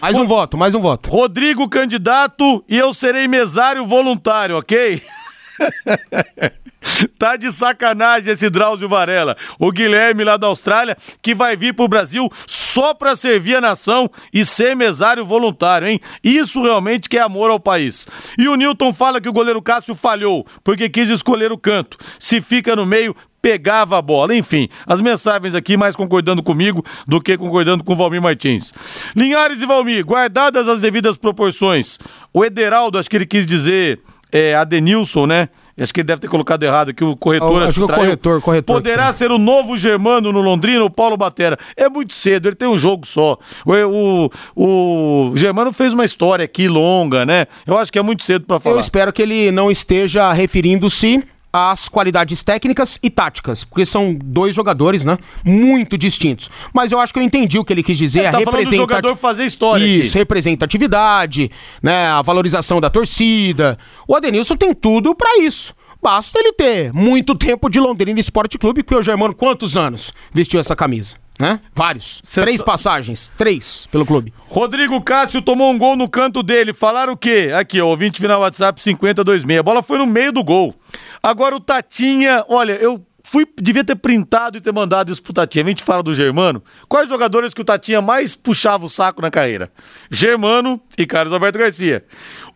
Mais 0.00 0.16
um 0.16 0.24
voto, 0.24 0.56
mais 0.56 0.74
um 0.76 0.80
voto. 0.80 1.10
Rodrigo 1.10 1.68
candidato 1.68 2.64
e 2.68 2.78
eu 2.78 2.94
serei 2.94 3.26
mesário 3.26 3.84
voluntário, 3.84 4.56
ok? 4.56 5.02
tá 7.18 7.36
de 7.36 7.52
sacanagem 7.52 8.32
esse 8.32 8.48
Drauzio 8.48 8.88
Varela. 8.88 9.36
O 9.58 9.70
Guilherme 9.70 10.24
lá 10.24 10.36
da 10.36 10.46
Austrália, 10.46 10.96
que 11.22 11.34
vai 11.34 11.56
vir 11.56 11.74
pro 11.74 11.88
Brasil 11.88 12.30
só 12.46 12.94
pra 12.94 13.16
servir 13.16 13.56
a 13.56 13.60
nação 13.60 14.10
e 14.32 14.44
ser 14.44 14.76
mesário 14.76 15.24
voluntário, 15.24 15.88
hein? 15.88 16.00
Isso 16.22 16.62
realmente 16.62 17.08
que 17.08 17.18
é 17.18 17.22
amor 17.22 17.50
ao 17.50 17.60
país. 17.60 18.06
E 18.38 18.48
o 18.48 18.56
Newton 18.56 18.92
fala 18.92 19.20
que 19.20 19.28
o 19.28 19.32
goleiro 19.32 19.62
Cássio 19.62 19.94
falhou, 19.94 20.46
porque 20.62 20.88
quis 20.88 21.10
escolher 21.10 21.52
o 21.52 21.58
canto. 21.58 21.98
Se 22.18 22.40
fica 22.40 22.76
no 22.76 22.86
meio, 22.86 23.16
pegava 23.40 23.98
a 23.98 24.02
bola. 24.02 24.34
Enfim, 24.34 24.68
as 24.86 25.00
mensagens 25.00 25.54
aqui 25.54 25.76
mais 25.76 25.96
concordando 25.96 26.42
comigo 26.42 26.84
do 27.06 27.20
que 27.20 27.36
concordando 27.36 27.82
com 27.82 27.96
Valmir 27.96 28.22
Martins. 28.22 28.72
Linhares 29.16 29.60
e 29.60 29.66
Valmir, 29.66 30.04
guardadas 30.04 30.68
as 30.68 30.80
devidas 30.80 31.16
proporções. 31.16 31.98
O 32.32 32.44
Ederaldo, 32.44 32.98
acho 32.98 33.08
que 33.08 33.16
ele 33.16 33.26
quis 33.26 33.46
dizer 33.46 34.00
é, 34.32 34.54
Adenilson, 34.54 35.26
né? 35.26 35.48
Acho 35.80 35.94
que 35.94 36.00
ele 36.00 36.06
deve 36.06 36.20
ter 36.20 36.28
colocado 36.28 36.62
errado 36.64 36.90
aqui, 36.90 37.04
o 37.04 37.16
corretor. 37.16 37.62
Ah, 37.62 37.66
acho 37.66 37.74
que 37.78 37.84
o 37.84 37.86
traiu. 37.86 38.02
corretor, 38.02 38.40
corretor. 38.42 38.74
Poderá 38.76 39.12
ser 39.12 39.30
o 39.30 39.38
novo 39.38 39.76
Germano 39.76 40.32
no 40.32 40.40
Londrina, 40.40 40.82
o 40.82 40.90
Paulo 40.90 41.16
Batera. 41.16 41.56
É 41.76 41.88
muito 41.88 42.14
cedo, 42.14 42.48
ele 42.48 42.56
tem 42.56 42.66
um 42.66 42.78
jogo 42.78 43.06
só. 43.06 43.38
O, 43.64 44.30
o, 44.56 45.30
o 45.30 45.36
Germano 45.36 45.72
fez 45.72 45.92
uma 45.92 46.04
história 46.04 46.44
aqui 46.44 46.68
longa, 46.68 47.24
né? 47.24 47.46
Eu 47.66 47.78
acho 47.78 47.92
que 47.92 47.98
é 47.98 48.02
muito 48.02 48.24
cedo 48.24 48.44
pra 48.44 48.58
falar. 48.58 48.76
Eu 48.76 48.80
espero 48.80 49.12
que 49.12 49.22
ele 49.22 49.50
não 49.52 49.70
esteja 49.70 50.32
referindo-se 50.32 51.24
às 51.52 51.88
qualidades 51.88 52.42
técnicas 52.42 52.98
e 53.02 53.08
táticas, 53.10 53.64
porque 53.64 53.86
são 53.86 54.14
dois 54.22 54.54
jogadores, 54.54 55.04
né? 55.04 55.16
Muito 55.44 55.96
distintos. 55.96 56.50
Mas 56.74 56.92
eu 56.92 57.00
acho 57.00 57.12
que 57.12 57.18
eu 57.18 57.22
entendi 57.22 57.58
o 57.58 57.64
que 57.64 57.72
ele 57.72 57.82
quis 57.82 57.96
dizer. 57.96 58.18
Ele 58.20 58.26
a 58.28 58.32
tá 58.32 58.38
falando 58.40 58.50
do 58.52 58.58
representati- 58.58 58.96
jogador 58.96 59.16
fazer 59.16 59.44
história 59.46 59.84
Isso, 59.84 60.10
aqui. 60.10 60.18
representatividade, 60.18 61.50
né? 61.82 62.06
A 62.08 62.22
valorização 62.22 62.80
da 62.80 62.90
torcida. 62.90 63.78
O 64.06 64.14
Adenilson 64.14 64.56
tem 64.56 64.74
tudo 64.74 65.14
pra 65.14 65.38
isso. 65.38 65.74
Basta 66.00 66.38
ele 66.38 66.52
ter 66.52 66.92
muito 66.92 67.34
tempo 67.34 67.68
de 67.68 67.80
Londrina 67.80 68.20
Esporte 68.20 68.56
Clube, 68.56 68.82
porque 68.84 68.94
o 68.94 69.02
Germano, 69.02 69.34
quantos 69.34 69.76
anos 69.76 70.12
vestiu 70.32 70.60
essa 70.60 70.76
camisa? 70.76 71.16
Né? 71.40 71.60
Vários. 71.74 72.20
Cê 72.24 72.42
Três 72.42 72.58
sa- 72.58 72.64
passagens. 72.64 73.32
Três 73.38 73.86
pelo 73.92 74.04
clube. 74.04 74.32
Rodrigo 74.48 75.00
Cássio 75.00 75.40
tomou 75.40 75.70
um 75.72 75.78
gol 75.78 75.94
no 75.96 76.08
canto 76.08 76.42
dele. 76.42 76.72
Falaram 76.72 77.12
o 77.12 77.16
quê? 77.16 77.50
Aqui, 77.54 77.80
ó, 77.80 77.86
ouvinte 77.86 78.20
final 78.20 78.40
WhatsApp 78.40 78.82
5026. 78.82 79.58
A 79.58 79.62
bola 79.62 79.80
foi 79.82 79.98
no 79.98 80.06
meio 80.06 80.32
do 80.32 80.42
gol. 80.42 80.74
Agora 81.22 81.56
o 81.56 81.60
Tatinha, 81.60 82.44
olha, 82.48 82.72
eu 82.72 83.04
fui, 83.24 83.46
devia 83.60 83.84
ter 83.84 83.96
printado 83.96 84.56
e 84.56 84.60
ter 84.60 84.72
mandado 84.72 85.12
isso 85.12 85.22
pro 85.22 85.32
Tatinha. 85.32 85.64
A 85.64 85.68
gente 85.68 85.82
fala 85.82 86.02
do 86.02 86.14
Germano. 86.14 86.62
Quais 86.88 87.08
jogadores 87.08 87.52
que 87.52 87.60
o 87.60 87.64
Tatinha 87.64 88.00
mais 88.00 88.34
puxava 88.34 88.86
o 88.86 88.90
saco 88.90 89.20
na 89.20 89.30
carreira? 89.30 89.70
Germano 90.10 90.80
e 90.96 91.06
Carlos 91.06 91.32
Alberto 91.32 91.58
Garcia. 91.58 92.04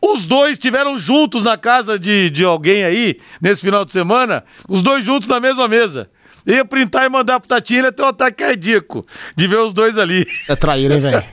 Os 0.01 0.27
dois 0.27 0.53
estiveram 0.53 0.97
juntos 0.99 1.45
na 1.45 1.57
casa 1.57 1.99
de, 1.99 2.31
de 2.31 2.45
alguém 2.45 2.85
aí, 2.85 3.19
nesse 3.41 3.61
final 3.61 3.85
de 3.85 3.93
semana, 3.93 4.45
os 4.69 4.83
dois 4.83 5.05
juntos 5.05 5.29
na 5.29 5.39
mesma 5.39 5.69
mesa. 5.69 6.11
Ia 6.47 6.65
printar 6.65 7.07
e 7.07 7.09
mandar 7.09 7.41
pro 7.41 7.49
Tatinha, 7.49 7.81
ele 7.81 7.89
ia 7.89 7.93
ter 7.93 8.03
um 8.03 8.07
ataque 8.07 8.43
cardíaco 8.43 9.05
de 9.37 9.47
ver 9.47 9.59
os 9.59 9.73
dois 9.73 9.97
ali. 9.97 10.27
É 10.49 10.57
traíra, 10.57 10.95
hein, 10.95 11.01
velho? 11.01 11.25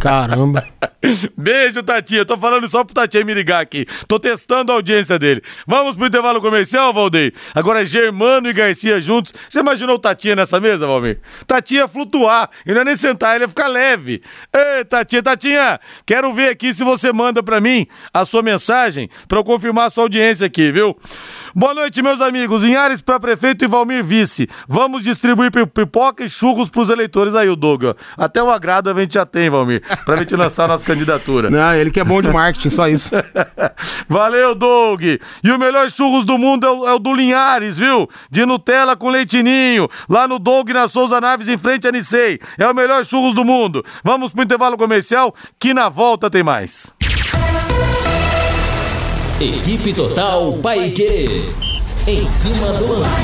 Caramba. 0.00 0.66
Beijo, 1.36 1.82
Tatinha. 1.82 2.24
Tô 2.24 2.36
falando 2.36 2.68
só 2.68 2.84
pro 2.84 2.94
Tatinha 2.94 3.24
me 3.24 3.34
ligar 3.34 3.60
aqui. 3.60 3.86
Tô 4.06 4.20
testando 4.20 4.70
a 4.70 4.76
audiência 4.76 5.18
dele. 5.18 5.42
Vamos 5.66 5.96
pro 5.96 6.06
intervalo 6.06 6.40
comercial, 6.40 6.92
Valdeir? 6.92 7.34
Agora, 7.54 7.84
Germano 7.84 8.48
e 8.48 8.52
Garcia 8.52 9.00
juntos. 9.00 9.34
Você 9.48 9.58
imaginou 9.60 9.96
o 9.96 9.98
Tatinha 9.98 10.36
nessa 10.36 10.60
mesa, 10.60 10.86
Valmir? 10.86 11.20
Tatinha 11.46 11.88
flutuar. 11.88 12.50
Ele 12.64 12.74
não 12.74 12.82
ia 12.82 12.84
nem 12.84 12.96
sentar, 12.96 13.34
ele 13.34 13.44
ia 13.44 13.48
ficar 13.48 13.66
leve. 13.66 14.22
Ei, 14.52 14.84
Tatinha, 14.84 15.22
Tatinha, 15.22 15.80
quero 16.06 16.32
ver 16.32 16.50
aqui 16.50 16.72
se 16.72 16.84
você 16.84 17.12
manda 17.12 17.42
pra 17.42 17.60
mim 17.60 17.86
a 18.14 18.24
sua 18.24 18.42
mensagem 18.42 19.08
pra 19.26 19.38
eu 19.38 19.44
confirmar 19.44 19.86
a 19.86 19.90
sua 19.90 20.04
audiência 20.04 20.46
aqui, 20.46 20.70
viu? 20.70 20.96
Boa 21.54 21.74
noite, 21.74 22.00
meus 22.00 22.20
amigos. 22.20 22.62
Inhares 22.62 23.00
pra 23.00 23.18
prefeito 23.18 23.64
e 23.64 23.68
Valmir 23.68 24.04
vice. 24.22 24.48
Vamos 24.68 25.02
distribuir 25.04 25.50
pi- 25.50 25.66
pipoca 25.66 26.24
e 26.24 26.28
churros 26.28 26.70
pros 26.70 26.88
eleitores 26.88 27.34
aí, 27.34 27.48
o 27.48 27.56
Doug. 27.56 27.84
ó. 27.84 27.94
Até 28.16 28.42
o 28.42 28.50
agrado 28.50 28.88
a 28.90 28.94
gente 29.00 29.14
já 29.14 29.26
tem, 29.26 29.50
Valmir, 29.50 29.82
pra 30.04 30.16
gente 30.16 30.34
lançar 30.36 30.64
a 30.64 30.68
nossa 30.68 30.84
candidatura. 30.84 31.50
Não, 31.50 31.74
ele 31.74 31.90
que 31.90 32.00
é 32.00 32.04
bom 32.04 32.22
de 32.22 32.28
marketing, 32.28 32.70
só 32.70 32.88
isso. 32.88 33.14
Valeu, 34.08 34.54
Doug! 34.54 35.02
E 35.02 35.50
o 35.50 35.58
melhor 35.58 35.90
churros 35.90 36.24
do 36.24 36.38
mundo 36.38 36.66
é 36.66 36.70
o, 36.70 36.88
é 36.88 36.94
o 36.94 36.98
do 36.98 37.12
Linhares, 37.12 37.78
viu? 37.78 38.08
De 38.30 38.46
Nutella 38.46 38.96
com 38.96 39.08
leitinho. 39.10 39.88
Lá 40.08 40.26
no 40.28 40.38
Doug, 40.38 40.70
na 40.70 40.88
Souza 40.88 41.20
Naves, 41.20 41.48
em 41.48 41.58
frente 41.58 41.86
a 41.88 41.92
Nicei. 41.92 42.38
É 42.58 42.66
o 42.68 42.74
melhor 42.74 43.04
churros 43.04 43.34
do 43.34 43.44
mundo. 43.44 43.84
Vamos 44.04 44.32
pro 44.32 44.42
intervalo 44.44 44.76
comercial, 44.76 45.34
que 45.58 45.74
na 45.74 45.88
volta 45.88 46.30
tem 46.30 46.42
mais. 46.42 46.92
Equipe 49.40 49.92
Total 49.92 50.52
Paique. 50.62 51.52
Em 52.06 52.26
cima 52.28 52.72
do 52.74 52.92
lance. 52.92 53.22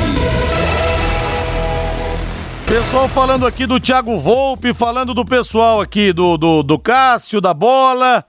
Pessoal 2.69 3.09
falando 3.09 3.47
aqui 3.47 3.67
do 3.67 3.81
Thiago 3.81 4.19
Volpe, 4.19 4.75
falando 4.75 5.15
do 5.15 5.25
pessoal 5.25 5.81
aqui, 5.81 6.13
do, 6.13 6.37
do, 6.37 6.63
do 6.63 6.79
Cássio, 6.79 7.41
da 7.41 7.55
bola. 7.55 8.23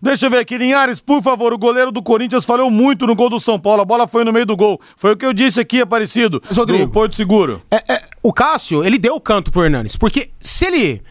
Deixa 0.00 0.24
eu 0.24 0.30
ver 0.30 0.38
aqui, 0.38 0.56
Linhares, 0.56 0.98
por 0.98 1.22
favor, 1.22 1.52
o 1.52 1.58
goleiro 1.58 1.92
do 1.92 2.02
Corinthians 2.02 2.42
falhou 2.42 2.70
muito 2.70 3.06
no 3.06 3.14
gol 3.14 3.28
do 3.28 3.38
São 3.38 3.60
Paulo, 3.60 3.82
a 3.82 3.84
bola 3.84 4.06
foi 4.06 4.24
no 4.24 4.32
meio 4.32 4.46
do 4.46 4.56
gol. 4.56 4.80
Foi 4.96 5.12
o 5.12 5.16
que 5.16 5.26
eu 5.26 5.32
disse 5.34 5.60
aqui, 5.60 5.82
Aparecido, 5.82 6.42
Mas, 6.48 6.56
Rodrigo, 6.56 6.86
do 6.86 6.90
Porto 6.90 7.14
Seguro. 7.14 7.60
É, 7.70 7.92
é, 7.92 8.02
o 8.22 8.32
Cássio, 8.32 8.82
ele 8.82 8.96
deu 8.96 9.14
o 9.14 9.20
canto 9.20 9.52
pro 9.52 9.62
Hernanes, 9.62 9.94
porque 9.94 10.30
se 10.40 10.64
ele 10.64 11.02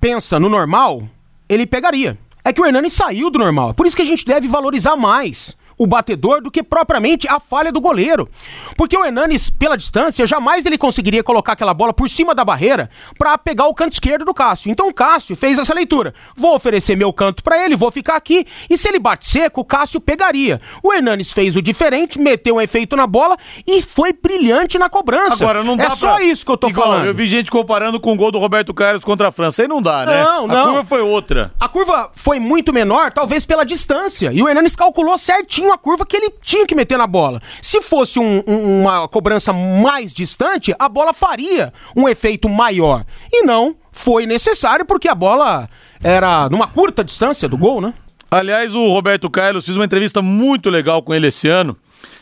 pensa 0.00 0.40
no 0.40 0.48
normal, 0.48 1.08
ele 1.48 1.64
pegaria. 1.64 2.18
É 2.44 2.52
que 2.52 2.60
o 2.60 2.66
Hernanes 2.66 2.92
saiu 2.92 3.30
do 3.30 3.38
normal. 3.38 3.70
É 3.70 3.72
por 3.72 3.86
isso 3.86 3.94
que 3.94 4.02
a 4.02 4.06
gente 4.06 4.26
deve 4.26 4.48
valorizar 4.48 4.96
mais 4.96 5.56
o 5.78 5.86
batedor 5.86 6.40
do 6.42 6.50
que 6.50 6.62
propriamente 6.62 7.26
a 7.28 7.38
falha 7.40 7.70
do 7.72 7.80
goleiro. 7.80 8.28
Porque 8.76 8.96
o 8.96 9.04
Hernanes, 9.04 9.50
pela 9.50 9.76
distância, 9.76 10.26
jamais 10.26 10.64
ele 10.64 10.78
conseguiria 10.78 11.22
colocar 11.22 11.52
aquela 11.52 11.74
bola 11.74 11.92
por 11.92 12.08
cima 12.08 12.34
da 12.34 12.44
barreira 12.44 12.90
para 13.18 13.36
pegar 13.38 13.66
o 13.66 13.74
canto 13.74 13.92
esquerdo 13.94 14.24
do 14.24 14.34
Cássio. 14.34 14.70
Então 14.70 14.88
o 14.88 14.94
Cássio 14.94 15.34
fez 15.36 15.58
essa 15.58 15.74
leitura. 15.74 16.14
Vou 16.36 16.54
oferecer 16.54 16.96
meu 16.96 17.12
canto 17.12 17.42
para 17.42 17.64
ele, 17.64 17.76
vou 17.76 17.90
ficar 17.90 18.16
aqui 18.16 18.46
e 18.68 18.76
se 18.76 18.88
ele 18.88 18.98
bate 18.98 19.26
seco, 19.28 19.60
o 19.60 19.64
Cássio 19.64 20.00
pegaria. 20.00 20.60
O 20.82 20.92
Hernanes 20.92 21.32
fez 21.32 21.56
o 21.56 21.62
diferente, 21.62 22.18
meteu 22.18 22.56
um 22.56 22.60
efeito 22.60 22.96
na 22.96 23.06
bola 23.06 23.36
e 23.66 23.82
foi 23.82 24.12
brilhante 24.12 24.78
na 24.78 24.88
cobrança. 24.88 25.42
Agora, 25.44 25.62
não 25.62 25.76
dá 25.76 25.84
É 25.84 25.86
pra- 25.88 25.96
só 25.96 26.18
isso 26.20 26.44
que 26.44 26.50
eu 26.50 26.56
tô 26.56 26.68
Igual, 26.68 26.86
falando. 26.88 27.06
Eu 27.06 27.14
vi 27.14 27.26
gente 27.26 27.50
comparando 27.50 27.98
com 28.00 28.12
o 28.12 28.16
gol 28.16 28.30
do 28.30 28.38
Roberto 28.38 28.72
Carlos 28.74 29.04
contra 29.04 29.28
a 29.28 29.32
França. 29.32 29.62
Aí 29.62 29.68
não 29.68 29.80
dá, 29.82 30.04
né? 30.06 30.22
Não, 30.22 30.44
A 30.44 30.48
não. 30.48 30.64
curva 30.66 30.84
foi 30.84 31.00
outra. 31.00 31.52
A 31.60 31.68
curva 31.68 32.10
foi 32.14 32.38
muito 32.38 32.72
menor, 32.72 33.12
talvez 33.12 33.44
pela 33.46 33.64
distância. 33.64 34.30
E 34.32 34.42
o 34.42 34.48
Hernanes 34.48 34.74
calculou 34.76 35.16
certinho 35.18 35.63
a 35.72 35.78
curva 35.78 36.04
que 36.06 36.16
ele 36.16 36.30
tinha 36.42 36.66
que 36.66 36.74
meter 36.74 36.96
na 36.98 37.06
bola. 37.06 37.40
Se 37.62 37.80
fosse 37.80 38.18
um- 38.18 38.42
um- 38.46 38.82
uma 38.82 39.06
cobrança 39.08 39.52
mais 39.52 40.12
distante, 40.12 40.74
a 40.78 40.88
bola 40.88 41.12
faria 41.12 41.72
um 41.96 42.08
efeito 42.08 42.48
maior. 42.48 43.04
E 43.32 43.42
não 43.44 43.74
foi 43.92 44.26
necessário, 44.26 44.84
porque 44.84 45.08
a 45.08 45.14
bola 45.14 45.68
era 46.02 46.48
numa 46.50 46.66
curta 46.66 47.02
distância 47.04 47.48
do 47.48 47.56
gol, 47.56 47.80
né? 47.80 47.94
Aliás, 48.30 48.74
o 48.74 48.88
Roberto 48.88 49.30
Carlos 49.30 49.64
fiz 49.64 49.76
uma 49.76 49.84
entrevista 49.84 50.20
muito 50.20 50.68
legal 50.68 51.02
com 51.02 51.14
ele 51.14 51.28
esse 51.28 51.46
ano. 51.48 51.76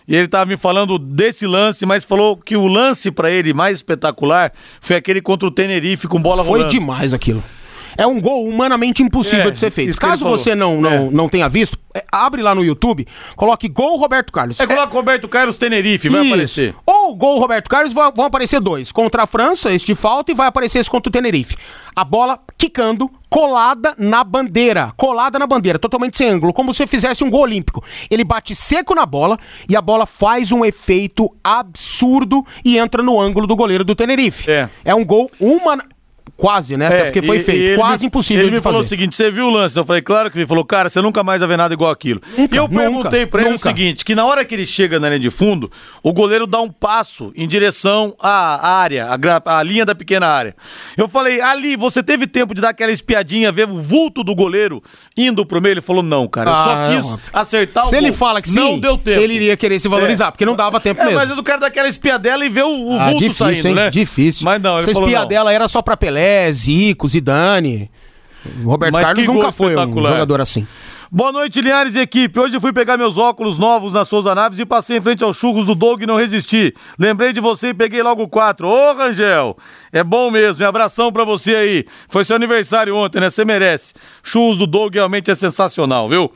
E 0.06 0.14
ele 0.14 0.26
estava 0.26 0.44
me 0.46 0.56
falando 0.56 0.98
desse 0.98 1.46
lance, 1.46 1.86
mas 1.86 2.04
falou 2.04 2.36
que 2.36 2.56
o 2.56 2.66
lance 2.66 3.10
para 3.10 3.30
ele 3.30 3.54
mais 3.54 3.78
espetacular 3.78 4.52
foi 4.80 4.96
aquele 4.96 5.22
contra 5.22 5.46
o 5.48 5.50
Tenerife 5.50 6.06
com 6.08 6.20
bola 6.20 6.42
Foi 6.44 6.54
rolando. 6.58 6.70
demais 6.70 7.14
aquilo. 7.14 7.42
É 7.96 8.06
um 8.06 8.20
gol 8.20 8.46
humanamente 8.48 9.02
impossível 9.02 9.48
É, 9.48 9.50
de 9.50 9.58
ser 9.58 9.70
feito. 9.70 9.96
Caso 9.98 10.24
você 10.24 10.54
não, 10.54 10.80
não, 10.80 10.92
É. 10.92 11.10
não 11.10 11.28
tenha 11.28 11.48
visto, 11.48 11.78
é, 11.94 12.04
abre 12.10 12.42
lá 12.42 12.54
no 12.54 12.64
YouTube, 12.64 13.06
coloque 13.36 13.68
gol 13.68 13.98
Roberto 13.98 14.32
Carlos. 14.32 14.58
É, 14.60 14.66
coloca 14.66 14.92
o 14.92 14.96
Roberto 14.96 15.28
Carlos 15.28 15.58
Tenerife, 15.58 16.08
vai 16.08 16.22
Isso. 16.22 16.32
aparecer. 16.32 16.74
Ou 16.86 17.14
gol 17.14 17.38
Roberto 17.38 17.68
Carlos, 17.68 17.92
vão, 17.92 18.12
aparecer 18.24 18.60
dois. 18.60 18.90
Contra 18.92 19.24
a 19.24 19.26
França, 19.26 19.72
este 19.72 19.88
de 19.88 19.94
falta, 19.94 20.32
e 20.32 20.34
vai 20.34 20.46
aparecer 20.46 20.78
esse 20.78 20.88
contra 20.90 21.08
o 21.08 21.12
Tenerife. 21.12 21.56
A 21.94 22.04
bola 22.04 22.38
quicando, 22.56 23.10
colada 23.28 23.94
na 23.98 24.24
bandeira. 24.24 24.92
Colada 24.96 25.38
na 25.38 25.46
bandeira, 25.46 25.78
totalmente 25.78 26.16
sem 26.16 26.28
ângulo, 26.28 26.52
como 26.52 26.72
se 26.72 26.78
você 26.78 26.86
fizesse 26.86 27.22
um 27.22 27.30
gol 27.30 27.42
olímpico. 27.42 27.84
Ele 28.10 28.24
bate 28.24 28.54
seco 28.54 28.94
na 28.94 29.04
bola 29.04 29.38
e 29.68 29.76
a 29.76 29.82
bola 29.82 30.06
faz 30.06 30.52
um 30.52 30.64
efeito 30.64 31.30
absurdo 31.42 32.44
e 32.64 32.78
entra 32.78 33.02
no 33.02 33.20
ângulo 33.20 33.46
do 33.46 33.56
goleiro 33.56 33.84
do 33.84 33.94
Tenerife. 33.94 34.50
É. 34.50 34.68
É 34.84 34.94
um 34.94 35.04
gol 35.04 35.30
uma... 35.40 35.78
Quase, 36.42 36.76
né? 36.76 36.86
Até 36.88 37.04
porque 37.04 37.22
foi 37.22 37.36
e- 37.36 37.40
e 37.40 37.42
feito. 37.44 37.62
ele 37.62 37.76
Quase 37.76 38.02
me- 38.02 38.06
impossível 38.08 38.42
Ele 38.42 38.50
me 38.50 38.56
de 38.56 38.62
falou 38.62 38.80
fazer. 38.80 38.86
o 38.86 38.88
seguinte: 38.88 39.14
você 39.16 39.30
viu 39.30 39.46
o 39.46 39.50
lance? 39.50 39.78
Eu 39.78 39.84
falei, 39.84 40.02
claro 40.02 40.28
que 40.28 40.34
vi. 40.34 40.40
Ele 40.42 40.48
falou, 40.48 40.64
cara, 40.64 40.88
você 40.90 41.00
nunca 41.00 41.22
mais 41.22 41.38
vai 41.40 41.48
ver 41.48 41.56
nada 41.56 41.72
igual 41.72 41.90
aquilo. 41.92 42.20
Nunca, 42.36 42.54
e 42.54 42.58
eu 42.58 42.66
nunca, 42.66 42.80
perguntei 42.80 43.26
pra 43.26 43.40
ele 43.42 43.50
o 43.50 43.52
nunca. 43.52 43.68
seguinte: 43.68 44.04
que 44.04 44.14
na 44.16 44.24
hora 44.26 44.44
que 44.44 44.52
ele 44.52 44.66
chega 44.66 44.98
na 44.98 45.06
linha 45.08 45.20
de 45.20 45.30
fundo, 45.30 45.70
o 46.02 46.12
goleiro 46.12 46.44
dá 46.46 46.60
um 46.60 46.68
passo 46.68 47.32
em 47.36 47.46
direção 47.46 48.14
à 48.20 48.68
área, 48.80 49.06
à, 49.06 49.58
à 49.58 49.62
linha 49.62 49.84
da 49.84 49.94
pequena 49.94 50.26
área. 50.26 50.56
Eu 50.96 51.06
falei, 51.06 51.40
ali, 51.40 51.76
você 51.76 52.02
teve 52.02 52.26
tempo 52.26 52.54
de 52.54 52.60
dar 52.60 52.70
aquela 52.70 52.90
espiadinha, 52.90 53.52
ver 53.52 53.68
o 53.68 53.76
vulto 53.78 54.24
do 54.24 54.34
goleiro 54.34 54.82
indo 55.16 55.46
pro 55.46 55.62
meio? 55.62 55.74
Ele 55.74 55.80
falou, 55.80 56.02
não, 56.02 56.26
cara, 56.26 56.50
eu 56.50 56.54
Ah, 56.54 56.64
só 56.64 56.94
quis 56.96 57.10
não. 57.12 57.20
acertar 57.32 57.86
o 57.86 57.88
Se 57.88 57.96
ele 57.96 58.08
gol. 58.08 58.16
fala 58.16 58.42
que 58.42 58.48
sim, 58.48 58.58
não 58.58 58.78
deu 58.80 58.98
tempo. 58.98 59.20
ele 59.20 59.34
iria 59.34 59.56
querer 59.56 59.78
se 59.78 59.86
valorizar, 59.86 60.32
porque 60.32 60.44
não 60.44 60.56
dava 60.56 60.80
tempo 60.80 61.00
É, 61.00 61.04
mesmo. 61.04 61.14
mas 61.18 61.22
às 61.22 61.28
vezes 61.28 61.40
o 61.40 61.44
cara 61.44 61.60
dá 61.60 61.68
aquela 61.68 61.86
espiadela 61.88 62.44
e 62.44 62.48
vê 62.48 62.62
o, 62.62 62.66
o 62.68 62.98
Ah, 62.98 63.04
vulto 63.10 63.18
difícil, 63.20 63.46
saindo, 63.46 63.68
hein? 63.68 63.74
né? 63.76 63.90
Difícil. 63.90 64.44
Mas 64.44 64.60
não, 64.60 64.72
ele 64.72 64.78
Essa 64.78 64.92
falou, 64.92 65.08
não. 65.08 65.14
espiadela 65.14 65.52
era 65.52 65.68
só 65.68 65.80
pra 65.82 65.96
Pelé, 65.96 66.31
Zico, 66.52 67.08
Zidane. 67.08 67.90
Roberto 68.64 68.92
Mas 68.92 69.06
Carlos 69.06 69.26
nunca 69.26 69.52
foi 69.52 69.76
um 69.76 69.94
jogador 69.94 70.40
assim. 70.40 70.66
Boa 71.14 71.30
noite, 71.30 71.60
Linhares 71.60 71.94
e 71.94 72.00
equipe. 72.00 72.40
Hoje 72.40 72.58
fui 72.58 72.72
pegar 72.72 72.96
meus 72.96 73.18
óculos 73.18 73.58
novos 73.58 73.92
na 73.92 74.02
Souza 74.02 74.34
Naves 74.34 74.58
e 74.58 74.64
passei 74.64 74.96
em 74.96 75.00
frente 75.00 75.22
aos 75.22 75.36
churros 75.36 75.66
do 75.66 75.74
Doug 75.74 76.00
e 76.00 76.06
não 76.06 76.16
resisti. 76.16 76.74
Lembrei 76.98 77.34
de 77.34 77.40
você 77.40 77.68
e 77.68 77.74
peguei 77.74 78.02
logo 78.02 78.26
quatro. 78.28 78.66
Ô, 78.66 78.94
Rangel, 78.94 79.54
é 79.92 80.02
bom 80.02 80.30
mesmo. 80.30 80.62
E 80.62 80.66
abração 80.66 81.12
pra 81.12 81.22
você 81.22 81.54
aí. 81.54 81.84
Foi 82.08 82.24
seu 82.24 82.34
aniversário 82.34 82.96
ontem, 82.96 83.20
né? 83.20 83.28
Você 83.28 83.44
merece. 83.44 83.92
Churros 84.22 84.56
do 84.56 84.66
Doug 84.66 84.94
realmente 84.94 85.30
é 85.30 85.34
sensacional, 85.34 86.08
viu? 86.08 86.32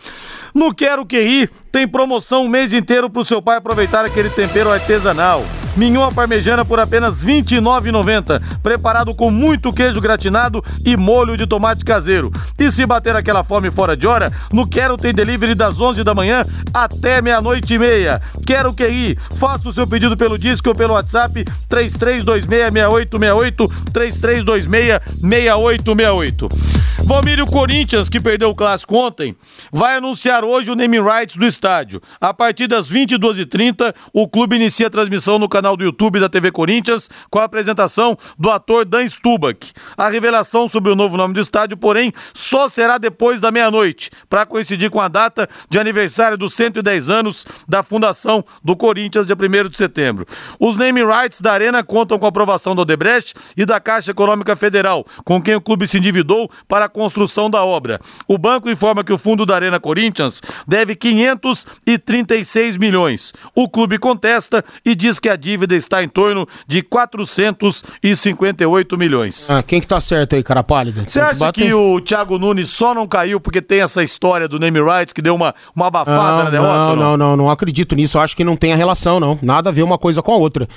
No 0.55 0.75
Quero 0.75 1.07
Que 1.07 1.21
Rir, 1.23 1.51
tem 1.73 1.89
promoção 1.89 2.45
o 2.45 2.49
mês 2.49 2.75
inteiro 2.75 3.09
pro 3.09 3.25
seu 3.25 3.41
pai 3.41 3.57
aproveitar 3.57 4.05
aquele 4.05 4.29
tempero 4.29 4.71
artesanal. 4.71 5.43
Minhoa 5.77 6.11
parmejana 6.11 6.65
por 6.65 6.81
apenas 6.81 7.23
R$ 7.23 7.43
29,90. 7.43 8.43
Preparado 8.63 9.15
com 9.15 9.31
muito 9.31 9.71
queijo 9.73 10.01
gratinado 10.01 10.65
e 10.85 10.97
molho 10.97 11.37
de 11.37 11.47
tomate 11.47 11.85
caseiro. 11.85 12.33
E 12.59 12.71
se 12.71 12.87
bater 12.87 13.15
aquela 13.15 13.45
fome 13.45 13.71
fora 13.71 13.95
de 13.95 14.07
hora, 14.07 14.33
no 14.53 14.67
Quero 14.67 14.97
tem 14.97 15.13
delivery 15.13 15.55
das 15.55 15.79
11 15.79 16.03
da 16.03 16.15
manhã 16.15 16.43
até 16.73 17.21
meia-noite 17.21 17.75
e 17.75 17.79
meia. 17.79 18.23
Quero 18.47 18.73
que 18.73 18.89
ir. 18.89 19.19
Faça 19.37 19.69
o 19.69 19.73
seu 19.73 19.87
pedido 19.87 20.17
pelo 20.17 20.39
disco 20.39 20.71
ou 20.71 20.75
pelo 20.75 20.95
WhatsApp 20.95 21.45
33266868 21.69 23.71
33266868. 23.93 26.87
Valmírio 27.07 27.47
Corinthians, 27.47 28.09
que 28.09 28.19
perdeu 28.19 28.51
o 28.51 28.55
clássico 28.55 28.97
ontem, 28.97 29.37
vai 29.71 29.97
anunciar 29.97 30.43
hoje 30.43 30.73
o 30.73 30.75
naming 30.75 31.03
rights 31.03 31.37
do 31.37 31.47
estádio. 31.47 32.03
A 32.21 32.35
partir 32.35 32.67
das 32.67 32.91
22h30, 32.91 33.95
o 34.13 34.29
clube 34.29 34.57
inicia 34.57 34.89
a 34.89 34.91
transmissão 34.91 35.39
no 35.39 35.49
canal 35.49 35.66
do 35.75 35.83
YouTube 35.83 36.21
da 36.21 36.29
TV 36.29 36.53
Corinthians 36.53 37.09
com 37.31 37.39
a 37.39 37.45
apresentação 37.45 38.17
do 38.39 38.51
ator 38.51 38.85
Dan 38.85 39.09
Stubach. 39.09 39.73
A 39.97 40.09
revelação 40.09 40.69
sobre 40.69 40.93
o 40.93 40.97
novo 40.97 41.17
nome 41.17 41.33
do 41.33 41.41
estádio, 41.41 41.79
porém, 41.79 42.13
só 42.35 42.69
será 42.69 42.99
depois 42.99 43.41
da 43.41 43.51
meia-noite, 43.51 44.11
para 44.29 44.45
coincidir 44.45 44.91
com 44.91 45.01
a 45.01 45.09
data 45.09 45.49
de 45.71 45.79
aniversário 45.79 46.37
dos 46.37 46.53
110 46.53 47.09
anos 47.09 47.47
da 47.67 47.83
fundação 47.83 48.45
do 48.63 48.77
Corinthians, 48.77 49.27
dia 49.27 49.37
1 49.37 49.69
de 49.71 49.79
setembro. 49.79 50.27
Os 50.61 50.77
naming 50.77 51.07
rights 51.07 51.41
da 51.41 51.53
Arena 51.53 51.83
contam 51.83 52.19
com 52.19 52.27
a 52.27 52.29
aprovação 52.29 52.75
do 52.75 52.83
Odebrecht 52.83 53.35
e 53.57 53.65
da 53.65 53.81
Caixa 53.81 54.11
Econômica 54.11 54.55
Federal, 54.55 55.07
com 55.25 55.41
quem 55.41 55.55
o 55.55 55.61
clube 55.61 55.87
se 55.87 55.97
endividou 55.97 56.51
para 56.69 56.85
a 56.85 56.89
construção 56.89 57.49
da 57.49 57.65
obra. 57.65 57.99
O 58.29 58.37
banco 58.37 58.69
informa 58.69 59.03
que 59.03 59.13
o 59.13 59.19
fundo 59.19 59.47
da 59.47 59.55
Arena 59.55 59.81
Corinthians 59.81 60.43
deve 60.67 60.95
536 60.95 62.77
milhões. 62.77 63.33
O 63.55 63.69
clube 63.69 63.99
contesta 63.99 64.65
e 64.85 64.95
diz 64.95 65.19
que 65.19 65.29
a 65.29 65.37
dívida 65.37 65.56
está 65.77 66.03
em 66.03 66.09
torno 66.09 66.47
de 66.67 66.83
458 66.83 68.99
milhões. 68.99 69.49
Ah, 69.51 69.63
quem 69.63 69.81
que 69.81 69.87
tá 69.87 70.01
certo 70.01 70.35
aí, 70.37 70.43
cara 70.43 70.63
pálida? 70.63 71.05
Você 71.07 71.21
acha 71.21 71.39
bater. 71.39 71.63
que 71.65 71.75
o 71.75 72.01
Thiago 72.01 72.39
Nunes 72.39 72.71
só 72.71 72.95
não 72.95 73.07
caiu 73.07 73.41
porque 73.41 73.61
tem 73.63 73.81
essa 73.81 74.03
história 74.03 74.49
do 74.49 74.59
name 74.59 74.81
rights 74.81 75.13
que 75.13 75.23
deu 75.23 75.35
uma, 75.35 75.55
uma 75.75 75.87
abafada 75.87 76.39
na 76.39 76.45
Não, 76.45 76.51
derrota? 76.51 76.79
não, 76.79 76.97
não, 76.97 77.17
não, 77.17 77.37
não 77.37 77.51
acredito 77.51 77.95
nisso. 77.97 78.19
Eu 78.19 78.23
acho 78.23 78.37
que 78.37 78.45
não 78.45 78.57
tem 78.57 78.73
a 78.73 78.77
relação, 78.77 79.19
não. 79.19 79.39
Nada 79.43 79.71
a 79.71 79.73
ver 79.73 79.83
uma 79.83 79.99
coisa 79.99 80.23
com 80.23 80.33
a 80.33 80.37
outra. 80.37 80.69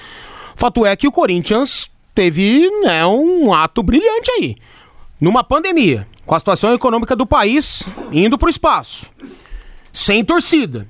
Fato 0.56 0.86
é 0.86 0.96
que 0.96 1.08
o 1.08 1.12
Corinthians 1.12 1.90
teve 2.14 2.70
né, 2.84 3.06
um 3.06 3.54
ato 3.54 3.82
brilhante 3.84 4.30
aí. 4.32 4.56
Numa 5.20 5.44
pandemia, 5.44 6.08
com 6.26 6.36
a 6.36 6.40
situação 6.40 6.74
econômica 6.74 7.16
do 7.16 7.26
país 7.26 7.88
indo 8.12 8.38
pro 8.38 8.50
espaço. 8.50 9.06
Sem 9.92 10.24
torcida. 10.24 10.88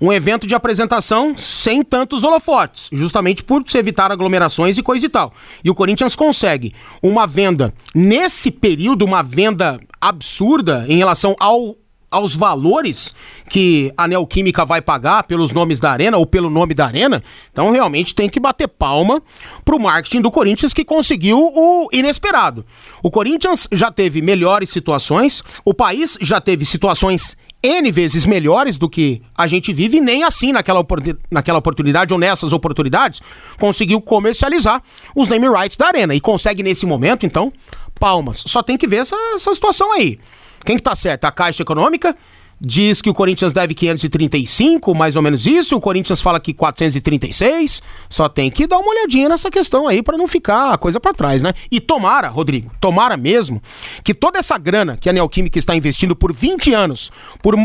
Um 0.00 0.12
evento 0.12 0.46
de 0.46 0.54
apresentação 0.54 1.36
sem 1.36 1.82
tantos 1.82 2.22
holofotes, 2.22 2.88
justamente 2.92 3.42
por 3.42 3.62
se 3.66 3.78
evitar 3.78 4.12
aglomerações 4.12 4.76
e 4.76 4.82
coisa 4.82 5.06
e 5.06 5.08
tal. 5.08 5.32
E 5.64 5.70
o 5.70 5.74
Corinthians 5.74 6.14
consegue 6.14 6.74
uma 7.02 7.26
venda, 7.26 7.72
nesse 7.94 8.50
período, 8.50 9.04
uma 9.04 9.22
venda 9.22 9.80
absurda 10.00 10.84
em 10.88 10.98
relação 10.98 11.34
ao 11.40 11.76
aos 12.16 12.34
valores 12.34 13.14
que 13.48 13.92
a 13.96 14.08
Neoquímica 14.08 14.64
vai 14.64 14.82
pagar 14.82 15.22
pelos 15.24 15.52
nomes 15.52 15.78
da 15.78 15.90
Arena 15.90 16.16
ou 16.16 16.26
pelo 16.26 16.50
nome 16.50 16.74
da 16.74 16.86
Arena, 16.86 17.22
então 17.52 17.70
realmente 17.70 18.14
tem 18.14 18.28
que 18.28 18.40
bater 18.40 18.66
palma 18.66 19.22
pro 19.64 19.78
marketing 19.78 20.20
do 20.20 20.30
Corinthians 20.30 20.72
que 20.72 20.84
conseguiu 20.84 21.38
o 21.38 21.88
inesperado. 21.92 22.64
O 23.02 23.10
Corinthians 23.10 23.68
já 23.70 23.90
teve 23.90 24.20
melhores 24.20 24.70
situações, 24.70 25.42
o 25.64 25.72
país 25.72 26.18
já 26.20 26.40
teve 26.40 26.64
situações 26.64 27.36
N 27.62 27.90
vezes 27.90 28.26
melhores 28.26 28.78
do 28.78 28.88
que 28.88 29.22
a 29.36 29.46
gente 29.46 29.72
vive, 29.72 29.98
e 29.98 30.00
nem 30.00 30.22
assim 30.22 30.52
naquela, 30.52 30.84
naquela 31.30 31.58
oportunidade 31.58 32.12
ou 32.12 32.18
nessas 32.18 32.52
oportunidades 32.52 33.20
conseguiu 33.58 34.00
comercializar 34.00 34.82
os 35.14 35.28
name 35.28 35.48
rights 35.48 35.76
da 35.76 35.86
Arena 35.86 36.14
e 36.14 36.20
consegue 36.20 36.62
nesse 36.62 36.86
momento, 36.86 37.26
então, 37.26 37.52
palmas. 37.98 38.42
Só 38.46 38.62
tem 38.62 38.76
que 38.76 38.86
ver 38.86 38.98
essa, 38.98 39.16
essa 39.34 39.52
situação 39.52 39.92
aí. 39.92 40.18
Quem 40.66 40.76
que 40.76 40.82
tá 40.82 40.96
certo? 40.96 41.24
A 41.24 41.30
Caixa 41.30 41.62
Econômica 41.62 42.16
diz 42.60 43.02
que 43.02 43.10
o 43.10 43.14
Corinthians 43.14 43.52
deve 43.52 43.72
535, 43.72 44.94
mais 44.94 45.14
ou 45.14 45.22
menos 45.22 45.46
isso. 45.46 45.76
O 45.76 45.80
Corinthians 45.80 46.20
fala 46.20 46.40
que 46.40 46.52
436. 46.52 47.80
Só 48.10 48.28
tem 48.28 48.50
que 48.50 48.66
dar 48.66 48.78
uma 48.78 48.90
olhadinha 48.90 49.28
nessa 49.28 49.48
questão 49.48 49.86
aí 49.86 50.02
para 50.02 50.18
não 50.18 50.26
ficar 50.26 50.72
a 50.72 50.78
coisa 50.78 50.98
para 50.98 51.14
trás, 51.14 51.40
né? 51.40 51.52
E 51.70 51.80
tomara, 51.80 52.28
Rodrigo, 52.28 52.72
tomara 52.80 53.16
mesmo 53.16 53.62
que 54.02 54.12
toda 54.12 54.38
essa 54.38 54.58
grana 54.58 54.96
que 54.96 55.08
a 55.08 55.12
Neoquímica 55.12 55.56
está 55.56 55.76
investindo 55.76 56.16
por 56.16 56.32
20 56.32 56.72
anos, 56.74 57.12
por 57.40 57.56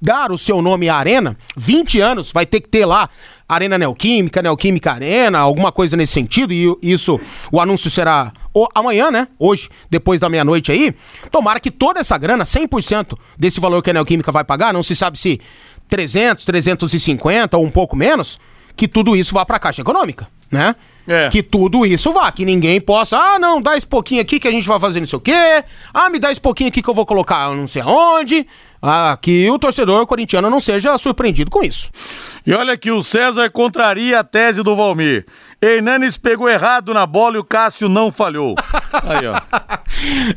dar 0.00 0.30
o 0.30 0.38
seu 0.38 0.62
nome 0.62 0.88
à 0.88 0.96
Arena, 0.96 1.36
20 1.56 2.00
anos 2.00 2.30
vai 2.30 2.46
ter 2.46 2.60
que 2.60 2.68
ter 2.68 2.84
lá 2.84 3.08
Arena 3.48 3.78
Neoquímica, 3.78 4.42
Neoquímica 4.42 4.92
Arena, 4.92 5.38
alguma 5.38 5.70
coisa 5.70 5.96
nesse 5.96 6.12
sentido, 6.12 6.52
e 6.52 6.76
isso, 6.82 7.20
o 7.52 7.60
anúncio 7.60 7.90
será 7.90 8.32
amanhã, 8.74 9.10
né? 9.10 9.28
Hoje, 9.38 9.68
depois 9.88 10.18
da 10.18 10.28
meia-noite 10.28 10.72
aí. 10.72 10.94
Tomara 11.30 11.60
que 11.60 11.70
toda 11.70 12.00
essa 12.00 12.18
grana, 12.18 12.44
100% 12.44 13.16
desse 13.38 13.60
valor 13.60 13.82
que 13.82 13.90
a 13.90 13.92
Neoquímica 13.92 14.32
vai 14.32 14.42
pagar, 14.42 14.72
não 14.72 14.82
se 14.82 14.96
sabe 14.96 15.18
se 15.18 15.40
300, 15.88 16.44
350 16.44 17.56
ou 17.56 17.64
um 17.64 17.70
pouco 17.70 17.94
menos, 17.94 18.40
que 18.74 18.88
tudo 18.88 19.16
isso 19.16 19.34
vá 19.34 19.44
para 19.44 19.56
a 19.56 19.60
Caixa 19.60 19.82
Econômica, 19.82 20.26
né? 20.50 20.74
É. 21.06 21.28
Que 21.28 21.42
tudo 21.42 21.86
isso 21.86 22.12
vá, 22.12 22.30
que 22.32 22.44
ninguém 22.44 22.80
possa, 22.80 23.16
ah, 23.16 23.38
não, 23.38 23.62
dá 23.62 23.76
esse 23.76 23.86
pouquinho 23.86 24.20
aqui 24.20 24.40
que 24.40 24.48
a 24.48 24.50
gente 24.50 24.66
vai 24.66 24.80
fazer 24.80 24.98
não 25.00 25.06
sei 25.06 25.16
o 25.16 25.20
quê, 25.20 25.64
ah, 25.94 26.10
me 26.10 26.18
dá 26.18 26.32
esse 26.32 26.40
pouquinho 26.40 26.68
aqui 26.68 26.82
que 26.82 26.90
eu 26.90 26.94
vou 26.94 27.06
colocar 27.06 27.54
não 27.54 27.68
sei 27.68 27.82
aonde, 27.82 28.46
ah, 28.82 29.16
que 29.20 29.48
o 29.50 29.58
torcedor 29.58 30.06
corintiano 30.06 30.50
não 30.50 30.60
seja 30.60 30.96
surpreendido 30.98 31.50
com 31.50 31.62
isso. 31.62 31.90
E 32.46 32.52
olha 32.52 32.76
que 32.76 32.90
o 32.90 33.02
César 33.02 33.50
contraria 33.50 34.20
a 34.20 34.24
tese 34.24 34.62
do 34.62 34.76
Valmir. 34.76 35.26
Hernanes 35.60 36.16
pegou 36.16 36.48
errado 36.48 36.94
na 36.94 37.04
bola 37.04 37.36
e 37.36 37.40
o 37.40 37.44
Cássio 37.44 37.88
não 37.88 38.12
falhou. 38.12 38.54
Aí, 39.02 39.26
ó. 39.26 39.34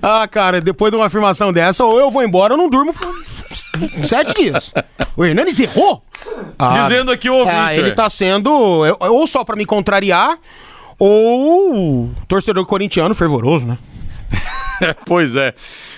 ah, 0.02 0.28
cara, 0.28 0.60
depois 0.60 0.92
de 0.92 0.98
uma 0.98 1.06
afirmação 1.06 1.54
dessa, 1.54 1.86
ou 1.86 2.00
eu 2.00 2.10
vou 2.10 2.24
embora 2.24 2.54
ou 2.54 2.58
não 2.58 2.70
durmo 2.70 2.94
sete 4.06 4.34
dias. 4.34 4.74
O 5.16 5.26
Hernanes 5.26 5.60
errou? 5.60 6.04
Ah, 6.58 6.84
Dizendo 6.84 7.12
aqui 7.12 7.30
o 7.30 7.34
ouvinte. 7.36 7.56
Ah, 7.56 7.76
ele 7.76 7.92
tá 7.92 8.10
sendo 8.10 8.52
ou 8.52 9.28
só 9.28 9.44
para 9.44 9.56
me 9.56 9.66
contrariar 9.66 10.38
ou 10.98 12.10
torcedor 12.28 12.66
corintiano 12.66 13.16
fervoroso, 13.16 13.66
né? 13.66 13.78
pois 15.06 15.36
é. 15.36 15.54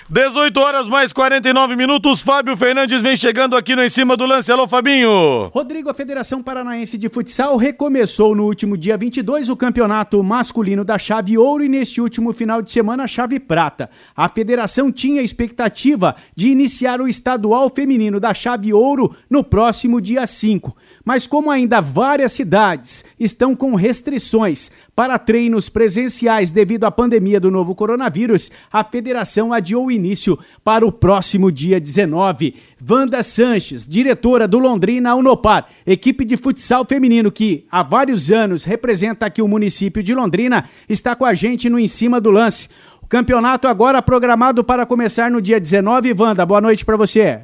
18 0.08 0.58
horas 0.58 0.88
mais 0.88 1.12
49 1.12 1.76
minutos. 1.76 2.20
Fábio 2.20 2.56
Fernandes 2.56 3.02
vem 3.02 3.16
chegando 3.16 3.56
aqui 3.56 3.74
no 3.74 3.82
Em 3.82 3.88
Cima 3.88 4.16
do 4.16 4.26
Lance. 4.26 4.50
Alô, 4.50 4.66
Fabinho. 4.66 5.48
Rodrigo, 5.48 5.88
a 5.88 5.94
Federação 5.94 6.42
Paranaense 6.42 6.98
de 6.98 7.08
Futsal 7.08 7.56
recomeçou 7.56 8.34
no 8.34 8.44
último 8.44 8.76
dia 8.76 8.96
22 8.96 9.48
o 9.48 9.56
campeonato 9.56 10.22
masculino 10.22 10.84
da 10.84 10.98
Chave 10.98 11.38
Ouro 11.38 11.64
e 11.64 11.68
neste 11.68 12.00
último 12.00 12.32
final 12.32 12.60
de 12.60 12.72
semana 12.72 13.04
a 13.04 13.08
Chave 13.08 13.38
Prata. 13.38 13.88
A 14.14 14.28
federação 14.28 14.90
tinha 14.90 15.22
expectativa 15.22 16.16
de 16.36 16.48
iniciar 16.48 17.00
o 17.00 17.08
estadual 17.08 17.70
feminino 17.70 18.18
da 18.18 18.34
Chave 18.34 18.72
Ouro 18.72 19.14
no 19.30 19.44
próximo 19.44 20.00
dia 20.00 20.26
5. 20.26 20.76
Mas 21.04 21.26
como 21.26 21.50
ainda 21.50 21.80
várias 21.80 22.32
cidades 22.32 23.04
estão 23.18 23.56
com 23.56 23.74
restrições 23.74 24.70
para 24.94 25.18
treinos 25.18 25.68
presenciais 25.68 26.50
devido 26.50 26.84
à 26.84 26.90
pandemia 26.90 27.40
do 27.40 27.50
novo 27.50 27.74
coronavírus, 27.74 28.50
a 28.72 28.84
federação 28.84 29.52
adiou 29.52 29.86
o 29.86 29.90
início 29.90 30.38
para 30.62 30.86
o 30.86 30.92
próximo 30.92 31.50
dia 31.50 31.80
19. 31.80 32.54
Wanda 32.88 33.22
Sanches, 33.22 33.86
diretora 33.86 34.46
do 34.46 34.58
Londrina 34.58 35.14
Unopar, 35.14 35.66
equipe 35.84 36.24
de 36.24 36.36
futsal 36.36 36.84
feminino 36.84 37.32
que 37.32 37.66
há 37.70 37.82
vários 37.82 38.30
anos 38.30 38.64
representa 38.64 39.26
aqui 39.26 39.42
o 39.42 39.48
município 39.48 40.02
de 40.02 40.14
Londrina, 40.14 40.68
está 40.88 41.16
com 41.16 41.24
a 41.24 41.34
gente 41.34 41.68
no 41.68 41.78
Em 41.78 41.88
Cima 41.88 42.20
do 42.20 42.30
Lance. 42.30 42.68
O 43.02 43.06
campeonato 43.06 43.66
agora 43.66 44.00
programado 44.00 44.62
para 44.62 44.86
começar 44.86 45.30
no 45.30 45.42
dia 45.42 45.58
19. 45.58 46.14
Wanda, 46.16 46.46
boa 46.46 46.60
noite 46.60 46.84
para 46.84 46.96
você. 46.96 47.40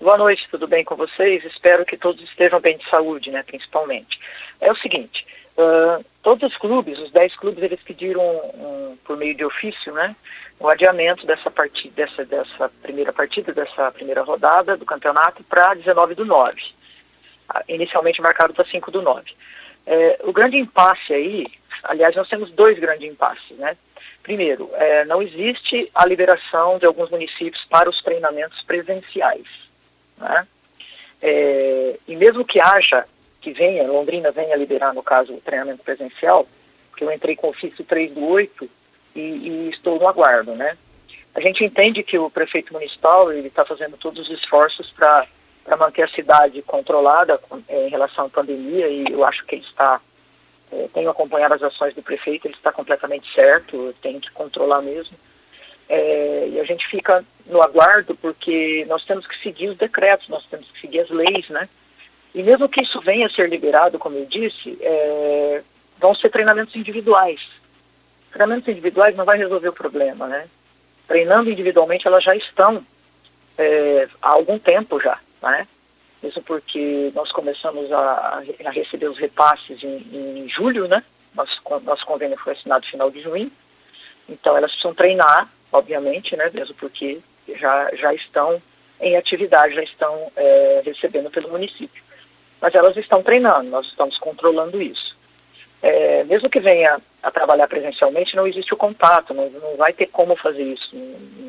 Boa 0.00 0.16
noite, 0.16 0.46
tudo 0.48 0.68
bem 0.68 0.84
com 0.84 0.94
vocês? 0.94 1.44
Espero 1.44 1.84
que 1.84 1.96
todos 1.96 2.22
estejam 2.22 2.60
bem 2.60 2.78
de 2.78 2.88
saúde, 2.88 3.32
né, 3.32 3.42
principalmente. 3.42 4.16
É 4.60 4.70
o 4.70 4.76
seguinte, 4.76 5.26
uh, 5.56 6.04
todos 6.22 6.52
os 6.52 6.56
clubes, 6.56 7.00
os 7.00 7.10
10 7.10 7.34
clubes, 7.34 7.60
eles 7.64 7.80
pediram, 7.82 8.22
um, 8.22 8.96
por 9.04 9.16
meio 9.16 9.34
de 9.34 9.44
ofício, 9.44 9.92
né, 9.92 10.14
o 10.60 10.68
adiamento 10.68 11.26
dessa 11.26 11.50
partida, 11.50 11.92
dessa, 11.96 12.24
dessa 12.24 12.68
primeira 12.80 13.12
partida, 13.12 13.52
dessa 13.52 13.90
primeira 13.90 14.22
rodada 14.22 14.76
do 14.76 14.84
campeonato 14.84 15.42
para 15.42 15.74
19 15.74 16.14
do 16.14 16.24
9, 16.24 16.62
ah, 17.48 17.64
inicialmente 17.66 18.22
marcado 18.22 18.54
para 18.54 18.64
5 18.66 18.92
do 18.92 19.02
9. 19.02 19.32
É, 19.84 20.20
o 20.22 20.32
grande 20.32 20.58
impasse 20.58 21.12
aí, 21.12 21.44
aliás, 21.82 22.14
nós 22.14 22.28
temos 22.28 22.52
dois 22.52 22.78
grandes 22.78 23.10
impasses, 23.10 23.58
né? 23.58 23.76
Primeiro, 24.22 24.70
é, 24.74 25.04
não 25.06 25.20
existe 25.20 25.90
a 25.92 26.06
liberação 26.06 26.78
de 26.78 26.86
alguns 26.86 27.10
municípios 27.10 27.64
para 27.64 27.90
os 27.90 28.00
treinamentos 28.00 28.62
presenciais. 28.62 29.67
Né? 30.18 30.46
É, 31.20 31.98
e 32.06 32.16
mesmo 32.16 32.44
que 32.44 32.60
haja, 32.60 33.04
que 33.40 33.52
venha, 33.52 33.86
Londrina 33.86 34.30
venha 34.30 34.56
liberar, 34.56 34.94
no 34.94 35.02
caso, 35.02 35.34
o 35.34 35.40
treinamento 35.40 35.82
presencial, 35.82 36.46
que 36.96 37.04
eu 37.04 37.12
entrei 37.12 37.36
com 37.36 37.48
ofício 37.48 37.84
3 37.84 38.12
do 38.12 38.26
8 38.26 38.68
e, 39.14 39.20
e 39.20 39.70
estou 39.70 39.98
no 39.98 40.08
aguardo, 40.08 40.54
né? 40.54 40.76
A 41.34 41.40
gente 41.40 41.64
entende 41.64 42.02
que 42.02 42.18
o 42.18 42.30
prefeito 42.30 42.72
municipal 42.72 43.32
ele 43.32 43.48
está 43.48 43.64
fazendo 43.64 43.96
todos 43.96 44.28
os 44.28 44.38
esforços 44.38 44.90
para 44.90 45.26
manter 45.78 46.02
a 46.02 46.08
cidade 46.08 46.60
controlada 46.62 47.38
é, 47.68 47.86
em 47.86 47.90
relação 47.90 48.26
à 48.26 48.28
pandemia 48.28 48.88
e 48.88 49.04
eu 49.08 49.24
acho 49.24 49.44
que 49.46 49.54
ele 49.54 49.64
está 49.64 50.00
é, 50.72 50.88
tenho 50.92 51.08
acompanhado 51.10 51.54
as 51.54 51.62
ações 51.62 51.94
do 51.94 52.02
prefeito, 52.02 52.46
ele 52.46 52.54
está 52.54 52.72
completamente 52.72 53.32
certo, 53.32 53.94
tem 54.02 54.20
que 54.20 54.30
controlar 54.32 54.82
mesmo. 54.82 55.16
É, 55.88 56.48
e 56.52 56.60
a 56.60 56.64
gente 56.64 56.86
fica 56.86 57.24
no 57.46 57.62
aguardo 57.62 58.14
porque 58.14 58.84
nós 58.88 59.04
temos 59.04 59.26
que 59.26 59.40
seguir 59.42 59.68
os 59.68 59.78
decretos, 59.78 60.28
nós 60.28 60.44
temos 60.46 60.70
que 60.70 60.80
seguir 60.80 61.00
as 61.00 61.10
leis, 61.10 61.48
né? 61.48 61.68
E 62.34 62.42
mesmo 62.42 62.68
que 62.68 62.82
isso 62.82 63.00
venha 63.00 63.26
a 63.26 63.30
ser 63.30 63.48
liberado, 63.48 63.98
como 63.98 64.16
eu 64.18 64.26
disse, 64.26 64.76
é, 64.82 65.62
vão 65.98 66.14
ser 66.14 66.30
treinamentos 66.30 66.76
individuais. 66.76 67.40
Treinamentos 68.30 68.68
individuais 68.68 69.16
não 69.16 69.24
vai 69.24 69.38
resolver 69.38 69.68
o 69.68 69.72
problema, 69.72 70.26
né? 70.26 70.46
Treinando 71.06 71.50
individualmente, 71.50 72.06
elas 72.06 72.22
já 72.22 72.36
estão 72.36 72.84
é, 73.56 74.08
há 74.20 74.34
algum 74.34 74.58
tempo 74.58 75.00
já, 75.00 75.18
né? 75.42 75.66
Isso 76.22 76.42
porque 76.42 77.10
nós 77.14 77.32
começamos 77.32 77.90
a, 77.92 78.42
a 78.64 78.70
receber 78.70 79.08
os 79.08 79.18
repasses 79.18 79.82
em, 79.82 80.44
em 80.44 80.48
julho, 80.48 80.86
né? 80.86 81.02
Nosso, 81.34 81.60
nosso 81.82 82.04
convênio 82.04 82.36
foi 82.38 82.52
assinado 82.52 82.84
no 82.84 82.90
final 82.90 83.10
de 83.10 83.22
junho. 83.22 83.50
Então, 84.28 84.56
elas 84.56 84.70
precisam 84.70 84.94
treinar 84.94 85.48
obviamente, 85.72 86.36
né, 86.36 86.50
mesmo 86.52 86.74
porque 86.74 87.20
já, 87.56 87.90
já 87.94 88.14
estão 88.14 88.60
em 89.00 89.16
atividade, 89.16 89.74
já 89.74 89.82
estão 89.82 90.30
é, 90.36 90.82
recebendo 90.84 91.30
pelo 91.30 91.50
município. 91.50 92.02
Mas 92.60 92.74
elas 92.74 92.96
estão 92.96 93.22
treinando, 93.22 93.70
nós 93.70 93.86
estamos 93.86 94.18
controlando 94.18 94.82
isso. 94.82 95.16
É, 95.80 96.24
mesmo 96.24 96.50
que 96.50 96.58
venha 96.58 97.00
a 97.22 97.30
trabalhar 97.30 97.68
presencialmente, 97.68 98.34
não 98.34 98.46
existe 98.46 98.74
o 98.74 98.76
contato, 98.76 99.32
não, 99.32 99.48
não 99.50 99.76
vai 99.76 99.92
ter 99.92 100.06
como 100.06 100.34
fazer 100.34 100.64
isso, 100.64 100.90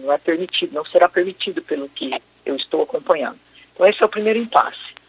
não, 0.04 0.14
é 0.14 0.18
permitido, 0.20 0.74
não 0.74 0.86
será 0.86 1.10
permitido 1.10 1.62
pelo 1.64 1.90
que 1.90 2.14
eu 2.46 2.56
estou 2.56 2.84
acompanhando. 2.84 3.40
Então 3.74 3.88
esse 3.88 4.02
é 4.02 4.06
o 4.06 4.10
primeiro 4.10 4.38
impasse. 4.38 5.00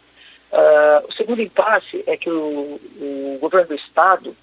Uh, 0.51 1.07
o 1.07 1.13
segundo 1.13 1.41
impasse 1.41 2.03
é 2.07 2.17
que 2.17 2.29
o, 2.29 2.79
o 2.99 3.37
governo 3.39 3.67
do 3.67 3.75
estado 3.75 4.35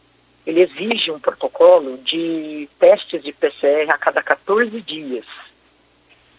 ele 0.49 0.63
exige 0.63 1.11
um 1.11 1.21
protocolo 1.21 1.99
de 1.99 2.67
testes 2.79 3.23
de 3.23 3.35
PCR 3.35 3.91
a 3.91 3.99
cada 3.99 4.23
14 4.23 4.81
dias. 4.81 5.27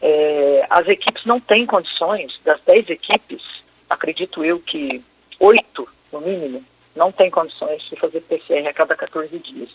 É, 0.01 0.66
as 0.68 0.88
equipes 0.88 1.26
não 1.26 1.39
têm 1.39 1.64
condições, 1.68 2.39
das 2.43 2.60
10 2.62 2.89
equipes, 2.89 3.43
acredito 3.88 4.43
eu 4.43 4.60
que 4.60 5.03
8, 5.39 5.88
no 6.12 6.22
mínimo, 6.22 6.66
não 6.95 7.12
têm 7.12 7.30
condições 7.30 7.84
de 7.84 7.95
fazer 7.97 8.22
PCR 8.22 8.68
a 8.68 8.74
cada 8.74 8.95
14 8.95 9.38
dias. 9.38 9.70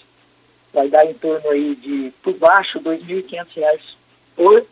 Vai 0.72 0.88
dar 0.88 1.06
em 1.06 1.14
torno 1.14 1.50
aí 1.50 1.76
de, 1.76 2.12
por 2.20 2.34
baixo, 2.34 2.80
R$ 2.80 2.98
2.500 2.98 3.78
por, 4.34 4.66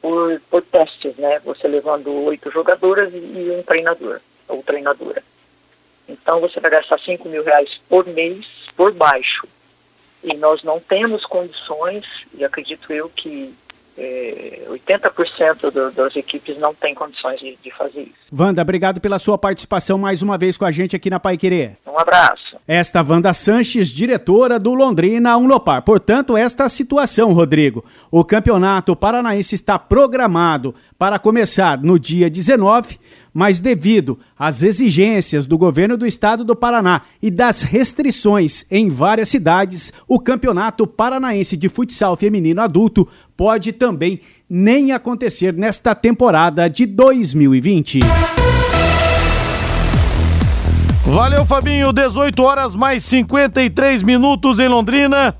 por, 0.00 0.40
por 0.48 0.62
testes, 0.62 1.14
né? 1.16 1.40
Você 1.40 1.68
levando 1.68 2.10
oito 2.24 2.50
jogadoras 2.50 3.12
e 3.12 3.50
um 3.50 3.62
treinador, 3.62 4.18
ou 4.48 4.62
treinadora. 4.62 5.22
Então 6.08 6.40
você 6.40 6.58
vai 6.58 6.70
gastar 6.70 6.98
5 6.98 7.28
mil 7.28 7.44
reais 7.44 7.78
por 7.86 8.06
mês 8.06 8.61
por 8.82 8.92
baixo. 8.92 9.46
E 10.24 10.36
nós 10.36 10.64
não 10.64 10.80
temos 10.80 11.24
condições, 11.24 12.04
e 12.34 12.44
acredito 12.44 12.92
eu 12.92 13.08
que 13.08 13.54
é, 13.96 14.66
80% 14.68 15.70
do, 15.70 15.92
das 15.92 16.16
equipes 16.16 16.58
não 16.58 16.74
tem 16.74 16.92
condições 16.94 17.38
de, 17.38 17.56
de, 17.62 17.70
fazer 17.70 18.02
isso. 18.02 18.14
Wanda, 18.32 18.60
obrigado 18.60 19.00
pela 19.00 19.20
sua 19.20 19.38
participação 19.38 19.98
mais 19.98 20.20
uma 20.20 20.36
vez 20.36 20.56
com 20.56 20.64
a 20.64 20.72
gente 20.72 20.96
aqui 20.96 21.10
na 21.10 21.20
Pai 21.20 21.36
Querer. 21.36 21.76
Um 21.86 21.96
abraço. 21.96 22.56
Esta 22.66 23.02
Wanda 23.02 23.32
Sanches, 23.32 23.88
diretora 23.88 24.58
do 24.58 24.74
Londrina 24.74 25.36
Unlopar. 25.36 25.82
Portanto, 25.82 26.36
esta 26.36 26.68
situação, 26.68 27.32
Rodrigo. 27.32 27.84
O 28.10 28.24
campeonato 28.24 28.96
paranaense 28.96 29.54
está 29.54 29.78
programado 29.78 30.74
para 30.98 31.20
começar 31.20 31.78
no 31.78 32.00
dia 32.00 32.28
19, 32.28 32.98
mas 33.32 33.60
devido 33.60 34.18
às 34.38 34.62
exigências 34.62 35.46
do 35.46 35.56
governo 35.56 35.96
do 35.96 36.06
estado 36.06 36.44
do 36.44 36.54
Paraná 36.54 37.02
e 37.20 37.30
das 37.30 37.62
restrições 37.62 38.64
em 38.70 38.88
várias 38.88 39.28
cidades, 39.28 39.92
o 40.06 40.20
campeonato 40.20 40.86
paranaense 40.86 41.56
de 41.56 41.68
futsal 41.68 42.16
feminino 42.16 42.60
adulto 42.60 43.08
pode 43.36 43.72
também 43.72 44.20
nem 44.48 44.92
acontecer 44.92 45.54
nesta 45.54 45.94
temporada 45.94 46.68
de 46.68 46.84
2020. 46.84 48.00
Valeu, 51.04 51.44
Fabinho. 51.44 51.92
18 51.92 52.42
horas 52.42 52.74
mais 52.74 53.04
53 53.04 54.02
minutos 54.02 54.58
em 54.58 54.68
Londrina. 54.68 55.34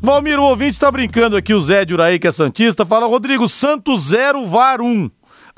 Valmir, 0.00 0.38
o 0.38 0.44
ouvinte 0.44 0.78
tá 0.78 0.90
brincando 0.90 1.36
aqui, 1.36 1.52
o 1.52 1.60
Zé 1.60 1.84
de 1.84 1.92
Uraí, 1.92 2.18
que 2.18 2.28
é 2.28 2.32
Santista, 2.32 2.86
fala, 2.86 3.06
Rodrigo, 3.06 3.48
Santos 3.48 4.08
0, 4.08 4.46
VAR 4.46 4.80
1. 4.80 5.10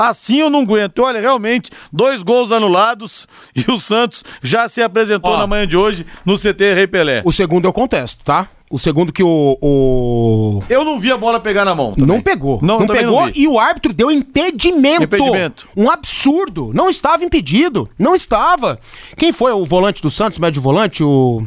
Assim 0.09 0.41
eu 0.41 0.49
não 0.49 0.61
aguento. 0.61 1.01
Olha, 1.01 1.21
realmente, 1.21 1.71
dois 1.93 2.23
gols 2.23 2.51
anulados 2.53 3.29
e 3.55 3.71
o 3.71 3.79
Santos 3.79 4.25
já 4.43 4.67
se 4.69 4.81
apresentou 4.83 5.33
Ó. 5.33 5.37
na 5.37 5.47
manhã 5.47 5.67
de 5.67 5.77
hoje 5.77 6.07
no 6.25 6.37
CT 6.39 6.73
Rei 6.75 6.87
Pelé. 6.87 7.21
O 7.25 7.31
segundo 7.31 7.67
eu 7.67 7.73
contesto, 7.73 8.25
tá? 8.25 8.49
O 8.71 8.79
segundo 8.79 9.13
que 9.13 9.23
o. 9.23 9.59
o... 9.61 10.63
Eu 10.71 10.85
não 10.85 11.01
vi 11.01 11.11
a 11.11 11.17
bola 11.17 11.41
pegar 11.41 11.65
na 11.65 11.75
mão. 11.75 11.91
também. 11.93 12.07
Não 12.07 12.21
pegou. 12.23 12.61
Não, 12.63 12.79
Não, 12.81 12.87
pegou 12.87 13.23
não 13.27 13.33
e 13.35 13.49
o 13.49 13.59
árbitro 13.59 13.93
deu 13.93 14.11
impedimento. 14.13 15.03
Impedimento. 15.03 15.69
Um 15.77 15.91
absurdo. 15.91 16.71
Não 16.73 16.89
estava 16.89 17.25
impedido. 17.25 17.89
Não 17.99 18.15
estava. 18.15 18.79
Quem 19.17 19.33
foi 19.33 19.51
o 19.53 19.65
volante 19.65 20.01
do 20.01 20.11
Santos, 20.11 20.39
médio 20.39 20.63
volante? 20.63 21.03
O. 21.03 21.43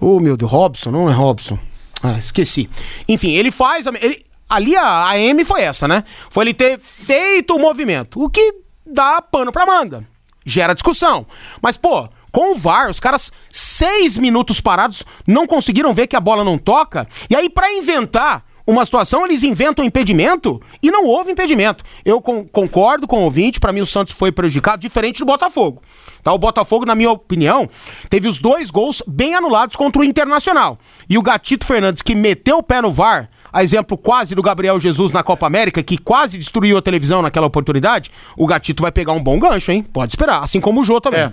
Oh, 0.00 0.20
meu 0.20 0.36
Deus, 0.36 0.50
Robson, 0.50 0.90
não 0.90 1.08
é 1.10 1.12
Robson. 1.12 1.58
Ah, 2.02 2.16
esqueci. 2.18 2.70
Enfim, 3.08 3.32
ele 3.32 3.50
faz. 3.50 3.86
a- 3.88 3.92
Ele, 4.00 4.22
ali 4.48 4.76
a, 4.76 5.08
a 5.08 5.18
M 5.18 5.44
foi 5.44 5.62
essa, 5.62 5.86
né? 5.88 6.04
Foi 6.30 6.44
ele 6.44 6.54
ter 6.54 6.78
feito 6.78 7.54
o 7.54 7.58
movimento. 7.58 8.22
O 8.22 8.28
que 8.30 8.54
dá 8.86 9.20
pano 9.20 9.50
pra 9.52 9.66
manga. 9.66 10.04
Gera 10.44 10.74
discussão. 10.74 11.26
Mas, 11.60 11.76
pô, 11.76 12.08
com 12.30 12.52
o 12.52 12.54
VAR, 12.56 12.88
os 12.90 13.00
caras, 13.00 13.32
seis 13.50 14.16
minutos 14.16 14.60
parados, 14.60 15.02
não 15.26 15.46
conseguiram 15.46 15.92
ver 15.92 16.06
que 16.06 16.14
a 16.16 16.20
bola 16.20 16.44
não 16.44 16.56
toca. 16.58 17.08
E 17.28 17.34
aí, 17.34 17.50
pra 17.50 17.72
inventar 17.72 18.44
uma 18.64 18.84
situação, 18.84 19.24
eles 19.24 19.42
inventam 19.44 19.84
impedimento 19.84 20.60
e 20.82 20.90
não 20.90 21.04
houve 21.04 21.30
impedimento. 21.32 21.84
Eu 22.04 22.20
con- 22.20 22.44
concordo 22.44 23.06
com 23.06 23.18
o 23.20 23.22
ouvinte, 23.22 23.58
pra 23.60 23.72
mim 23.72 23.80
o 23.80 23.86
Santos 23.86 24.12
foi 24.12 24.30
prejudicado, 24.32 24.80
diferente 24.82 25.18
do 25.20 25.24
Botafogo. 25.24 25.82
Tá, 26.22 26.32
o 26.32 26.38
Botafogo, 26.38 26.84
na 26.84 26.94
minha 26.94 27.10
opinião, 27.12 27.68
teve 28.10 28.26
os 28.28 28.38
dois 28.38 28.70
gols 28.70 29.02
bem 29.06 29.34
anulados 29.34 29.76
contra 29.76 30.00
o 30.02 30.04
Internacional. 30.04 30.78
E 31.08 31.16
o 31.16 31.22
Gatito 31.22 31.64
Fernandes, 31.64 32.02
que 32.02 32.14
meteu 32.14 32.58
o 32.58 32.62
pé 32.62 32.82
no 32.82 32.90
VAR, 32.90 33.30
a 33.52 33.62
exemplo 33.62 33.96
quase 33.96 34.34
do 34.34 34.42
Gabriel 34.42 34.78
Jesus 34.80 35.12
na 35.12 35.22
Copa 35.22 35.46
América, 35.46 35.82
que 35.82 35.96
quase 35.98 36.38
destruiu 36.38 36.76
a 36.76 36.82
televisão 36.82 37.22
naquela 37.22 37.46
oportunidade, 37.46 38.10
o 38.36 38.46
Gatito 38.46 38.82
vai 38.82 38.92
pegar 38.92 39.12
um 39.12 39.22
bom 39.22 39.38
gancho, 39.38 39.72
hein? 39.72 39.82
Pode 39.82 40.12
esperar. 40.12 40.42
Assim 40.42 40.60
como 40.60 40.80
o 40.80 40.84
Jô 40.84 41.00
também. 41.00 41.20
É. 41.20 41.32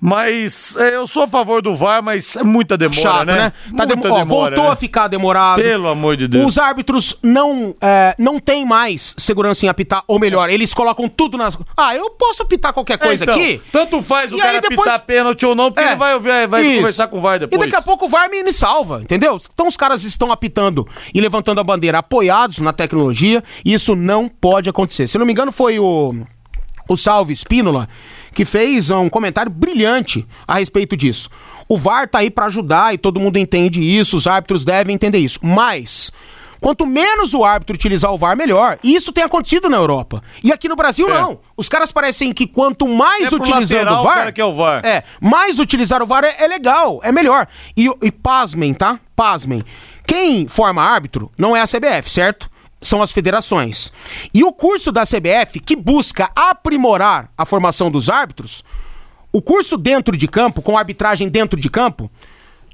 Mas 0.00 0.76
é, 0.76 0.94
eu 0.96 1.06
sou 1.06 1.24
a 1.24 1.28
favor 1.28 1.60
do 1.62 1.74
VAR, 1.74 2.02
mas 2.02 2.36
é 2.36 2.42
muita 2.42 2.76
demora, 2.76 3.00
Chato, 3.00 3.26
né? 3.26 3.34
né? 3.36 3.50
Tá 3.50 3.56
Muita 3.68 3.86
demo- 3.86 4.02
ó, 4.04 4.18
demora, 4.18 4.26
voltou 4.26 4.64
né? 4.64 4.70
a 4.70 4.76
ficar 4.76 5.08
demorado. 5.08 5.60
Pelo 5.62 5.88
amor 5.88 6.16
de 6.16 6.28
Deus. 6.28 6.46
Os 6.46 6.58
árbitros 6.58 7.16
não, 7.22 7.74
é, 7.80 8.14
não 8.18 8.38
têm 8.38 8.64
mais 8.64 9.14
segurança 9.18 9.64
em 9.66 9.68
apitar, 9.68 10.02
ou 10.06 10.18
melhor, 10.18 10.50
eles 10.50 10.72
colocam 10.74 11.08
tudo 11.08 11.36
nas. 11.36 11.56
Ah, 11.76 11.94
eu 11.96 12.10
posso 12.10 12.42
apitar 12.42 12.72
qualquer 12.72 12.98
coisa 12.98 13.24
É, 13.24 13.26
então, 13.26 13.34
aqui. 13.36 13.62
Tanto 13.72 14.02
faz 14.02 14.32
o 14.32 14.36
E 14.36 14.38
cara 14.40 14.60
depois- 14.60 14.78
apitar 14.88 15.00
pênalti 15.06 15.44
ou 15.46 15.54
não, 15.54 15.70
porque 15.72 15.82
É, 15.84 15.88
ele 15.92 15.96
vai, 15.96 16.14
ouvir- 16.14 16.46
vai 16.46 16.76
conversar 16.76 17.08
com 17.08 17.18
o 17.18 17.20
VAR 17.20 17.38
depois. 17.38 17.60
E 17.60 17.64
daqui 17.64 17.76
a 17.76 17.82
pouco 17.82 18.06
o 18.06 18.08
VAR 18.08 18.30
me, 18.30 18.42
me 18.42 18.52
salva, 18.52 19.00
entendeu? 19.02 19.40
Então 19.52 19.66
os 19.66 19.76
caras 19.76 20.04
estão 20.04 20.30
apitando 20.30 20.86
e 21.14 21.20
levantando 21.20 21.45
a 21.58 21.64
bandeira 21.64 21.98
apoiados 21.98 22.58
na 22.58 22.72
tecnologia, 22.72 23.42
e 23.64 23.72
isso 23.74 23.94
não 23.94 24.28
pode 24.28 24.68
acontecer. 24.68 25.06
Se 25.06 25.18
não 25.18 25.26
me 25.26 25.32
engano, 25.32 25.52
foi 25.52 25.78
o, 25.78 26.14
o 26.88 26.96
Salve 26.96 27.32
Espínola 27.32 27.88
que 28.32 28.44
fez 28.44 28.90
um 28.90 29.08
comentário 29.08 29.50
brilhante 29.50 30.26
a 30.46 30.58
respeito 30.58 30.96
disso. 30.96 31.30
O 31.68 31.76
VAR 31.78 32.06
tá 32.08 32.18
aí 32.18 32.30
pra 32.30 32.46
ajudar 32.46 32.94
e 32.94 32.98
todo 32.98 33.18
mundo 33.18 33.38
entende 33.38 33.80
isso, 33.82 34.16
os 34.16 34.26
árbitros 34.26 34.64
devem 34.64 34.94
entender 34.94 35.18
isso. 35.18 35.38
Mas. 35.42 36.12
Quanto 36.58 36.86
menos 36.86 37.34
o 37.34 37.44
árbitro 37.44 37.74
utilizar 37.76 38.10
o 38.12 38.16
VAR, 38.16 38.34
melhor. 38.34 38.78
E 38.82 38.94
isso 38.94 39.12
tem 39.12 39.22
acontecido 39.22 39.68
na 39.68 39.76
Europa. 39.76 40.22
E 40.42 40.50
aqui 40.50 40.68
no 40.68 40.74
Brasil, 40.74 41.06
É. 41.08 41.12
não. 41.12 41.38
Os 41.54 41.68
caras 41.68 41.92
parecem 41.92 42.32
que 42.32 42.46
quanto 42.46 42.88
mais 42.88 43.30
É 43.30 43.34
utilizando 43.34 43.84
lateral, 43.84 43.96
o 43.98 44.00
o 44.00 44.04
VAR. 44.04 44.14
cara 44.16 44.32
quer 44.32 44.44
o 44.44 44.54
VAR. 44.54 44.84
É, 44.84 45.04
mais 45.20 45.58
utilizar 45.58 46.02
o 46.02 46.06
VAR 46.06 46.24
é, 46.24 46.34
é 46.44 46.48
legal, 46.48 46.98
é 47.04 47.12
melhor. 47.12 47.46
E, 47.76 47.90
e 48.02 48.10
pasmem, 48.10 48.72
tá? 48.72 48.98
Pasmem. 49.14 49.62
Quem 50.06 50.46
forma 50.46 50.82
árbitro 50.82 51.30
não 51.36 51.56
é 51.56 51.60
a 51.60 51.66
CBF, 51.66 52.10
certo? 52.10 52.50
São 52.80 53.02
as 53.02 53.10
federações. 53.10 53.92
E 54.32 54.44
o 54.44 54.52
curso 54.52 54.92
da 54.92 55.02
CBF, 55.02 55.60
que 55.60 55.74
busca 55.74 56.30
aprimorar 56.34 57.30
a 57.36 57.44
formação 57.44 57.90
dos 57.90 58.08
árbitros, 58.08 58.62
o 59.32 59.42
curso 59.42 59.76
dentro 59.76 60.16
de 60.16 60.28
campo, 60.28 60.62
com 60.62 60.78
arbitragem 60.78 61.28
dentro 61.28 61.58
de 61.58 61.68
campo, 61.68 62.10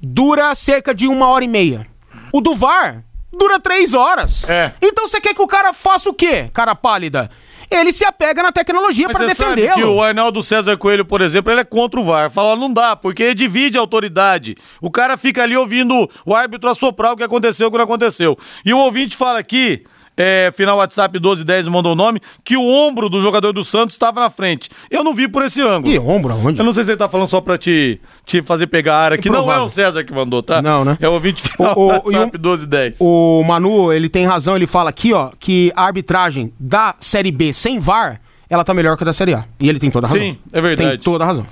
dura 0.01 0.53
cerca 0.55 0.93
de 0.93 1.07
uma 1.07 1.27
hora 1.27 1.43
e 1.43 1.47
meia. 1.47 1.87
O 2.31 2.41
do 2.41 2.55
VAR 2.55 3.03
dura 3.31 3.59
três 3.59 3.93
horas. 3.93 4.47
É. 4.49 4.73
Então 4.81 5.07
você 5.07 5.19
quer 5.19 5.33
que 5.33 5.41
o 5.41 5.47
cara 5.47 5.73
faça 5.73 6.09
o 6.09 6.13
quê, 6.13 6.49
cara 6.53 6.75
pálida? 6.75 7.31
Ele 7.75 7.91
se 7.91 8.05
apega 8.05 8.43
na 8.43 8.51
tecnologia 8.51 9.09
para 9.09 9.25
defendê-lo. 9.25 9.73
que 9.73 9.83
o 9.83 10.01
Arnaldo 10.01 10.43
César 10.43 10.77
Coelho, 10.77 11.05
por 11.05 11.21
exemplo, 11.21 11.51
ele 11.51 11.61
é 11.61 11.63
contra 11.63 11.99
o 11.99 12.03
VAR. 12.03 12.29
Fala, 12.29 12.55
não 12.55 12.71
dá, 12.71 12.95
porque 12.95 13.23
ele 13.23 13.35
divide 13.35 13.77
a 13.77 13.81
autoridade. 13.81 14.55
O 14.81 14.91
cara 14.91 15.17
fica 15.17 15.43
ali 15.43 15.57
ouvindo 15.57 16.09
o 16.25 16.35
árbitro 16.35 16.69
assoprar 16.69 17.13
o 17.13 17.17
que 17.17 17.23
aconteceu, 17.23 17.67
o 17.67 17.71
que 17.71 17.77
não 17.77 17.85
aconteceu. 17.85 18.37
E 18.63 18.73
o 18.73 18.77
ouvinte 18.77 19.15
fala 19.15 19.39
aqui, 19.39 19.83
é, 20.17 20.51
final 20.55 20.77
WhatsApp 20.77 21.13
1210 21.19 21.67
mandou 21.67 21.93
o 21.93 21.95
nome, 21.95 22.19
que 22.43 22.55
o 22.57 22.63
ombro 22.63 23.09
do 23.09 23.21
jogador 23.21 23.51
do 23.51 23.63
Santos 23.63 23.95
estava 23.95 24.19
na 24.21 24.29
frente. 24.29 24.69
Eu 24.89 25.03
não 25.03 25.13
vi 25.13 25.27
por 25.27 25.43
esse 25.43 25.61
ângulo. 25.61 25.93
Ih, 25.93 25.99
ombro 25.99 26.33
aonde? 26.33 26.59
Eu 26.59 26.65
não 26.65 26.73
sei 26.73 26.83
se 26.83 26.91
ele 26.91 26.97
tá 26.97 27.09
falando 27.09 27.27
só 27.27 27.41
pra 27.41 27.57
te, 27.57 27.99
te 28.25 28.41
fazer 28.41 28.67
pegar 28.67 28.95
a 28.95 28.99
área 28.99 29.15
aqui. 29.15 29.29
Não 29.29 29.51
é 29.51 29.59
o 29.59 29.69
César 29.69 30.03
que 30.03 30.13
mandou, 30.13 30.43
tá? 30.43 30.61
Não, 30.61 30.83
né? 30.85 30.97
É 31.01 31.07
o 31.09 31.13
ouvinte 31.13 31.41
final 31.41 31.73
O- 31.77 31.81
o- 31.81 31.87
WhatsApp 31.87 32.15
e 32.15 32.37
um- 32.37 32.41
1210. 32.41 32.97
O 32.99 33.43
Manu, 33.43 33.91
ele 33.91 34.09
tem 34.09 34.25
razão, 34.25 34.55
ele 34.55 34.67
fala 34.67 34.89
aqui, 34.89 35.13
ó, 35.13 35.31
que 35.39 35.71
a 35.75 35.83
arbitragem 35.85 36.53
da 36.59 36.95
Série 36.99 37.31
B 37.31 37.51
sem 37.53 37.79
VAR, 37.79 38.21
ela 38.49 38.63
tá 38.63 38.73
melhor 38.73 38.95
que 38.97 39.03
a 39.03 39.05
da 39.05 39.13
Série 39.13 39.33
A. 39.33 39.45
E 39.59 39.67
ele 39.67 39.79
tem 39.79 39.89
toda 39.89 40.05
a 40.07 40.09
razão. 40.09 40.23
Sim, 40.23 40.37
é 40.51 40.61
verdade. 40.61 40.89
Tem 40.91 40.99
toda 40.99 41.23
a 41.23 41.27
razão. 41.27 41.45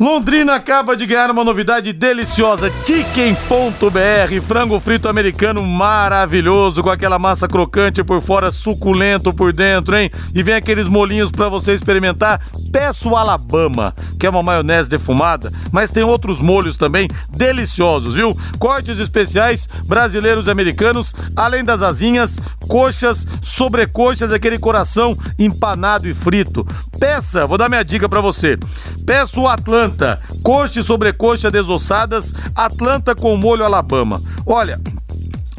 Londrina 0.00 0.54
acaba 0.54 0.96
de 0.96 1.06
ganhar 1.06 1.30
uma 1.30 1.44
novidade 1.44 1.92
deliciosa, 1.92 2.70
Chicken.br, 2.84 4.40
frango 4.46 4.80
frito 4.80 5.08
americano 5.08 5.62
maravilhoso, 5.62 6.82
com 6.82 6.90
aquela 6.90 7.18
massa 7.18 7.46
crocante 7.46 8.02
por 8.02 8.20
fora, 8.20 8.50
suculento 8.50 9.32
por 9.32 9.52
dentro, 9.52 9.96
hein? 9.96 10.10
E 10.34 10.42
vem 10.42 10.54
aqueles 10.54 10.88
molinhos 10.88 11.30
pra 11.30 11.48
você 11.48 11.74
experimentar. 11.74 12.40
Peço 12.72 13.14
Alabama, 13.14 13.94
que 14.18 14.26
é 14.26 14.30
uma 14.30 14.42
maionese 14.42 14.88
defumada, 14.88 15.52
mas 15.70 15.90
tem 15.90 16.02
outros 16.02 16.40
molhos 16.40 16.76
também 16.76 17.06
deliciosos, 17.30 18.14
viu? 18.14 18.36
Cortes 18.58 18.98
especiais 18.98 19.68
brasileiros 19.84 20.46
e 20.46 20.50
americanos, 20.50 21.14
além 21.36 21.62
das 21.62 21.82
asinhas, 21.82 22.40
coxas, 22.66 23.26
sobrecoxas, 23.42 24.32
aquele 24.32 24.58
coração 24.58 25.16
empanado 25.38 26.08
e 26.08 26.14
frito. 26.14 26.66
Peça, 26.98 27.46
vou 27.46 27.58
dar 27.58 27.68
minha 27.68 27.84
dica 27.84 28.08
pra 28.08 28.20
você. 28.20 28.58
Peça 29.06 29.40
o 29.40 29.48
Atlanta, 29.48 30.20
coxa 30.42 30.80
e 30.80 30.82
sobrecoxa 30.82 31.50
desossadas, 31.50 32.32
Atlanta 32.54 33.14
com 33.14 33.36
molho 33.36 33.64
Alabama. 33.64 34.22
Olha, 34.46 34.80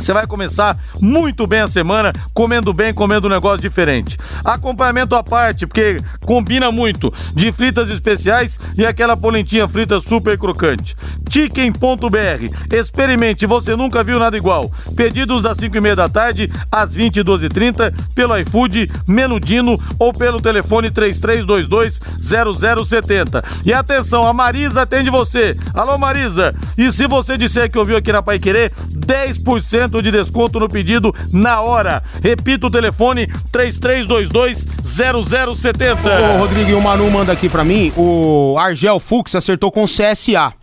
você 0.03 0.13
vai 0.13 0.27
começar 0.27 0.77
muito 0.99 1.47
bem 1.47 1.61
a 1.61 1.67
semana, 1.67 2.11
comendo 2.33 2.73
bem, 2.73 2.93
comendo 2.93 3.27
um 3.27 3.29
negócio 3.29 3.61
diferente. 3.61 4.17
Acompanhamento 4.43 5.15
à 5.15 5.23
parte, 5.23 5.65
porque 5.65 5.95
combina 6.21 6.69
muito, 6.71 7.13
de 7.33 7.53
fritas 7.53 7.89
especiais 7.89 8.59
e 8.77 8.85
aquela 8.85 9.15
polentinha 9.15 9.65
frita 9.67 10.01
super 10.01 10.37
crocante. 10.37 10.97
Chicken.br, 11.29 12.49
experimente, 12.71 13.45
você 13.45 13.77
nunca 13.77 14.03
viu 14.03 14.19
nada 14.19 14.35
igual. 14.35 14.69
Pedidos 14.95 15.41
das 15.41 15.55
5 15.57 15.77
e 15.77 15.81
meia 15.81 15.95
da 15.95 16.09
tarde 16.09 16.51
às 16.71 16.95
22h30 16.95 17.93
pelo 18.13 18.37
iFood, 18.37 18.91
Menudino 19.07 19.79
ou 19.97 20.11
pelo 20.11 20.41
telefone 20.41 20.91
3322-0070. 20.91 23.41
E 23.65 23.71
atenção, 23.73 24.27
a 24.27 24.33
Marisa 24.33 24.81
atende 24.81 25.09
você. 25.09 25.55
Alô 25.73 25.97
Marisa, 25.97 26.53
e 26.77 26.91
se 26.91 27.07
você 27.07 27.37
disser 27.37 27.71
que 27.71 27.79
ouviu 27.79 27.95
aqui 27.95 28.11
na 28.11 28.21
Pai 28.21 28.37
Querer, 28.37 28.73
10% 28.91 29.92
de 30.01 30.11
desconto 30.11 30.59
no 30.59 30.67
pedido 30.69 31.13
na 31.31 31.61
hora. 31.61 32.01
Repita 32.21 32.67
o 32.67 32.71
telefone 32.71 33.27
3322-0070. 33.51 36.35
Ô, 36.35 36.39
Rodrigo, 36.39 36.71
e 36.71 36.73
o 36.73 36.81
Manu 36.81 37.09
manda 37.11 37.31
aqui 37.31 37.47
pra 37.49 37.63
mim, 37.63 37.91
o 37.95 38.55
Argel 38.57 38.99
Fux 38.99 39.35
acertou 39.35 39.71
com 39.71 39.83
o 39.83 39.87
CSA. 39.87 40.53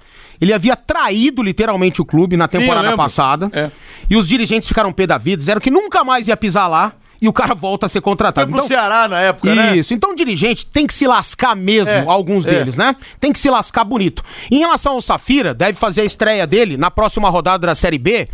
Ele 0.40 0.52
havia 0.54 0.74
traído 0.74 1.42
literalmente 1.42 2.00
o 2.00 2.04
clube 2.04 2.36
na 2.36 2.48
Sim, 2.48 2.58
temporada 2.60 2.82
lembro. 2.88 2.96
passada. 2.96 3.50
É. 3.52 3.70
E 4.08 4.16
os 4.16 4.26
dirigentes 4.26 4.66
ficaram 4.68 4.90
pé 4.92 5.06
da 5.06 5.18
vida, 5.18 5.36
disseram 5.38 5.60
que 5.60 5.70
nunca 5.70 6.02
mais 6.02 6.26
ia 6.28 6.36
pisar 6.36 6.66
lá. 6.66 6.92
e 7.22 7.28
o 7.28 7.34
cara 7.34 7.54
volta 7.54 7.84
a 7.84 7.88
ser 7.90 8.00
contratado. 8.00 8.50
Foi 8.50 8.60
pro 8.60 8.66
Ceará 8.66 9.06
na 9.06 9.20
época, 9.20 9.54
né? 9.54 9.76
Isso. 9.76 9.92
Então 9.92 10.12
o 10.12 10.16
dirigente 10.16 10.64
tem 10.64 10.86
que 10.86 10.94
se 10.94 11.06
lascar 11.06 11.54
mesmo, 11.54 11.92
É, 11.92 12.02
alguns 12.08 12.46
é. 12.46 12.50
deles, 12.50 12.78
né? 12.78 12.96
Tem 13.20 13.30
que 13.30 13.38
se 13.38 13.50
lascar 13.50 13.84
bonito. 13.84 14.24
Em 14.50 14.60
relação 14.60 14.94
ao 14.94 15.02
Safira, 15.02 15.52
deve 15.52 15.74
fazer 15.74 16.00
a 16.00 16.04
estreia 16.06 16.46
dele 16.46 16.78
na 16.78 16.90
próxima 16.90 17.28
rodada 17.28 17.66
da 17.66 17.74
Série 17.74 17.98
B. 17.98 18.26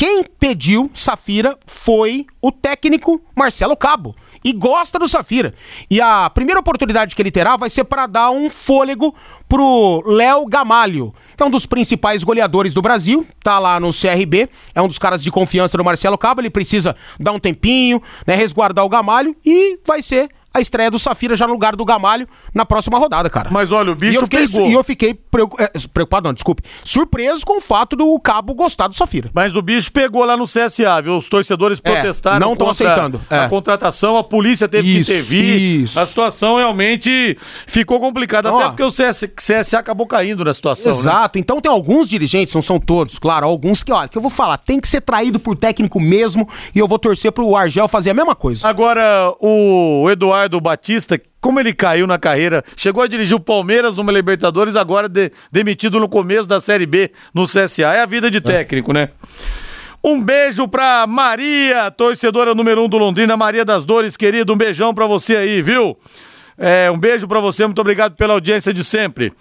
Quem 0.00 0.24
pediu 0.24 0.90
Safira 0.94 1.58
foi 1.66 2.26
o 2.40 2.50
técnico 2.50 3.20
Marcelo 3.36 3.76
Cabo. 3.76 4.16
E 4.42 4.50
gosta 4.50 4.98
do 4.98 5.06
Safira. 5.06 5.52
E 5.90 6.00
a 6.00 6.30
primeira 6.30 6.58
oportunidade 6.58 7.14
que 7.14 7.20
ele 7.20 7.30
terá 7.30 7.54
vai 7.58 7.68
ser 7.68 7.84
para 7.84 8.06
dar 8.06 8.30
um 8.30 8.48
fôlego 8.48 9.14
pro 9.46 10.02
Léo 10.06 10.46
Gamalho, 10.46 11.14
que 11.36 11.42
é 11.42 11.44
um 11.44 11.50
dos 11.50 11.66
principais 11.66 12.24
goleadores 12.24 12.72
do 12.72 12.80
Brasil, 12.80 13.26
tá 13.44 13.58
lá 13.58 13.78
no 13.78 13.90
CRB, 13.90 14.48
é 14.74 14.80
um 14.80 14.88
dos 14.88 14.98
caras 14.98 15.22
de 15.22 15.30
confiança 15.30 15.76
do 15.76 15.84
Marcelo 15.84 16.16
Cabo, 16.16 16.40
ele 16.40 16.48
precisa 16.48 16.96
dar 17.18 17.32
um 17.32 17.38
tempinho, 17.38 18.00
né, 18.26 18.34
resguardar 18.34 18.86
o 18.86 18.88
Gamalho 18.88 19.36
e 19.44 19.78
vai 19.84 20.00
ser 20.00 20.30
a 20.52 20.60
estreia 20.60 20.90
do 20.90 20.98
Safira 20.98 21.36
já 21.36 21.46
no 21.46 21.52
lugar 21.52 21.76
do 21.76 21.84
Gamalho 21.84 22.26
na 22.54 22.66
próxima 22.66 22.98
rodada, 22.98 23.30
cara. 23.30 23.50
Mas 23.52 23.70
olha, 23.70 23.90
o 23.90 23.92
E 23.92 23.96
bicho 23.96 24.18
eu 24.18 24.22
fiquei, 24.22 24.46
pegou. 24.48 24.66
e 24.68 24.72
eu 24.72 24.82
fiquei 24.84 25.10
é, 25.58 25.68
preocupado, 25.92 26.28
não, 26.28 26.34
desculpe, 26.34 26.62
surpreso 26.84 27.44
com 27.46 27.58
o 27.58 27.60
fato 27.60 27.94
do 27.96 28.18
Cabo 28.20 28.52
gostar 28.54 28.88
do 28.88 28.94
Safira. 28.94 29.30
Mas 29.32 29.54
o 29.54 29.62
bicho 29.62 29.92
pegou 29.92 30.24
lá 30.24 30.36
no 30.36 30.44
CSA, 30.44 31.00
viu? 31.02 31.16
Os 31.16 31.28
torcedores 31.28 31.80
É, 31.84 31.92
protestaram. 31.92 32.40
não 32.40 32.56
tão 32.56 32.66
contra 32.66 32.86
aceitando, 32.86 33.20
é. 33.30 33.38
A 33.38 33.48
contratação, 33.48 34.16
a 34.16 34.24
polícia 34.24 34.66
teve 34.68 34.98
Isso, 35.00 35.10
que 35.10 35.16
intervir. 35.18 35.80
isso. 35.82 36.00
A 36.00 36.04
situação 36.06 36.56
realmente 36.56 37.36
ficou 37.66 38.00
complicada. 38.00 38.48
Então, 38.48 38.58
até 38.58 38.66
ó. 38.66 38.70
porque 38.70 38.82
o 38.84 38.90
CS, 38.90 39.24
CSA 39.36 39.78
acabou 39.78 40.06
caindo 40.06 40.44
na 40.44 40.52
situação. 40.52 40.90
né? 40.92 40.98
Exato. 40.98 41.38
Então 41.38 41.60
tem 41.60 41.70
alguns 41.70 42.08
dirigentes, 42.08 42.54
não 42.54 42.62
são 42.62 42.80
todos, 42.80 43.18
claro, 43.18 43.46
alguns 43.46 43.82
que, 43.82 43.92
olha, 43.92 44.08
que 44.08 44.18
eu 44.18 44.22
vou 44.22 44.30
falar, 44.30 44.58
tem 44.58 44.80
que 44.80 44.88
ser 44.88 45.00
traído 45.00 45.38
por 45.38 45.56
técnico 45.56 46.00
mesmo 46.00 46.48
e 46.74 46.78
eu 46.78 46.88
vou 46.88 46.98
torcer 46.98 47.30
pro 47.30 47.54
Argel 47.54 47.86
fazer 47.86 48.10
a 48.10 48.14
mesma 48.14 48.34
coisa. 48.34 48.66
Agora, 48.68 49.32
o 49.40 50.08
Eduardo 50.10 50.39
Batista, 50.60 51.20
como 51.40 51.58
ele 51.60 51.72
caiu 51.74 52.06
na 52.06 52.18
carreira, 52.18 52.62
chegou 52.76 53.02
a 53.02 53.06
dirigir 53.06 53.36
o 53.36 53.40
Palmeiras 53.40 53.94
numa 53.96 54.12
Libertadores, 54.12 54.76
agora 54.76 55.08
de- 55.08 55.30
demitido 55.50 55.98
no 56.00 56.08
começo 56.08 56.46
da 56.46 56.60
Série 56.60 56.86
B 56.86 57.10
no 57.34 57.44
CSA. 57.44 57.94
É 57.94 58.00
a 58.02 58.06
vida 58.06 58.30
de 58.30 58.40
técnico, 58.40 58.92
né? 58.92 59.10
Um 60.02 60.20
beijo 60.22 60.66
pra 60.66 61.06
Maria, 61.06 61.90
torcedora 61.90 62.54
número 62.54 62.82
um 62.82 62.88
do 62.88 62.96
Londrina, 62.96 63.36
Maria 63.36 63.64
das 63.66 63.84
Dores, 63.84 64.16
querido. 64.16 64.52
Um 64.52 64.56
beijão 64.56 64.94
pra 64.94 65.06
você 65.06 65.36
aí, 65.36 65.60
viu? 65.60 65.96
É, 66.62 66.90
um 66.90 66.98
beijo 66.98 67.26
pra 67.26 67.40
você, 67.40 67.64
muito 67.64 67.80
obrigado 67.80 68.14
pela 68.16 68.34
audiência 68.34 68.74
de 68.74 68.84
sempre. 68.84 69.32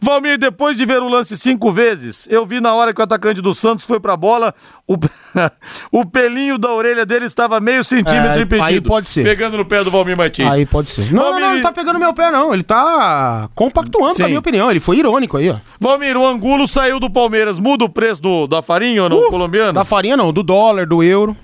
Valmir, 0.00 0.38
depois 0.38 0.74
de 0.74 0.86
ver 0.86 1.02
o 1.02 1.08
lance 1.08 1.36
cinco 1.36 1.70
vezes, 1.70 2.26
eu 2.30 2.46
vi 2.46 2.62
na 2.62 2.72
hora 2.74 2.94
que 2.94 3.00
o 3.00 3.04
atacante 3.04 3.42
do 3.42 3.52
Santos 3.52 3.84
foi 3.84 4.00
pra 4.00 4.16
bola, 4.16 4.54
o, 4.88 4.96
o 5.92 6.06
pelinho 6.06 6.56
da 6.56 6.72
orelha 6.72 7.04
dele 7.04 7.26
estava 7.26 7.60
meio 7.60 7.84
centímetro 7.84 8.38
É, 8.38 8.42
impedido. 8.42 8.64
aí 8.64 8.80
pode 8.80 9.06
ser. 9.06 9.22
Pegando 9.22 9.58
no 9.58 9.66
pé 9.66 9.84
do 9.84 9.90
Valmir 9.90 10.16
Martins. 10.16 10.50
Aí 10.50 10.64
pode 10.64 10.88
ser. 10.88 11.12
Não, 11.12 11.32
não, 11.32 11.40
não, 11.40 11.52
ele 11.52 11.62
tá 11.62 11.72
pegando 11.72 11.98
meu 11.98 12.14
pé, 12.14 12.30
não. 12.30 12.54
Ele 12.54 12.62
tá 12.62 13.50
compactuando, 13.54 14.14
Sim. 14.14 14.22
na 14.22 14.28
minha 14.28 14.40
opinião. 14.40 14.70
Ele 14.70 14.80
foi 14.80 14.96
irônico 14.96 15.36
aí, 15.36 15.50
ó. 15.50 15.56
Valmir, 15.78 16.16
o 16.16 16.26
Angulo 16.26 16.66
saiu 16.66 16.98
do 16.98 17.10
Palmeiras. 17.10 17.58
Muda 17.58 17.84
o 17.84 17.88
preço 17.90 18.22
do, 18.22 18.46
da 18.46 18.62
farinha 18.62 19.02
ou 19.04 19.08
não, 19.10 19.28
colombiano? 19.28 19.70
Uh, 19.70 19.74
Da 19.74 19.84
farinha 19.84 20.16
não, 20.16 20.32
do 20.32 20.42
dólar, 20.42 20.86
do 20.86 21.02
euro. 21.02 21.36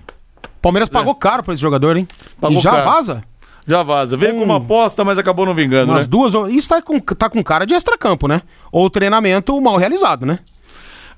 Palmeiras 0.62 0.88
pagou 0.88 1.14
caro 1.14 1.42
pra 1.42 1.52
esse 1.52 1.60
jogador, 1.60 1.96
hein? 1.98 2.08
É. 2.10 2.24
Pagou 2.40 2.58
e 2.58 2.60
já 2.62 2.70
caro. 2.70 2.84
vaza? 2.84 3.24
Já 3.68 3.82
vaza. 3.82 4.16
Veio 4.16 4.34
com 4.34 4.42
uma 4.42 4.56
aposta, 4.56 5.04
mas 5.04 5.18
acabou 5.18 5.44
não 5.44 5.52
vingando, 5.54 5.92
Umas 5.92 6.02
né? 6.02 6.08
duas. 6.08 6.32
Isso 6.52 6.68
tá 6.70 6.80
com, 6.80 6.98
tá 6.98 7.28
com 7.28 7.42
cara 7.44 7.66
de 7.66 7.74
extracampo, 7.74 8.26
né? 8.26 8.40
Ou 8.72 8.88
treinamento 8.88 9.60
mal 9.60 9.76
realizado, 9.76 10.24
né? 10.24 10.38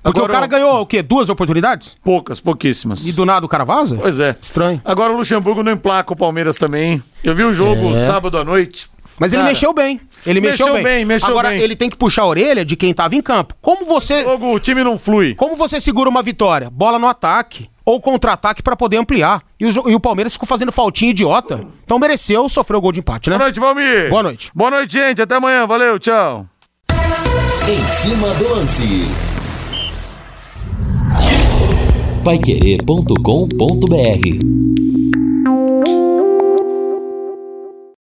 Porque 0.03 0.19
Agora, 0.19 0.31
o 0.31 0.35
cara 0.35 0.47
ganhou 0.47 0.81
o 0.81 0.85
quê? 0.85 1.01
Duas 1.01 1.29
oportunidades? 1.29 1.95
Poucas, 2.03 2.39
pouquíssimas. 2.39 3.05
E 3.05 3.11
do 3.13 3.23
nada 3.25 3.45
o 3.45 3.49
cara 3.49 3.63
vaza? 3.63 3.97
Pois 4.01 4.19
é. 4.19 4.35
Estranho. 4.41 4.81
Agora 4.83 5.13
o 5.13 5.17
Luxemburgo 5.17 5.63
não 5.63 5.71
emplaca 5.71 6.11
o 6.11 6.15
Palmeiras 6.15 6.55
também. 6.57 6.93
hein? 6.93 7.03
Eu 7.23 7.33
vi 7.35 7.43
o 7.43 7.53
jogo 7.53 7.95
É. 7.95 8.03
sábado 8.05 8.37
à 8.37 8.43
noite. 8.43 8.89
Mas 9.19 9.31
ele 9.31 9.43
Cara, 9.43 9.53
mexeu 9.53 9.71
bem. 9.73 10.01
Ele 10.25 10.41
mexeu, 10.41 10.65
Mexeu 10.67 10.73
bem. 10.73 10.83
bem, 10.83 11.05
mexeu 11.05 11.29
Agora, 11.29 11.49
bem. 11.49 11.59
ele 11.61 11.75
tem 11.75 11.89
que 11.89 11.95
puxar 11.95 12.23
a 12.23 12.27
orelha 12.27 12.65
de 12.65 12.75
quem 12.75 12.91
tava 12.93 13.15
em 13.15 13.21
campo. 13.21 13.53
Como 13.61 13.85
você. 13.85 14.23
Jogo, 14.23 14.51
o 14.55 14.59
time 14.59 14.83
não 14.83 14.97
flui. 14.97 15.35
Como 15.35 15.55
você 15.55 15.79
segura 15.79 16.09
uma 16.09 16.23
vitória? 16.23 16.69
Bola 16.71 16.97
no 16.97 17.07
ataque. 17.07 17.69
Ou 17.85 17.99
contra-ataque 17.99 18.61
pra 18.61 18.75
poder 18.75 18.97
ampliar. 18.97 19.43
E 19.59 19.65
o, 19.65 19.89
e 19.89 19.95
o 19.95 19.99
Palmeiras 19.99 20.33
ficou 20.33 20.47
fazendo 20.47 20.71
faltinha 20.71 21.11
idiota. 21.11 21.65
Então 21.83 21.99
mereceu, 21.99 22.47
sofreu 22.47 22.79
o 22.79 22.81
gol 22.81 22.91
de 22.91 22.99
empate, 22.99 23.29
né? 23.29 23.37
Boa 23.37 23.47
noite, 23.47 23.59
Valmir. 23.59 24.09
Boa 24.09 24.23
noite. 24.23 24.51
Boa 24.53 24.71
noite, 24.71 24.93
gente. 24.93 25.21
Até 25.21 25.35
amanhã. 25.35 25.65
Valeu, 25.65 25.99
tchau. 25.99 26.45
Em 27.67 27.87
cima 27.87 28.33
do 28.35 28.49
lance. 28.49 29.05
Paiquerê.com.br 32.23 35.20